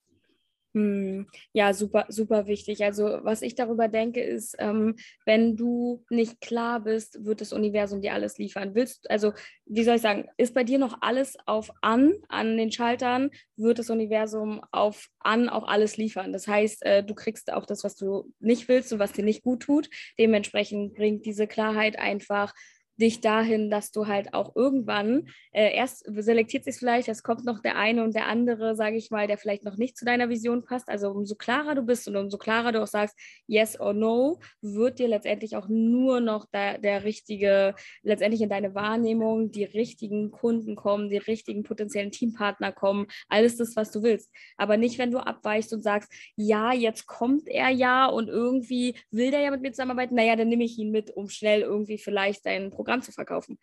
Hm, 0.77 1.27
ja, 1.55 1.73
super, 1.73 2.05
super 2.11 2.47
wichtig. 2.47 2.85
Also 2.85 3.21
was 3.23 3.41
ich 3.41 3.55
darüber 3.55 3.89
denke, 3.89 4.21
ist, 4.23 4.57
ähm, 4.59 4.97
wenn 5.25 5.57
du 5.57 6.05
nicht 6.11 6.43
klar 6.43 6.81
bist, 6.81 7.25
wird 7.25 7.41
das 7.41 7.55
Universum 7.55 8.03
dir 8.03 8.13
alles 8.13 8.37
liefern. 8.37 8.75
Willst, 8.75 9.11
also 9.11 9.33
wie 9.65 9.85
soll 9.85 9.95
ich 9.97 10.03
sagen, 10.03 10.29
ist 10.37 10.53
bei 10.53 10.65
dir 10.65 10.79
noch 10.79 10.99
alles 11.01 11.39
auf 11.47 11.71
an, 11.81 12.13
an 12.29 12.59
den 12.59 12.71
Schaltern, 12.71 13.31
wird 13.57 13.79
das 13.79 13.89
Universum 13.89 14.61
auf 14.71 15.09
an 15.21 15.49
auch 15.49 15.67
alles 15.67 15.97
liefern. 15.97 16.31
Das 16.35 16.47
heißt, 16.47 16.85
äh, 16.85 17.03
du 17.03 17.15
kriegst 17.15 17.51
auch 17.55 17.65
das, 17.65 17.83
was 17.83 17.97
du 17.97 18.31
nicht 18.39 18.69
willst 18.69 18.93
und 18.93 18.99
was 18.99 19.13
dir 19.13 19.25
nicht 19.25 19.43
gut 19.43 19.63
tut. 19.63 19.89
Dementsprechend 20.19 20.93
bringt 20.93 21.25
diese 21.25 21.47
Klarheit 21.47 21.99
einfach 21.99 22.53
dich 23.01 23.21
dahin, 23.21 23.71
dass 23.71 23.93
du 23.93 24.07
halt 24.07 24.33
auch 24.35 24.57
irgendwann, 24.57 25.29
äh, 25.53 25.75
erst 25.75 26.05
selektiert 26.07 26.65
sich 26.65 26.77
vielleicht, 26.77 27.09
es 27.09 27.23
kommt 27.23 27.45
noch 27.45 27.61
der 27.61 27.77
eine 27.77 28.03
und 28.03 28.15
der 28.15 28.27
andere, 28.27 28.75
sage 28.75 28.97
ich 28.97 29.11
mal, 29.11 29.27
der 29.27 29.39
vielleicht 29.39 29.65
noch 29.65 29.77
nicht 29.77 29.97
zu 29.97 30.05
deiner 30.05 30.29
Vision 30.29 30.65
passt. 30.65 30.89
Also 30.89 31.11
umso 31.11 31.35
klarer 31.35 31.75
du 31.75 31.83
bist 31.83 32.09
und 32.09 32.17
umso 32.17 32.39
klarer 32.39 32.73
du 32.73 32.83
auch 32.83 32.87
sagst, 32.87 33.19
yes 33.47 33.79
or 33.79 33.93
no, 33.93 34.41
wird 34.63 34.99
dir 34.99 35.09
letztendlich 35.09 35.57
auch 35.57 35.69
nur 35.69 36.21
noch 36.21 36.47
der, 36.47 36.79
der 36.79 37.05
richtige, 37.05 37.75
letztendlich 38.03 38.41
in 38.43 38.49
deine 38.49 38.75
Wahrnehmung, 38.75 39.51
die 39.51 39.65
richtigen 39.65 40.31
Kunden 40.31 40.75
kommen, 40.75 41.11
die 41.11 41.19
richtigen 41.19 41.63
potenziellen 41.63 42.11
Teampartner 42.11 42.73
kommen, 42.73 43.07
alles 43.29 43.57
das, 43.57 43.77
was 43.77 43.91
du 43.91 44.03
willst. 44.03 44.33
Aber 44.57 44.77
nicht, 44.77 44.99
wenn 44.99 45.11
du 45.11 45.19
abweichst 45.19 45.73
und 45.73 45.83
sagst, 45.83 46.11
ja, 46.37 46.73
jetzt 46.73 47.07
kommt 47.07 47.49
er 47.49 47.69
ja 47.69 48.07
und 48.07 48.29
irgendwie 48.29 48.95
will 49.11 49.31
der 49.31 49.41
ja 49.41 49.51
mit 49.51 49.63
mir 49.63 49.73
zusammenarbeiten, 49.73 50.15
naja, 50.15 50.37
dann 50.37 50.49
nehme 50.49 50.65
ich 50.65 50.79
ihn 50.79 50.91
mit, 50.91 51.11
um 51.11 51.29
schnell 51.29 51.61
irgendwie 51.61 51.99
vielleicht 51.99 52.47
dein 52.47 52.71
Programm 52.71 52.86
Programm 52.87 53.03
zu 53.03 53.11
verkaufen. 53.11 53.59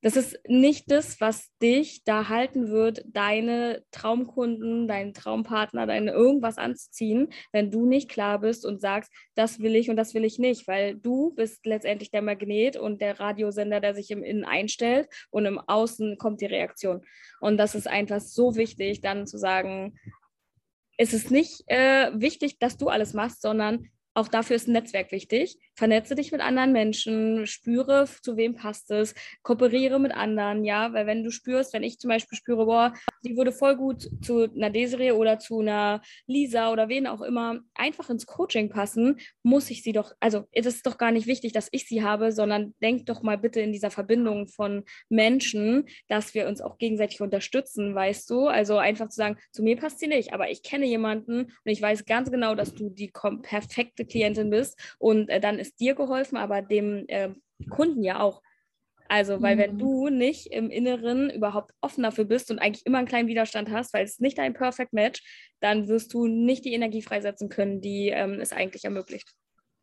Das 0.00 0.14
ist 0.14 0.38
nicht 0.46 0.92
das, 0.92 1.20
was 1.20 1.50
dich 1.60 2.04
da 2.04 2.28
halten 2.28 2.68
wird, 2.68 3.02
deine 3.08 3.82
Traumkunden, 3.90 4.86
deinen 4.86 5.12
Traumpartner, 5.12 5.88
deine 5.88 6.12
irgendwas 6.12 6.56
anzuziehen, 6.56 7.30
wenn 7.50 7.72
du 7.72 7.84
nicht 7.84 8.08
klar 8.08 8.38
bist 8.38 8.64
und 8.64 8.80
sagst, 8.80 9.10
das 9.34 9.58
will 9.58 9.74
ich 9.74 9.90
und 9.90 9.96
das 9.96 10.14
will 10.14 10.24
ich 10.24 10.38
nicht, 10.38 10.68
weil 10.68 10.94
du 10.94 11.34
bist 11.34 11.66
letztendlich 11.66 12.12
der 12.12 12.22
Magnet 12.22 12.76
und 12.76 13.00
der 13.00 13.18
Radiosender, 13.18 13.80
der 13.80 13.94
sich 13.94 14.12
im 14.12 14.22
Innen 14.22 14.44
einstellt 14.44 15.08
und 15.30 15.46
im 15.46 15.58
Außen 15.58 16.16
kommt 16.16 16.42
die 16.42 16.46
Reaktion. 16.46 17.04
Und 17.40 17.56
das 17.56 17.74
ist 17.74 17.88
einfach 17.88 18.20
so 18.20 18.54
wichtig, 18.54 19.00
dann 19.00 19.26
zu 19.26 19.36
sagen, 19.36 19.98
es 20.96 21.12
ist 21.12 21.32
nicht 21.32 21.64
äh, 21.66 22.12
wichtig, 22.14 22.60
dass 22.60 22.76
du 22.76 22.88
alles 22.88 23.14
machst, 23.14 23.42
sondern 23.42 23.88
auch 24.14 24.28
dafür 24.28 24.56
ist 24.56 24.68
ein 24.68 24.72
Netzwerk 24.72 25.12
wichtig. 25.12 25.56
Vernetze 25.78 26.16
dich 26.16 26.32
mit 26.32 26.40
anderen 26.40 26.72
Menschen, 26.72 27.46
spüre, 27.46 28.06
zu 28.20 28.36
wem 28.36 28.56
passt 28.56 28.90
es, 28.90 29.14
kooperiere 29.42 30.00
mit 30.00 30.10
anderen, 30.10 30.64
ja, 30.64 30.92
weil 30.92 31.06
wenn 31.06 31.22
du 31.22 31.30
spürst, 31.30 31.72
wenn 31.72 31.84
ich 31.84 32.00
zum 32.00 32.08
Beispiel 32.08 32.36
spüre, 32.36 32.66
boah, 32.66 32.94
die 33.24 33.36
würde 33.36 33.52
voll 33.52 33.76
gut 33.76 34.10
zu 34.20 34.50
einer 34.52 34.70
Desiree 34.70 35.12
oder 35.12 35.38
zu 35.38 35.60
einer 35.60 36.02
Lisa 36.26 36.72
oder 36.72 36.88
wen 36.88 37.06
auch 37.06 37.20
immer 37.20 37.60
einfach 37.74 38.10
ins 38.10 38.26
Coaching 38.26 38.70
passen, 38.70 39.20
muss 39.44 39.70
ich 39.70 39.84
sie 39.84 39.92
doch, 39.92 40.14
also 40.18 40.46
es 40.50 40.66
ist 40.66 40.84
doch 40.84 40.98
gar 40.98 41.12
nicht 41.12 41.28
wichtig, 41.28 41.52
dass 41.52 41.68
ich 41.70 41.86
sie 41.86 42.02
habe, 42.02 42.32
sondern 42.32 42.74
denk 42.82 43.06
doch 43.06 43.22
mal 43.22 43.38
bitte 43.38 43.60
in 43.60 43.70
dieser 43.70 43.92
Verbindung 43.92 44.48
von 44.48 44.82
Menschen, 45.08 45.86
dass 46.08 46.34
wir 46.34 46.48
uns 46.48 46.60
auch 46.60 46.78
gegenseitig 46.78 47.20
unterstützen, 47.20 47.94
weißt 47.94 48.28
du? 48.30 48.48
Also 48.48 48.78
einfach 48.78 49.10
zu 49.10 49.16
sagen, 49.16 49.38
zu 49.52 49.62
mir 49.62 49.76
passt 49.76 50.00
sie 50.00 50.08
nicht, 50.08 50.32
aber 50.32 50.50
ich 50.50 50.64
kenne 50.64 50.86
jemanden 50.86 51.42
und 51.42 51.52
ich 51.64 51.80
weiß 51.80 52.04
ganz 52.04 52.32
genau, 52.32 52.56
dass 52.56 52.74
du 52.74 52.90
die 52.90 53.12
perfekte 53.42 54.04
Klientin 54.04 54.50
bist 54.50 54.76
und 54.98 55.28
äh, 55.28 55.38
dann 55.38 55.60
ist 55.60 55.67
dir 55.76 55.94
geholfen, 55.94 56.36
aber 56.36 56.62
dem 56.62 57.04
äh, 57.08 57.30
Kunden 57.70 58.02
ja 58.02 58.20
auch. 58.20 58.42
Also, 59.08 59.40
weil 59.40 59.56
mhm. 59.56 59.60
wenn 59.60 59.78
du 59.78 60.08
nicht 60.10 60.48
im 60.48 60.70
Inneren 60.70 61.30
überhaupt 61.30 61.72
offen 61.80 62.02
dafür 62.02 62.24
bist 62.24 62.50
und 62.50 62.58
eigentlich 62.58 62.84
immer 62.84 62.98
einen 62.98 63.08
kleinen 63.08 63.28
Widerstand 63.28 63.70
hast, 63.70 63.94
weil 63.94 64.04
es 64.04 64.20
nicht 64.20 64.36
dein 64.36 64.52
Perfect 64.52 64.92
Match, 64.92 65.22
dann 65.60 65.88
wirst 65.88 66.12
du 66.12 66.26
nicht 66.26 66.64
die 66.66 66.74
Energie 66.74 67.00
freisetzen 67.00 67.48
können, 67.48 67.80
die 67.80 68.08
ähm, 68.08 68.38
es 68.40 68.52
eigentlich 68.52 68.84
ermöglicht, 68.84 69.32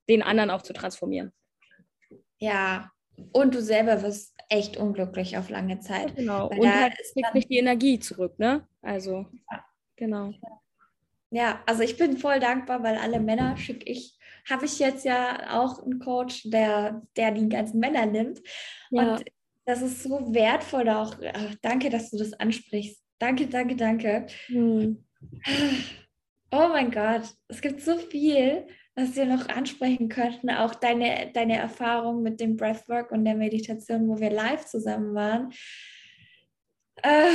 den 0.09 0.21
anderen 0.21 0.51
auch 0.51 0.61
zu 0.61 0.73
transformieren. 0.73 1.33
Ja, 2.37 2.91
und 3.31 3.55
du 3.55 3.61
selber 3.61 4.03
wirst 4.03 4.35
echt 4.49 4.77
unglücklich 4.77 5.37
auf 5.37 5.49
lange 5.49 5.79
Zeit. 5.79 6.15
Genau. 6.15 6.47
Und 6.49 6.71
halt 6.71 6.93
kriegst 6.95 7.15
nicht 7.33 7.49
die 7.49 7.57
Energie 7.57 7.97
zurück, 7.99 8.37
ne? 8.37 8.67
Also, 8.81 9.25
ja. 9.51 9.65
genau. 9.95 10.29
Ja, 10.29 10.61
also 11.65 11.83
ich 11.83 11.97
bin 11.97 12.17
voll 12.17 12.39
dankbar, 12.39 12.83
weil 12.83 12.97
alle 12.97 13.19
Männer 13.19 13.57
schicke 13.57 13.89
ich, 13.89 14.17
habe 14.49 14.65
ich 14.65 14.79
jetzt 14.79 15.05
ja 15.05 15.59
auch 15.59 15.83
einen 15.83 15.99
Coach, 15.99 16.43
der, 16.45 17.01
der 17.17 17.31
die 17.31 17.49
ganzen 17.49 17.79
Männer 17.79 18.05
nimmt. 18.05 18.41
Ja. 18.91 19.15
Und 19.15 19.25
das 19.65 19.81
ist 19.81 20.03
so 20.03 20.33
wertvoll 20.33 20.87
auch. 20.89 21.15
Ach, 21.33 21.55
danke, 21.61 21.89
dass 21.89 22.11
du 22.11 22.17
das 22.17 22.33
ansprichst. 22.33 23.01
Danke, 23.19 23.47
danke, 23.47 23.75
danke. 23.75 24.27
Hm. 24.47 25.03
Oh 26.51 26.67
mein 26.69 26.91
Gott, 26.91 27.23
es 27.47 27.61
gibt 27.61 27.81
so 27.81 27.97
viel, 27.97 28.67
was 28.93 29.15
wir 29.15 29.25
noch 29.25 29.49
ansprechen 29.49 30.09
könnten. 30.09 30.49
Auch 30.51 30.75
deine, 30.75 31.31
deine 31.33 31.57
Erfahrung 31.57 32.21
mit 32.21 32.39
dem 32.39 32.55
Breathwork 32.55 33.11
und 33.11 33.25
der 33.25 33.35
Meditation, 33.35 34.07
wo 34.07 34.19
wir 34.19 34.29
live 34.29 34.65
zusammen 34.65 35.15
waren. 35.15 35.51
Äh, 37.01 37.31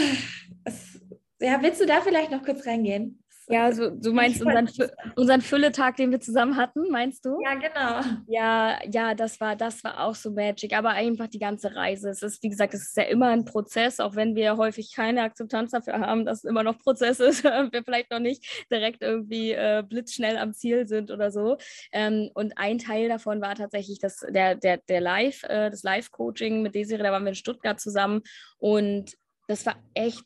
es, 0.65 1.01
ja, 1.41 1.61
willst 1.63 1.81
du 1.81 1.87
da 1.87 2.01
vielleicht 2.01 2.31
noch 2.31 2.43
kurz 2.45 2.67
reingehen? 2.67 3.20
Ja, 3.51 3.73
so, 3.73 3.91
du 3.91 4.13
meinst 4.13 4.41
unseren, 4.41 4.69
unseren 5.17 5.41
Fülletag, 5.41 5.97
den 5.97 6.11
wir 6.11 6.21
zusammen 6.21 6.57
hatten, 6.57 6.89
meinst 6.91 7.25
du? 7.25 7.39
Ja, 7.43 7.55
genau. 7.55 8.01
Ja, 8.29 8.79
ja, 8.91 9.15
das 9.15 9.41
war, 9.41 9.57
das 9.57 9.83
war 9.83 10.05
auch 10.05 10.15
so 10.15 10.31
magic, 10.31 10.77
aber 10.77 10.91
einfach 10.91 11.27
die 11.27 11.39
ganze 11.39 11.75
Reise. 11.75 12.11
Es 12.11 12.23
ist, 12.23 12.43
wie 12.43 12.49
gesagt, 12.49 12.75
es 12.75 12.89
ist 12.89 12.97
ja 12.97 13.05
immer 13.05 13.29
ein 13.29 13.45
Prozess, 13.45 13.99
auch 13.99 14.15
wenn 14.15 14.37
wir 14.37 14.57
häufig 14.57 14.95
keine 14.95 15.23
Akzeptanz 15.23 15.73
dafür 15.73 15.99
haben, 15.99 16.25
dass 16.25 16.39
es 16.39 16.45
immer 16.45 16.63
noch 16.63 16.79
Prozess 16.79 17.19
ist, 17.19 17.43
wir 17.45 17.83
vielleicht 17.85 18.11
noch 18.11 18.21
nicht 18.21 18.67
direkt 18.71 19.03
irgendwie 19.03 19.53
äh, 19.53 19.83
blitzschnell 19.87 20.39
am 20.39 20.53
Ziel 20.53 20.87
sind 20.87 21.11
oder 21.11 21.31
so. 21.31 21.57
Ähm, 21.93 22.31
und 22.35 22.57
ein 22.57 22.79
Teil 22.79 23.09
davon 23.09 23.41
war 23.41 23.57
tatsächlich 23.57 23.99
das, 23.99 24.25
der, 24.29 24.55
der, 24.55 24.79
der 24.79 25.01
Live, 25.01 25.43
äh, 25.45 25.71
das 25.71 25.83
Live-Coaching 25.83 26.63
mit 26.63 26.75
Desiree, 26.75 27.03
da 27.03 27.13
waren 27.13 27.25
wir 27.25 27.31
in 27.31 27.35
Stuttgart 27.35 27.81
zusammen 27.81 28.23
und 28.59 29.17
das 29.49 29.67
war 29.67 29.75
echt 29.95 30.25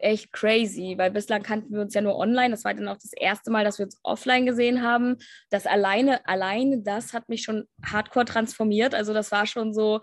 echt 0.00 0.32
crazy, 0.32 0.94
weil 0.96 1.10
bislang 1.10 1.42
kannten 1.42 1.74
wir 1.74 1.82
uns 1.82 1.94
ja 1.94 2.00
nur 2.00 2.16
online. 2.16 2.50
Das 2.50 2.64
war 2.64 2.74
dann 2.74 2.88
auch 2.88 2.96
das 2.96 3.12
erste 3.12 3.50
Mal, 3.50 3.64
dass 3.64 3.78
wir 3.78 3.86
uns 3.86 3.98
offline 4.02 4.46
gesehen 4.46 4.82
haben. 4.82 5.16
Das 5.50 5.66
alleine, 5.66 6.26
alleine 6.26 6.82
das 6.82 7.12
hat 7.12 7.28
mich 7.28 7.42
schon 7.42 7.66
hardcore 7.84 8.24
transformiert. 8.24 8.94
Also 8.94 9.14
das 9.14 9.30
war 9.30 9.46
schon 9.46 9.72
so, 9.74 10.00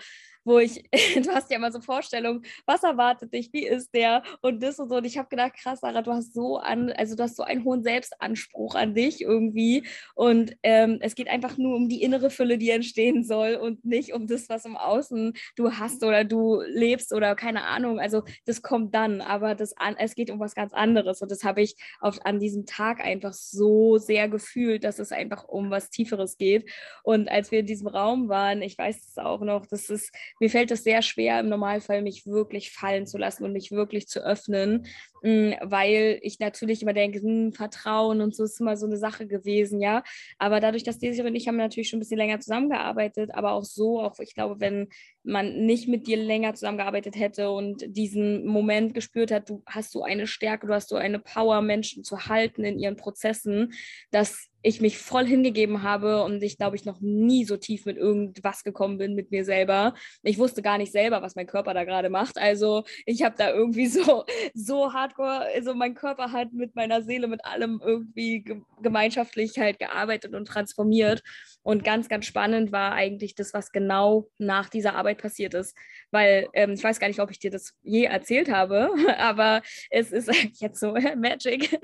wo 0.48 0.60
ich, 0.60 0.84
du 1.24 1.30
hast 1.30 1.52
ja 1.52 1.58
immer 1.58 1.72
so 1.72 1.82
Vorstellungen, 1.82 2.44
was 2.66 2.84
erwartet 2.84 3.34
dich, 3.34 3.52
wie 3.54 3.68
ist 3.68 3.94
der 3.94 4.24
und 4.42 4.64
das 4.64 4.80
und 4.80 4.90
so. 4.90 4.96
Und 4.96 5.06
ich 5.06 5.18
habe 5.18 5.30
gedacht, 5.30 5.54
krass, 5.54 5.82
Sarah, 5.82 6.02
du 6.02 6.12
hast 6.12 6.34
so 6.34 6.58
an, 6.58 6.92
also 6.92 7.16
du 7.16 7.24
hast 7.24 7.36
so 7.36 7.44
einen 7.44 7.64
hohen 7.64 7.84
Selbstanspruch 7.84 8.76
an 8.76 8.96
dich 8.96 9.22
irgendwie. 9.22 9.86
Und 10.16 10.56
ähm, 10.64 11.00
es 11.02 11.16
geht 11.16 11.28
einfach 11.28 11.58
nur 11.58 11.76
um 11.76 11.90
die 11.90 12.02
innere 12.02 12.30
Fülle, 12.30 12.58
die 12.58 12.70
entstehen 12.70 13.24
soll 13.24 13.56
und 13.56 13.86
nicht 13.86 14.14
um 14.14 14.26
das, 14.28 14.50
was 14.50 14.66
im 14.66 14.78
Außen 14.78 15.34
du 15.56 15.74
hast 15.74 16.04
oder 16.04 16.24
du 16.24 16.62
lebst 16.62 17.14
oder 17.14 17.36
keine 17.36 17.64
Ahnung. 17.64 18.00
Also 18.00 18.24
das 18.46 18.62
kommt 18.62 18.96
dann, 18.96 19.22
aber 19.22 19.54
das 19.56 19.76
an, 19.78 19.96
es 19.98 20.16
geht 20.16 20.32
um 20.32 20.40
was 20.40 20.56
ganz 20.56 20.74
anderes. 20.74 21.22
Und 21.22 21.30
das 21.32 21.44
habe 21.44 21.62
ich 21.62 21.76
auf, 22.00 22.26
an 22.26 22.40
diesem 22.40 22.66
Tag 22.66 23.02
einfach 23.02 23.34
so 23.34 23.98
sehr 23.98 24.30
gefühlt, 24.30 24.84
dass 24.84 25.00
es 25.00 25.12
einfach 25.12 25.44
um 25.44 25.70
was 25.70 25.90
Tieferes 25.90 26.38
geht. 26.38 26.70
Und 27.04 27.30
als 27.30 27.52
wir 27.52 27.60
in 27.60 27.66
diesem 27.66 27.88
Raum 27.88 28.30
waren, 28.30 28.62
ich 28.62 28.78
weiß 28.78 29.08
es 29.10 29.18
auch 29.18 29.42
noch, 29.42 29.66
das 29.66 29.90
ist 29.90 30.14
mir 30.40 30.50
fällt 30.50 30.72
es 30.72 30.84
sehr 30.84 31.02
schwer, 31.02 31.40
im 31.40 31.50
Normalfall 31.50 32.02
mich 32.02 32.26
wirklich 32.26 32.72
fallen 32.72 33.08
zu 33.08 33.18
lassen 33.18 33.44
und 33.44 33.54
mich 33.54 33.72
wirklich 33.72 34.08
zu 34.08 34.24
öffnen, 34.24 34.88
weil 35.22 36.20
ich 36.22 36.40
natürlich 36.40 36.82
immer 36.82 36.94
denke, 36.94 37.22
hm, 37.22 37.54
Vertrauen 37.54 38.22
und 38.22 38.36
so 38.36 38.44
ist 38.44 38.60
immer 38.60 38.78
so 38.78 38.86
eine 38.86 38.98
Sache 38.98 39.28
gewesen, 39.28 39.80
ja. 39.82 40.04
Aber 40.38 40.60
dadurch, 40.60 40.84
dass 40.84 41.00
Desiree 41.00 41.28
und 41.28 41.36
ich 41.36 41.48
haben 41.48 41.58
natürlich 41.58 41.90
schon 41.90 41.98
ein 41.98 42.02
bisschen 42.02 42.18
länger 42.18 42.40
zusammengearbeitet, 42.40 43.32
aber 43.34 43.52
auch 43.52 43.64
so, 43.64 44.02
auch 44.02 44.20
ich 44.20 44.34
glaube, 44.34 44.60
wenn 44.60 44.90
man 45.24 45.66
nicht 45.66 45.88
mit 45.88 46.08
dir 46.08 46.18
länger 46.18 46.54
zusammengearbeitet 46.54 47.16
hätte 47.16 47.52
und 47.52 47.84
diesen 47.88 48.46
Moment 48.46 48.94
gespürt 48.94 49.32
hat, 49.32 49.50
du 49.50 49.62
hast 49.66 49.92
so 49.92 50.04
eine 50.04 50.26
Stärke, 50.26 50.68
du 50.68 50.74
hast 50.74 50.90
so 50.90 50.96
eine 50.96 51.20
Power, 51.20 51.62
Menschen 51.62 52.04
zu 52.04 52.28
halten 52.28 52.64
in 52.64 52.80
ihren 52.80 52.96
Prozessen, 52.96 53.74
dass 54.12 54.50
ich 54.62 54.82
mich 54.82 54.98
voll 54.98 55.26
hingegeben 55.26 55.84
habe 55.84 56.24
und 56.24 56.42
ich 56.44 56.58
glaube 56.58 56.76
ich 56.76 56.84
noch 56.84 57.00
nie 57.00 57.46
so 57.46 57.58
tief 57.58 57.86
mit 57.86 57.98
irgendwas 57.98 58.64
gekommen 58.64 58.98
bin 58.98 59.14
mit 59.14 59.32
mir 59.32 59.46
selber. 59.46 59.94
Ich 60.24 60.40
wusste 60.40 60.62
gar 60.62 60.78
nicht 60.78 60.92
selber, 60.92 61.22
was 61.22 61.36
mein 61.36 61.48
Körper 61.48 61.74
da 61.74 61.84
gerade 61.84 62.10
macht. 62.10 62.38
Also 62.38 62.84
ich 63.06 63.24
habe 63.24 63.36
da 63.38 63.52
irgendwie 63.54 63.88
so 63.88 64.26
so 64.54 64.94
hardcore, 65.08 65.48
also 65.54 65.74
mein 65.74 65.96
Körper 65.96 66.32
hat 66.32 66.54
mit 66.54 66.76
meiner 66.76 67.02
Seele, 67.02 67.28
mit 67.28 67.44
allem 67.46 67.82
irgendwie 67.84 68.44
gemeinschaftlich 68.82 69.58
halt 69.58 69.80
gearbeitet 69.80 70.34
und 70.34 70.46
transformiert. 70.46 71.22
Und 71.64 71.84
ganz, 71.84 72.10
ganz 72.10 72.26
spannend 72.26 72.72
war 72.72 72.94
eigentlich 72.94 73.36
das, 73.36 73.54
was 73.54 73.72
genau 73.72 74.30
nach 74.38 74.70
dieser 74.70 74.96
Arbeit 74.96 75.22
passiert 75.22 75.54
ist. 75.54 75.76
Weil 76.12 76.48
ähm, 76.54 76.74
ich 76.74 76.84
weiß 76.84 77.00
gar 77.00 77.08
nicht, 77.08 77.20
ob 77.20 77.32
ich 77.32 77.40
dir 77.40 77.52
das 77.52 77.74
je 77.84 78.04
erzählt 78.04 78.50
habe, 78.52 78.90
aber 79.18 79.62
es 79.90 80.12
ist 80.12 80.30
jetzt 80.60 80.80
so 80.80 80.94
Magic. 81.16 81.80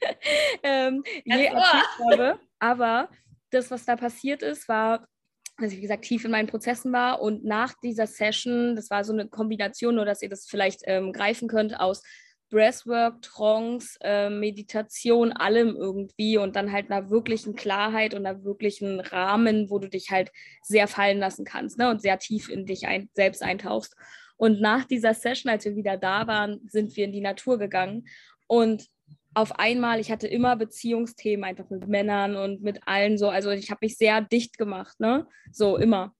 ähm, 0.62 1.02
je 1.24 1.46
erzählt 1.46 2.10
habe. 2.10 2.40
Aber 2.58 3.08
das, 3.50 3.70
was 3.70 3.84
da 3.84 3.96
passiert 3.96 4.42
ist, 4.42 4.68
war, 4.68 5.06
dass 5.60 5.72
ich, 5.72 5.78
wie 5.78 5.82
gesagt, 5.82 6.04
tief 6.04 6.24
in 6.24 6.30
meinen 6.30 6.46
Prozessen 6.46 6.92
war 6.92 7.20
und 7.20 7.44
nach 7.44 7.74
dieser 7.82 8.06
Session, 8.06 8.76
das 8.76 8.90
war 8.90 9.02
so 9.02 9.12
eine 9.12 9.26
Kombination, 9.28 9.96
nur 9.96 10.04
dass 10.04 10.22
ihr 10.22 10.28
das 10.28 10.46
vielleicht 10.46 10.82
ähm, 10.84 11.12
greifen 11.12 11.48
könnt, 11.48 11.80
aus 11.80 12.02
Breathwork, 12.50 13.22
Trance, 13.22 13.98
äh, 14.00 14.30
Meditation, 14.30 15.32
allem 15.32 15.76
irgendwie 15.76 16.38
und 16.38 16.56
dann 16.56 16.72
halt 16.72 16.90
einer 16.90 17.10
wirklichen 17.10 17.54
Klarheit 17.54 18.14
und 18.14 18.26
einer 18.26 18.44
wirklichen 18.44 19.00
Rahmen, 19.00 19.70
wo 19.70 19.78
du 19.78 19.88
dich 19.88 20.10
halt 20.10 20.30
sehr 20.62 20.88
fallen 20.88 21.18
lassen 21.18 21.44
kannst 21.44 21.78
ne? 21.78 21.90
und 21.90 22.00
sehr 22.00 22.18
tief 22.18 22.48
in 22.48 22.66
dich 22.66 22.86
ein, 22.86 23.10
selbst 23.14 23.42
eintauchst. 23.42 23.94
Und 24.36 24.60
nach 24.60 24.84
dieser 24.84 25.14
Session, 25.14 25.50
als 25.50 25.64
wir 25.64 25.76
wieder 25.76 25.96
da 25.96 26.26
waren, 26.26 26.60
sind 26.68 26.96
wir 26.96 27.04
in 27.04 27.12
die 27.12 27.20
Natur 27.20 27.58
gegangen 27.58 28.06
und 28.46 28.88
auf 29.34 29.58
einmal, 29.58 30.00
ich 30.00 30.10
hatte 30.10 30.26
immer 30.26 30.56
Beziehungsthemen 30.56 31.44
einfach 31.44 31.70
mit 31.70 31.86
Männern 31.86 32.34
und 32.34 32.62
mit 32.62 32.80
allen 32.86 33.18
so. 33.18 33.28
Also 33.28 33.50
ich 33.50 33.70
habe 33.70 33.80
mich 33.82 33.96
sehr 33.96 34.20
dicht 34.20 34.58
gemacht, 34.58 34.98
ne? 34.98 35.28
So 35.52 35.76
immer. 35.76 36.12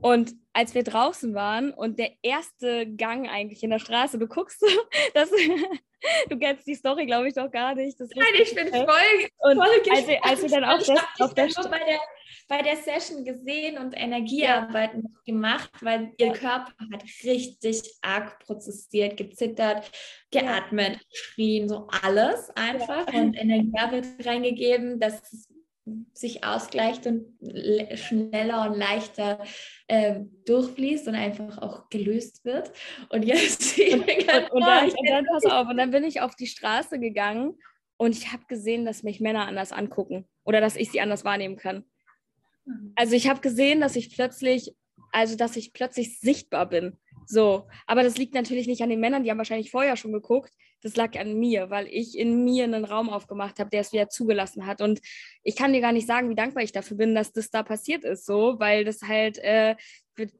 Und 0.00 0.34
als 0.52 0.74
wir 0.74 0.82
draußen 0.82 1.34
waren 1.34 1.72
und 1.72 1.98
der 1.98 2.12
erste 2.22 2.86
Gang 2.86 3.28
eigentlich 3.28 3.62
in 3.62 3.70
der 3.70 3.78
Straße, 3.78 4.18
du 4.18 4.26
guckst, 4.26 4.62
das, 5.14 5.30
du 6.30 6.38
kennst 6.38 6.66
die 6.66 6.74
Story, 6.74 7.06
glaube 7.06 7.28
ich, 7.28 7.34
doch 7.34 7.50
gar 7.50 7.74
nicht. 7.74 8.00
Das 8.00 8.08
Nein, 8.14 8.26
ich 8.40 8.54
bin 8.54 8.68
voll, 8.68 8.86
und 9.38 9.56
voll 9.56 9.66
als, 9.90 10.06
als 10.22 10.42
wir 10.42 10.48
dann 10.48 10.64
auf 10.64 10.84
der, 10.84 10.98
auf 11.18 11.34
der, 11.34 11.48
bei 11.70 11.78
der 11.78 12.00
bei 12.48 12.62
der 12.62 12.76
Session 12.76 13.24
gesehen 13.24 13.78
und 13.78 13.92
Energiearbeiten 13.92 15.02
ja. 15.02 15.20
gemacht, 15.24 15.70
weil 15.80 16.12
ihr 16.18 16.32
Körper 16.32 16.72
hat 16.92 17.02
richtig 17.24 17.82
arg 18.02 18.38
prozessiert, 18.40 19.16
gezittert, 19.16 19.90
geatmet, 20.30 21.00
geschrien, 21.10 21.68
so 21.68 21.88
alles 22.02 22.50
einfach 22.50 23.12
ja. 23.12 23.20
und 23.20 23.34
Energiearbeit 23.34 24.06
reingegeben, 24.24 25.00
dass 25.00 25.20
es 25.32 25.48
sich 26.12 26.44
ausgleicht 26.44 27.06
und 27.06 27.26
schneller 27.94 28.68
und 28.68 28.76
leichter 28.76 29.44
äh, 29.86 30.20
durchfließt 30.44 31.06
und 31.08 31.14
einfach 31.14 31.58
auch 31.58 31.88
gelöst 31.90 32.44
wird. 32.44 32.72
Und 33.10 33.24
jetzt 33.24 33.78
und, 33.92 34.00
und, 34.00 34.50
und, 34.50 34.60
dann, 34.62 34.90
und 34.90 35.08
dann 35.08 35.26
pass 35.26 35.44
auf, 35.46 35.68
und 35.68 35.76
dann 35.76 35.90
bin 35.90 36.04
ich 36.04 36.20
auf 36.20 36.34
die 36.34 36.48
Straße 36.48 36.98
gegangen 36.98 37.54
und 37.96 38.16
ich 38.16 38.32
habe 38.32 38.44
gesehen, 38.48 38.84
dass 38.84 39.02
mich 39.02 39.20
Männer 39.20 39.46
anders 39.46 39.72
angucken 39.72 40.26
oder 40.44 40.60
dass 40.60 40.76
ich 40.76 40.90
sie 40.90 41.00
anders 41.00 41.24
wahrnehmen 41.24 41.56
kann. 41.56 41.84
Also 42.96 43.14
ich 43.14 43.28
habe 43.28 43.40
gesehen, 43.40 43.80
dass 43.80 43.96
ich 43.96 44.14
plötzlich, 44.14 44.74
also 45.12 45.36
dass 45.36 45.56
ich 45.56 45.72
plötzlich 45.72 46.18
sichtbar 46.18 46.68
bin. 46.68 46.96
So, 47.26 47.68
aber 47.86 48.02
das 48.02 48.18
liegt 48.18 48.34
natürlich 48.34 48.66
nicht 48.66 48.82
an 48.82 48.90
den 48.90 49.00
Männern, 49.00 49.24
die 49.24 49.30
haben 49.30 49.38
wahrscheinlich 49.38 49.70
vorher 49.70 49.96
schon 49.96 50.12
geguckt. 50.12 50.52
Das 50.82 50.96
lag 50.96 51.18
an 51.18 51.38
mir, 51.38 51.70
weil 51.70 51.86
ich 51.88 52.16
in 52.16 52.44
mir 52.44 52.64
einen 52.64 52.84
Raum 52.84 53.10
aufgemacht 53.10 53.58
habe, 53.58 53.70
der 53.70 53.80
es 53.80 53.92
wieder 53.92 54.08
zugelassen 54.08 54.66
hat. 54.66 54.80
Und 54.80 55.00
ich 55.42 55.56
kann 55.56 55.72
dir 55.72 55.80
gar 55.80 55.92
nicht 55.92 56.06
sagen, 56.06 56.30
wie 56.30 56.34
dankbar 56.34 56.62
ich 56.62 56.72
dafür 56.72 56.96
bin, 56.96 57.14
dass 57.14 57.32
das 57.32 57.50
da 57.50 57.62
passiert 57.62 58.04
ist, 58.04 58.26
so, 58.26 58.56
weil 58.58 58.84
das 58.84 59.02
halt 59.02 59.38
äh, 59.38 59.74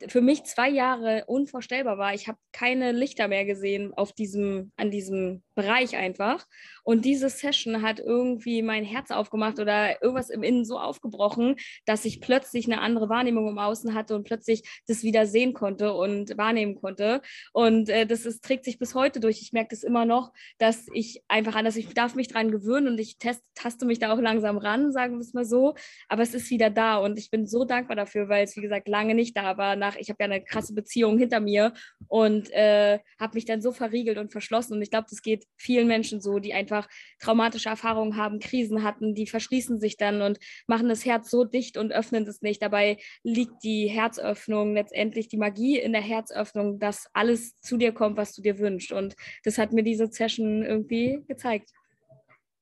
für, 0.09 0.21
mich 0.21 0.45
zwei 0.45 0.71
Jahre 0.71 1.25
unvorstellbar 1.27 1.99
war. 1.99 2.15
Ich 2.15 2.29
habe 2.29 2.39
keine 2.53 2.93
Lichter 2.93 3.29
mehr 3.29 3.45
gesehen 3.45 3.93
auf 3.95 4.13
diesem, 4.13 4.73
an 4.77 4.91
diesem 4.91 5.43
Bereich 5.55 5.97
einfach. 5.97 6.47
Und 6.83 7.05
diese 7.05 7.29
Session 7.29 7.83
hat 7.83 8.01
irgendwie 8.01 8.63
mein 8.63 8.85
Herz 8.85 9.11
aufgemacht 9.11 9.59
oder 9.59 10.03
irgendwas 10.03 10.31
im 10.31 10.43
Innen 10.43 10.65
so 10.65 10.79
aufgebrochen, 10.79 11.57
dass 11.85 12.05
ich 12.05 12.21
plötzlich 12.21 12.67
eine 12.67 12.81
andere 12.81 13.09
Wahrnehmung 13.09 13.49
im 13.49 13.59
Außen 13.59 13.95
hatte 13.95 14.15
und 14.15 14.25
plötzlich 14.25 14.63
das 14.87 15.03
wieder 15.03 15.27
sehen 15.27 15.53
konnte 15.53 15.93
und 15.95 16.37
wahrnehmen 16.39 16.77
konnte. 16.77 17.21
Und 17.53 17.89
äh, 17.89 18.07
das 18.07 18.25
ist, 18.25 18.45
trägt 18.45 18.65
sich 18.65 18.79
bis 18.79 18.95
heute 18.95 19.21
durch. 19.21 19.43
Ich 19.43 19.53
merke 19.53 19.71
das 19.71 19.83
immer 19.83 20.05
noch, 20.05 20.33
dass 20.59 20.87
ich 20.93 21.23
einfach 21.29 21.55
anders, 21.55 21.77
ich 21.77 21.93
darf 21.95 22.15
mich 22.15 22.29
dran 22.29 22.51
gewöhnen 22.51 22.89
und 22.89 22.99
ich 22.99 23.19
test, 23.19 23.43
taste 23.55 23.85
mich 23.85 23.99
da 23.99 24.13
auch 24.13 24.21
langsam 24.21 24.59
ran, 24.59 24.93
sagen 24.93 25.15
wir 25.15 25.21
es 25.21 25.35
mal 25.35 25.45
so. 25.45 25.75
Aber 26.09 26.23
es 26.23 26.35
ist 26.35 26.51
wieder 26.51 26.71
da 26.71 26.99
und 26.99 27.19
ich 27.19 27.31
bin 27.31 27.47
so 27.47 27.65
dankbar 27.65 27.97
dafür, 27.97 28.29
weil 28.29 28.45
es, 28.45 28.57
wie 28.57 28.63
gesagt, 28.63 28.89
lange 28.89 29.15
nicht 29.15 29.37
da 29.37 29.57
war. 29.57 29.66
Nach, 29.75 29.97
ich 29.97 30.11
habe 30.11 30.23
ja 30.23 30.27
eine 30.27 30.45
krasse 30.45 30.75
Beziehung 30.75 31.19
hinter 31.19 31.41
mir 31.41 31.73
und 32.09 32.51
äh, 32.53 33.01
habe 33.19 33.35
mich 33.35 33.47
dann 33.47 33.61
so 33.61 33.73
verriegelt 33.73 34.19
und 34.19 34.31
verschlossen. 34.31 34.75
Und 34.75 34.83
ich 34.83 34.91
glaube, 34.91 35.07
das 35.11 35.23
geht 35.23 35.47
vielen 35.57 35.89
Menschen 35.89 36.21
so, 36.21 36.39
die 36.39 36.55
einfach 36.55 36.89
traumatische 37.19 37.69
Erfahrungen 37.69 38.17
haben, 38.17 38.39
Krisen 38.39 38.83
hatten, 38.83 39.15
die 39.15 39.27
verschließen 39.27 39.81
sich 39.81 39.97
dann 39.97 40.23
und 40.23 40.39
machen 40.67 40.89
das 40.89 41.05
Herz 41.05 41.31
so 41.31 41.45
dicht 41.45 41.77
und 41.77 41.93
öffnen 41.93 42.27
es 42.29 42.43
nicht. 42.43 42.63
Dabei 42.63 42.99
liegt 43.25 43.65
die 43.65 43.89
Herzöffnung 43.89 44.75
letztendlich, 44.75 45.29
die 45.29 45.39
Magie 45.39 45.79
in 45.79 45.93
der 45.93 46.03
Herzöffnung, 46.03 46.79
dass 46.79 47.07
alles 47.15 47.59
zu 47.61 47.77
dir 47.77 47.93
kommt, 47.93 48.17
was 48.17 48.35
du 48.35 48.43
dir 48.43 48.59
wünschst. 48.59 48.93
Und 48.93 49.17
das 49.45 49.59
hat 49.59 49.73
mir 49.73 49.83
diese 49.83 50.07
Session 50.07 50.63
irgendwie 50.63 51.25
gezeigt. 51.27 51.71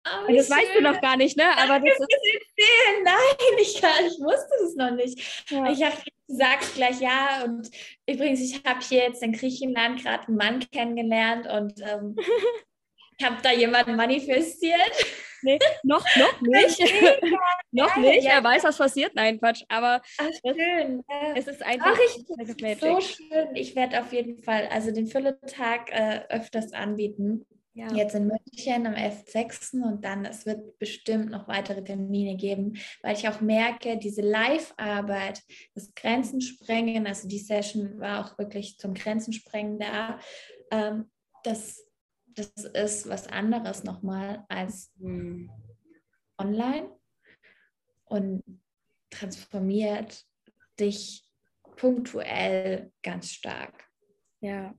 Oh, 0.06 0.32
das 0.32 0.46
schön. 0.48 0.56
weißt 0.56 0.74
du 0.76 0.82
noch 0.82 1.00
gar 1.00 1.16
nicht, 1.16 1.36
ne? 1.36 1.44
Aber 1.56 1.80
das 1.80 1.98
ist 1.98 2.08
Nein, 3.04 3.58
ich, 3.60 3.80
kann, 3.80 4.04
ich 4.06 4.18
wusste 4.20 4.50
das 4.60 4.74
noch 4.74 4.90
nicht. 4.90 5.50
Ja. 5.50 5.70
Ich 5.70 5.82
habe 5.82 5.96
gesagt 6.28 6.74
gleich 6.74 7.00
ja. 7.00 7.44
Und 7.44 7.70
übrigens, 8.06 8.40
ich 8.40 8.62
habe 8.64 8.80
hier 8.80 9.04
jetzt 9.04 9.22
in 9.22 9.32
Griechenland 9.32 10.02
gerade 10.02 10.26
einen 10.26 10.36
Mann 10.36 10.60
kennengelernt 10.70 11.46
und 11.46 11.80
ähm, 11.80 12.16
ich 13.18 13.24
habe 13.24 13.36
da 13.42 13.52
jemanden 13.52 13.96
manifestiert. 13.96 14.92
Nee, 15.40 15.58
noch, 15.82 16.04
noch 16.16 16.40
nicht. 16.42 16.80
noch 17.70 17.96
nicht. 17.96 18.26
Er 18.26 18.44
weiß, 18.44 18.64
was 18.64 18.78
passiert. 18.78 19.14
Nein, 19.14 19.38
Quatsch. 19.38 19.62
Aber 19.68 20.02
Ach, 20.18 20.30
schön. 20.42 21.02
es 21.34 21.46
ist 21.46 21.62
einfach 21.62 21.94
Ach, 21.94 21.98
ich, 21.98 22.78
so 22.78 23.00
schön. 23.00 23.54
Ich 23.54 23.74
werde 23.74 24.00
auf 24.00 24.12
jeden 24.12 24.42
Fall 24.42 24.68
also 24.70 24.90
den 24.90 25.06
Fülletag 25.06 25.90
äh, 25.92 26.24
öfters 26.28 26.72
anbieten 26.72 27.46
Ja. 27.76 27.92
Jetzt 27.92 28.14
in 28.14 28.28
München 28.28 28.86
am 28.86 28.94
11.6. 28.94 29.82
und 29.82 30.04
dann, 30.04 30.24
es 30.24 30.46
wird 30.46 30.78
bestimmt 30.78 31.30
noch 31.30 31.48
weitere 31.48 31.82
Termine 31.82 32.36
geben, 32.36 32.78
weil 33.02 33.16
ich 33.16 33.28
auch 33.28 33.40
merke, 33.40 33.98
diese 33.98 34.22
Live-Arbeit, 34.22 35.42
das 35.74 35.92
Grenzensprengen, 35.96 37.08
also 37.08 37.26
die 37.26 37.40
Session 37.40 37.98
war 37.98 38.24
auch 38.24 38.38
wirklich 38.38 38.78
zum 38.78 38.94
Grenzensprengen 38.94 39.80
da, 39.80 40.20
ähm, 40.70 41.10
das, 41.42 41.84
das 42.26 42.52
ist 42.64 43.08
was 43.08 43.26
anderes 43.26 43.82
nochmal 43.82 44.44
als 44.48 44.92
mhm. 44.98 45.50
online 46.38 46.88
und 48.04 48.44
transformiert 49.10 50.24
dich 50.78 51.28
punktuell 51.76 52.92
ganz 53.02 53.30
stark. 53.30 53.88
Ja. 54.40 54.74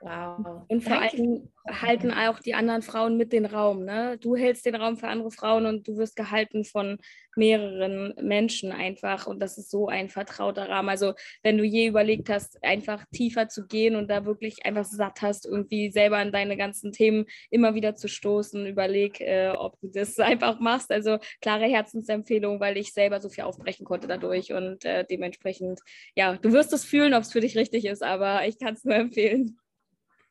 Wow. 0.00 0.64
Und 0.68 0.82
vor 0.82 1.00
allem 1.00 1.48
halten 1.68 2.12
auch 2.12 2.38
die 2.38 2.54
anderen 2.54 2.82
Frauen 2.82 3.16
mit 3.16 3.32
den 3.32 3.46
Raum. 3.46 3.84
Ne? 3.84 4.16
Du 4.18 4.36
hältst 4.36 4.64
den 4.64 4.76
Raum 4.76 4.96
für 4.96 5.08
andere 5.08 5.30
Frauen 5.30 5.66
und 5.66 5.86
du 5.88 5.96
wirst 5.96 6.16
gehalten 6.16 6.64
von 6.64 6.98
mehreren 7.36 8.14
Menschen 8.20 8.72
einfach. 8.72 9.26
Und 9.26 9.40
das 9.40 9.58
ist 9.58 9.70
so 9.70 9.88
ein 9.88 10.08
vertrauter 10.08 10.68
Rahmen. 10.68 10.88
Also 10.88 11.14
wenn 11.42 11.58
du 11.58 11.64
je 11.64 11.88
überlegt 11.88 12.28
hast, 12.30 12.62
einfach 12.62 13.04
tiefer 13.12 13.48
zu 13.48 13.66
gehen 13.66 13.96
und 13.96 14.08
da 14.08 14.24
wirklich 14.24 14.64
einfach 14.64 14.84
satt 14.84 15.22
hast, 15.22 15.46
irgendwie 15.46 15.90
selber 15.90 16.18
an 16.18 16.32
deine 16.32 16.56
ganzen 16.56 16.92
Themen 16.92 17.26
immer 17.50 17.74
wieder 17.74 17.94
zu 17.94 18.08
stoßen, 18.08 18.66
überleg, 18.66 19.20
äh, 19.20 19.50
ob 19.56 19.80
du 19.80 19.88
das 19.88 20.18
einfach 20.18 20.60
machst. 20.60 20.92
Also 20.92 21.18
klare 21.40 21.66
Herzensempfehlung, 21.66 22.60
weil 22.60 22.76
ich 22.76 22.92
selber 22.92 23.20
so 23.20 23.28
viel 23.28 23.44
aufbrechen 23.44 23.84
konnte 23.84 24.06
dadurch. 24.06 24.52
Und 24.52 24.84
äh, 24.84 25.04
dementsprechend, 25.04 25.80
ja, 26.14 26.36
du 26.36 26.52
wirst 26.52 26.72
es 26.72 26.84
fühlen, 26.84 27.14
ob 27.14 27.22
es 27.22 27.32
für 27.32 27.40
dich 27.40 27.56
richtig 27.56 27.84
ist, 27.84 28.02
aber 28.02 28.46
ich 28.46 28.58
kann 28.58 28.74
es 28.74 28.84
nur 28.84 28.94
empfehlen. 29.08 29.58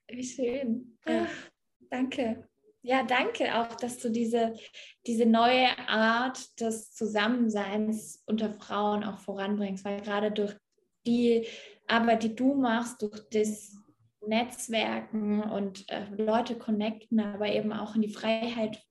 Wie 0.09 0.23
schön. 0.23 0.97
Ach, 1.05 1.49
danke. 1.89 2.47
Ja, 2.81 3.03
danke 3.03 3.53
auch, 3.57 3.75
dass 3.75 3.99
du 3.99 4.09
diese, 4.09 4.55
diese 5.05 5.25
neue 5.25 5.67
Art 5.89 6.59
des 6.61 6.93
Zusammenseins 6.93 8.23
unter 8.25 8.53
Frauen 8.53 9.03
auch 9.03 9.19
voranbringst, 9.19 9.83
weil 9.83 10.01
gerade 10.01 10.31
durch 10.31 10.55
die 11.05 11.45
Arbeit, 11.87 12.23
die 12.23 12.35
du 12.35 12.53
machst, 12.53 13.01
durch 13.01 13.27
das 13.29 13.75
Netzwerken 14.25 15.41
und 15.41 15.89
äh, 15.89 16.05
Leute 16.17 16.57
connecten, 16.57 17.19
aber 17.19 17.47
eben 17.47 17.73
auch 17.73 17.95
in 17.95 18.01
die 18.01 18.13
Freiheit 18.13 18.81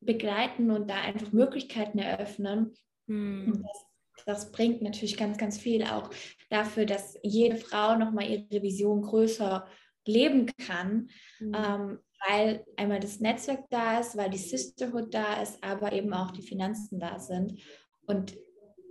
begleiten 0.00 0.70
und 0.70 0.88
da 0.90 1.00
einfach 1.00 1.32
Möglichkeiten 1.32 1.98
eröffnen. 1.98 2.74
Hm. 3.08 3.62
Das, 3.62 4.24
das, 4.26 4.52
bringt 4.52 4.82
natürlich 4.82 5.16
ganz, 5.16 5.38
ganz 5.38 5.58
viel 5.58 5.84
auch 5.84 6.10
dafür, 6.50 6.86
dass 6.86 7.18
jede 7.22 7.56
Frau 7.56 7.96
nochmal 7.96 8.28
ihre 8.28 8.62
Vision 8.62 9.02
größer 9.02 9.66
leben 10.06 10.46
kann, 10.66 11.10
mhm. 11.40 11.52
ähm, 11.54 11.98
weil 12.26 12.64
einmal 12.76 13.00
das 13.00 13.20
Netzwerk 13.20 13.64
da 13.70 14.00
ist, 14.00 14.16
weil 14.16 14.30
die 14.30 14.38
Sisterhood 14.38 15.12
da 15.12 15.42
ist, 15.42 15.62
aber 15.62 15.92
eben 15.92 16.12
auch 16.12 16.30
die 16.30 16.46
Finanzen 16.46 16.98
da 16.98 17.18
sind. 17.18 17.60
Und 18.06 18.34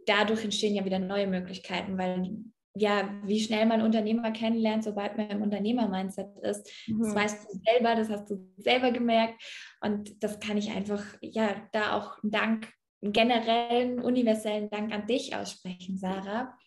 dadurch 0.06 0.44
entstehen 0.44 0.76
ja 0.76 0.86
wieder 0.86 1.00
neue 1.00 1.28
Möglichkeiten, 1.28 1.98
weil 1.98 2.44
ja, 2.76 3.22
wie 3.24 3.40
schnell 3.40 3.68
man 3.68 3.82
Unternehmer 3.82 4.32
kennenlernt, 4.32 4.84
sobald 4.84 5.16
man 5.16 5.30
im 5.30 5.44
Unternehmer-Mindset 5.44 6.40
ist. 6.42 6.68
Mhm. 6.88 7.04
Das 7.04 7.16
weißt 7.16 7.46
du 7.46 7.60
selber, 7.60 7.96
das 7.96 8.10
hast 8.10 8.30
du 8.32 8.52
selber 8.58 8.92
gemerkt. 8.92 9.42
Und 9.82 10.24
das 10.24 10.40
kann 10.40 10.58
ich 10.58 10.72
einfach, 10.72 11.04
ja, 11.22 11.56
da 11.72 11.96
auch 11.98 12.22
einen 12.24 12.32
Dank, 12.32 12.74
einen 13.04 13.14
generellen, 13.14 14.00
universellen 14.00 14.70
Dank 14.72 14.92
an 14.92 15.06
dich 15.06 15.36
aussprechen, 15.36 15.98
Sarah. 15.98 16.58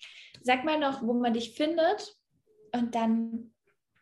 Sag 0.43 0.65
mal 0.65 0.79
noch, 0.79 1.03
wo 1.03 1.13
man 1.15 1.35
dich 1.35 1.55
findet 1.55 2.15
und 2.73 2.95
dann 2.95 3.53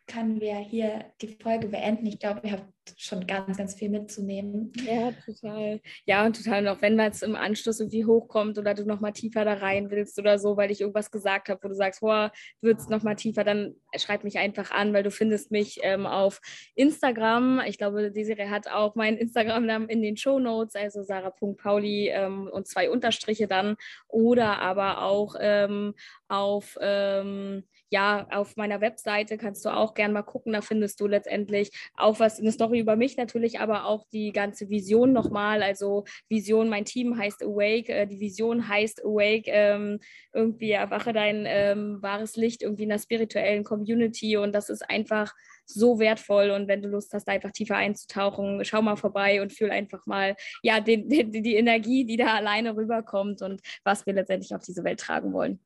können 0.07 0.39
wir 0.41 0.57
hier 0.57 1.11
die 1.21 1.27
Folge 1.27 1.67
beenden. 1.67 2.05
Ich 2.05 2.19
glaube, 2.19 2.41
ihr 2.43 2.53
habt 2.53 2.74
schon 2.97 3.25
ganz, 3.27 3.57
ganz 3.57 3.75
viel 3.75 3.89
mitzunehmen. 3.89 4.71
Ja, 4.85 5.11
total. 5.25 5.81
Ja, 6.05 6.25
und 6.25 6.35
total. 6.35 6.61
Und 6.61 6.67
auch 6.67 6.81
wenn 6.81 6.99
es 6.99 7.21
im 7.21 7.35
Anschluss 7.35 7.79
irgendwie 7.79 8.05
hochkommt 8.05 8.57
oder 8.57 8.73
du 8.73 8.85
nochmal 8.85 9.13
tiefer 9.13 9.45
da 9.45 9.53
rein 9.53 9.89
willst 9.91 10.19
oder 10.19 10.39
so, 10.39 10.57
weil 10.57 10.71
ich 10.71 10.81
irgendwas 10.81 11.11
gesagt 11.11 11.49
habe, 11.49 11.59
wo 11.63 11.67
du 11.67 11.75
sagst, 11.75 12.01
boah, 12.01 12.31
würdest 12.61 12.89
nochmal 12.89 13.15
tiefer, 13.15 13.43
dann 13.43 13.75
schreib 13.95 14.23
mich 14.23 14.37
einfach 14.37 14.71
an, 14.71 14.93
weil 14.93 15.03
du 15.03 15.11
findest 15.11 15.51
mich 15.51 15.79
ähm, 15.83 16.05
auf 16.05 16.41
Instagram. 16.75 17.61
Ich 17.65 17.77
glaube, 17.77 18.11
Desiree 18.11 18.49
hat 18.49 18.67
auch 18.67 18.95
meinen 18.95 19.17
Instagram-Namen 19.17 19.89
in 19.89 20.01
den 20.01 20.17
Show 20.17 20.39
Notes, 20.39 20.75
also 20.75 21.03
sarah.pauli 21.03 22.09
ähm, 22.09 22.47
und 22.51 22.67
zwei 22.67 22.89
Unterstriche 22.89 23.47
dann. 23.47 23.75
Oder 24.07 24.59
aber 24.59 25.01
auch 25.01 25.35
ähm, 25.39 25.93
auf 26.27 26.77
ähm, 26.81 27.63
ja, 27.89 28.27
auf 28.31 28.57
meiner 28.57 28.81
Webseite 28.81 29.37
kannst 29.37 29.63
du 29.63 29.69
auch 29.69 29.93
gerne 29.93 30.13
mal 30.13 30.23
gucken, 30.23 30.53
da 30.53 30.61
findest 30.61 30.99
du 30.99 31.07
letztendlich 31.07 31.71
auch 31.95 32.19
was, 32.19 32.39
eine 32.39 32.51
Story 32.51 32.74
über 32.77 32.95
mich 32.95 33.17
natürlich, 33.17 33.59
aber 33.59 33.85
auch 33.85 34.05
die 34.11 34.31
ganze 34.31 34.69
Vision 34.69 35.13
nochmal. 35.13 35.63
Also 35.63 36.05
Vision, 36.29 36.69
mein 36.69 36.85
Team 36.85 37.17
heißt 37.17 37.43
Awake, 37.43 37.89
äh, 37.89 38.07
die 38.07 38.19
Vision 38.19 38.67
heißt 38.67 39.03
Awake, 39.03 39.45
ähm, 39.47 39.99
irgendwie 40.33 40.71
erwache 40.71 41.13
dein 41.13 41.45
ähm, 41.47 42.01
wahres 42.01 42.35
Licht 42.35 42.61
irgendwie 42.61 42.83
in 42.83 42.89
der 42.89 42.99
spirituellen 42.99 43.63
Community 43.63 44.37
und 44.37 44.53
das 44.53 44.69
ist 44.69 44.87
einfach 44.89 45.33
so 45.65 45.99
wertvoll 45.99 46.51
und 46.51 46.67
wenn 46.67 46.81
du 46.81 46.89
Lust 46.89 47.13
hast, 47.13 47.27
einfach 47.27 47.51
tiefer 47.51 47.75
einzutauchen, 47.75 48.63
schau 48.63 48.81
mal 48.81 48.97
vorbei 48.97 49.41
und 49.41 49.51
fühl 49.51 49.71
einfach 49.71 50.05
mal 50.05 50.35
ja 50.61 50.79
den, 50.79 51.09
den, 51.09 51.31
die 51.31 51.55
Energie, 51.55 52.05
die 52.05 52.17
da 52.17 52.35
alleine 52.35 52.75
rüberkommt 52.75 53.41
und 53.41 53.61
was 53.83 54.05
wir 54.05 54.13
letztendlich 54.13 54.53
auf 54.53 54.61
diese 54.61 54.83
Welt 54.83 54.99
tragen 54.99 55.33
wollen 55.33 55.59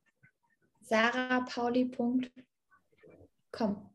sarahpauli.com. 0.90 3.89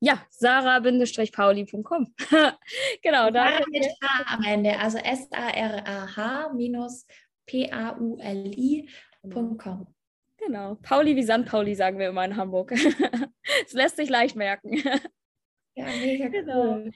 Ja, 0.00 0.26
sarah-pauli.com. 0.30 2.14
genau. 3.02 3.30
Sarah 3.32 3.64
mit 3.70 3.86
H 4.02 4.34
am 4.34 4.42
Ende, 4.44 4.78
also 4.78 4.96
S-A-R-A-H 4.98 6.52
minus 6.54 7.06
P-A-U-L-I.com. 7.46 8.86
Genau. 10.38 10.76
Pauli 10.76 11.16
wie 11.16 11.22
St. 11.22 11.44
Pauli 11.44 11.74
sagen 11.74 11.98
wir 11.98 12.08
immer 12.08 12.24
in 12.24 12.36
Hamburg. 12.36 12.70
das 13.62 13.72
lässt 13.72 13.96
sich 13.96 14.08
leicht 14.08 14.36
merken. 14.36 14.78
ja, 15.74 15.84
mega 15.84 16.28
genau. 16.32 16.76
cool. 16.76 16.90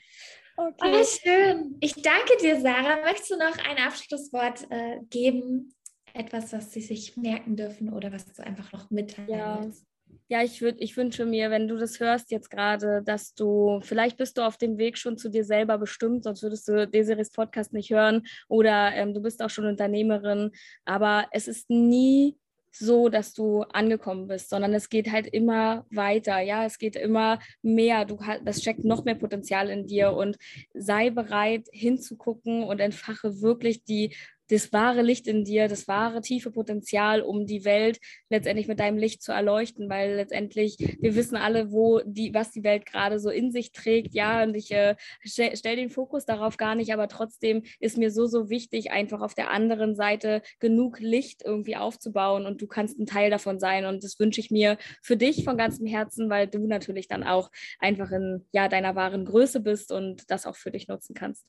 Okay. 0.57 1.01
Oh, 1.01 1.05
schön. 1.05 1.77
Ich 1.81 1.95
danke 1.95 2.37
dir, 2.41 2.59
Sarah. 2.61 3.03
Möchtest 3.03 3.31
du 3.31 3.37
noch 3.37 3.59
ein 3.69 3.77
Abschlusswort 3.85 4.67
äh, 4.71 5.01
geben 5.11 5.75
etwas, 6.15 6.53
was 6.53 6.73
sie 6.73 6.81
sich 6.81 7.17
merken 7.17 7.57
dürfen 7.57 7.93
oder 7.93 8.13
was 8.13 8.25
du 8.27 8.43
einfach 8.43 8.73
noch 8.73 8.91
mitteilen 8.91 9.29
ja. 9.29 9.61
willst? 9.61 9.85
Ja, 10.29 10.43
ich, 10.43 10.63
würd, 10.63 10.77
ich 10.81 10.97
wünsche 10.97 11.27
mir, 11.27 11.51
wenn 11.51 11.69
du 11.69 11.77
das 11.77 12.01
hörst 12.01 12.31
jetzt 12.31 12.51
gerade, 12.51 13.03
dass 13.05 13.35
du, 13.35 13.81
vielleicht 13.83 14.17
bist 14.17 14.39
du 14.39 14.43
auf 14.43 14.57
dem 14.57 14.79
Weg 14.79 14.97
schon 14.97 15.19
zu 15.19 15.29
dir 15.29 15.45
selber 15.45 15.77
bestimmt, 15.77 16.25
sonst 16.25 16.43
würdest 16.43 16.67
du 16.67 16.89
Desiris 16.89 17.31
Podcast 17.31 17.75
nicht 17.75 17.91
hören 17.91 18.23
oder 18.49 18.93
ähm, 18.95 19.13
du 19.13 19.21
bist 19.21 19.43
auch 19.43 19.51
schon 19.51 19.67
Unternehmerin, 19.67 20.53
aber 20.87 21.27
es 21.31 21.47
ist 21.47 21.69
nie 21.69 22.39
so, 22.77 23.09
dass 23.09 23.33
du 23.35 23.63
angekommen 23.63 24.27
bist, 24.27 24.51
sondern 24.51 24.75
es 24.75 24.89
geht 24.89 25.13
halt 25.13 25.27
immer 25.29 25.87
weiter. 25.91 26.41
Ja, 26.41 26.65
es 26.65 26.79
geht 26.79 26.97
immer 26.97 27.39
mehr. 27.63 28.05
Du 28.05 28.19
das 28.45 28.61
steckt 28.61 28.85
noch 28.85 29.05
mehr 29.05 29.15
Potenzial 29.15 29.71
in 29.71 29.87
dir 29.87 30.13
und 30.13 30.37
sei 30.75 31.11
bereit 31.11 31.69
hinzugucken 31.71 32.65
und 32.65 32.81
entfache 32.81 33.41
wirklich 33.43 33.85
die 33.85 34.15
das 34.51 34.73
wahre 34.73 35.03
Licht 35.03 35.27
in 35.27 35.45
dir, 35.45 35.69
das 35.69 35.89
wahre 35.89 36.21
tiefe 36.21 36.51
Potenzial, 36.51 37.23
um 37.23 37.47
die 37.47 37.65
Welt 37.65 37.99
letztendlich 38.29 38.69
mit 38.69 38.81
deinem 38.81 38.99
Licht 38.99 39.23
zu 39.23 39.33
erleuchten, 39.33 39.89
weil 39.89 40.17
letztendlich 40.17 40.77
wir 41.01 41.15
wissen 41.15 41.37
alle, 41.37 41.73
wo 41.73 42.01
die, 42.05 42.35
was 42.35 42.51
die 42.51 42.65
Welt 42.65 42.87
gerade 42.87 43.19
so 43.19 43.31
in 43.31 43.51
sich 43.51 43.73
trägt, 43.73 44.15
ja, 44.15 44.43
und 44.43 44.55
ich 44.55 44.71
äh, 44.71 44.97
stelle 45.25 45.57
stell 45.57 45.77
den 45.77 45.91
Fokus 45.91 46.25
darauf 46.25 46.57
gar 46.57 46.75
nicht, 46.75 46.93
aber 46.93 47.09
trotzdem 47.09 47.63
ist 47.81 47.99
mir 47.99 48.11
so, 48.11 48.27
so 48.27 48.51
wichtig, 48.51 48.91
einfach 48.91 49.21
auf 49.21 49.35
der 49.35 49.51
anderen 49.51 49.95
Seite 49.95 50.43
genug 50.61 51.01
Licht 51.01 51.43
irgendwie 51.45 51.77
aufzubauen 51.77 52.47
und 52.47 52.61
du 52.61 52.67
kannst 52.67 52.99
ein 52.99 53.07
Teil 53.07 53.31
davon 53.31 53.59
sein 53.59 53.87
und 53.87 54.05
das 54.05 54.19
wünsche 54.19 54.41
ich 54.41 54.51
mir 54.51 54.77
für 55.03 55.17
dich 55.17 55.45
von 55.45 55.57
ganzem 55.57 55.87
Herzen, 55.87 56.31
weil 56.31 56.47
du 56.49 56.67
natürlich 56.67 57.09
dann 57.09 57.25
auch 57.25 57.51
einfach 57.79 58.11
in 58.11 58.45
ja, 58.53 58.69
deiner 58.69 58.95
wahren 58.95 59.25
Größe 59.25 59.61
bist 59.61 59.93
und 59.93 60.31
das 60.31 60.47
auch 60.47 60.57
für 60.57 60.71
dich 60.71 60.89
nutzen 60.89 61.15
kannst. 61.15 61.45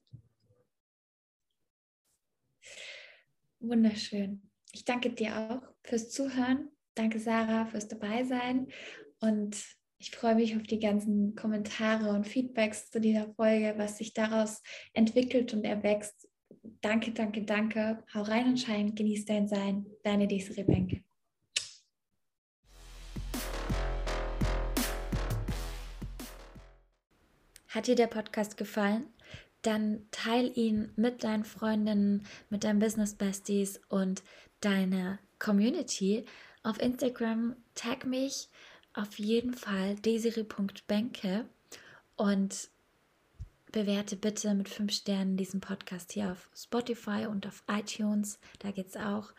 Wunderschön. 3.67 4.41
Ich 4.73 4.85
danke 4.85 5.09
dir 5.09 5.35
auch 5.35 5.61
fürs 5.83 6.09
Zuhören. 6.09 6.69
Danke, 6.93 7.19
Sarah, 7.19 7.65
fürs 7.65 7.87
Dabeisein. 7.87 8.67
Und 9.19 9.57
ich 9.97 10.11
freue 10.11 10.35
mich 10.35 10.55
auf 10.55 10.63
die 10.63 10.79
ganzen 10.79 11.35
Kommentare 11.35 12.09
und 12.09 12.27
Feedbacks 12.27 12.91
zu 12.91 13.01
dieser 13.01 13.33
Folge, 13.33 13.73
was 13.77 13.97
sich 13.97 14.13
daraus 14.13 14.61
entwickelt 14.93 15.53
und 15.53 15.63
erwächst. 15.63 16.29
Danke, 16.81 17.11
danke, 17.11 17.43
danke. 17.43 18.03
Hau 18.13 18.21
rein 18.21 18.45
und 18.45 18.59
schein, 18.59 18.93
genieß 18.93 19.25
dein 19.25 19.47
Sein. 19.47 19.85
Deine 20.03 20.27
Desiree 20.27 20.63
Benke. 20.63 21.03
Hat 27.69 27.87
dir 27.87 27.95
der 27.95 28.07
Podcast 28.07 28.57
gefallen? 28.57 29.14
Dann 29.65 30.05
teil 30.11 30.51
ihn 30.57 30.91
mit 30.95 31.23
deinen 31.23 31.45
Freundinnen, 31.45 32.23
mit 32.49 32.63
deinen 32.63 32.79
Business 32.79 33.15
Besties 33.15 33.81
und 33.89 34.23
deiner 34.61 35.19
Community. 35.39 36.25
Auf 36.63 36.79
Instagram 36.79 37.55
tag 37.75 38.05
mich 38.05 38.49
auf 38.93 39.19
jeden 39.19 39.53
Fall 39.53 39.95
desiri.benke 39.95 41.45
und 42.15 42.69
bewerte 43.71 44.15
bitte 44.15 44.53
mit 44.55 44.69
fünf 44.69 44.93
Sternen 44.93 45.35
diesen 45.35 45.59
Podcast 45.59 46.13
hier 46.13 46.31
auf 46.31 46.49
Spotify 46.55 47.25
und 47.29 47.45
auf 47.45 47.63
iTunes. 47.67 48.39
Da 48.59 48.71
geht 48.71 48.87
es 48.87 48.95
auch. 48.95 49.33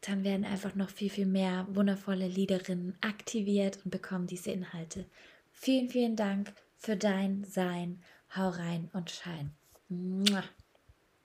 Dann 0.00 0.24
werden 0.24 0.44
einfach 0.44 0.74
noch 0.74 0.90
viel, 0.90 1.10
viel 1.10 1.26
mehr 1.26 1.66
wundervolle 1.70 2.26
Liederinnen 2.26 2.96
aktiviert 3.02 3.78
und 3.84 3.90
bekommen 3.90 4.26
diese 4.26 4.50
Inhalte. 4.50 5.06
Vielen, 5.52 5.90
vielen 5.90 6.16
Dank 6.16 6.54
für 6.78 6.96
dein 6.96 7.44
Sein. 7.44 8.02
Hau 8.34 8.48
rein 8.48 8.88
und 8.94 9.10
schein. 9.10 9.54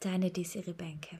Deine 0.01 0.29
Desiree 0.29 0.73
Bänke. 0.73 1.19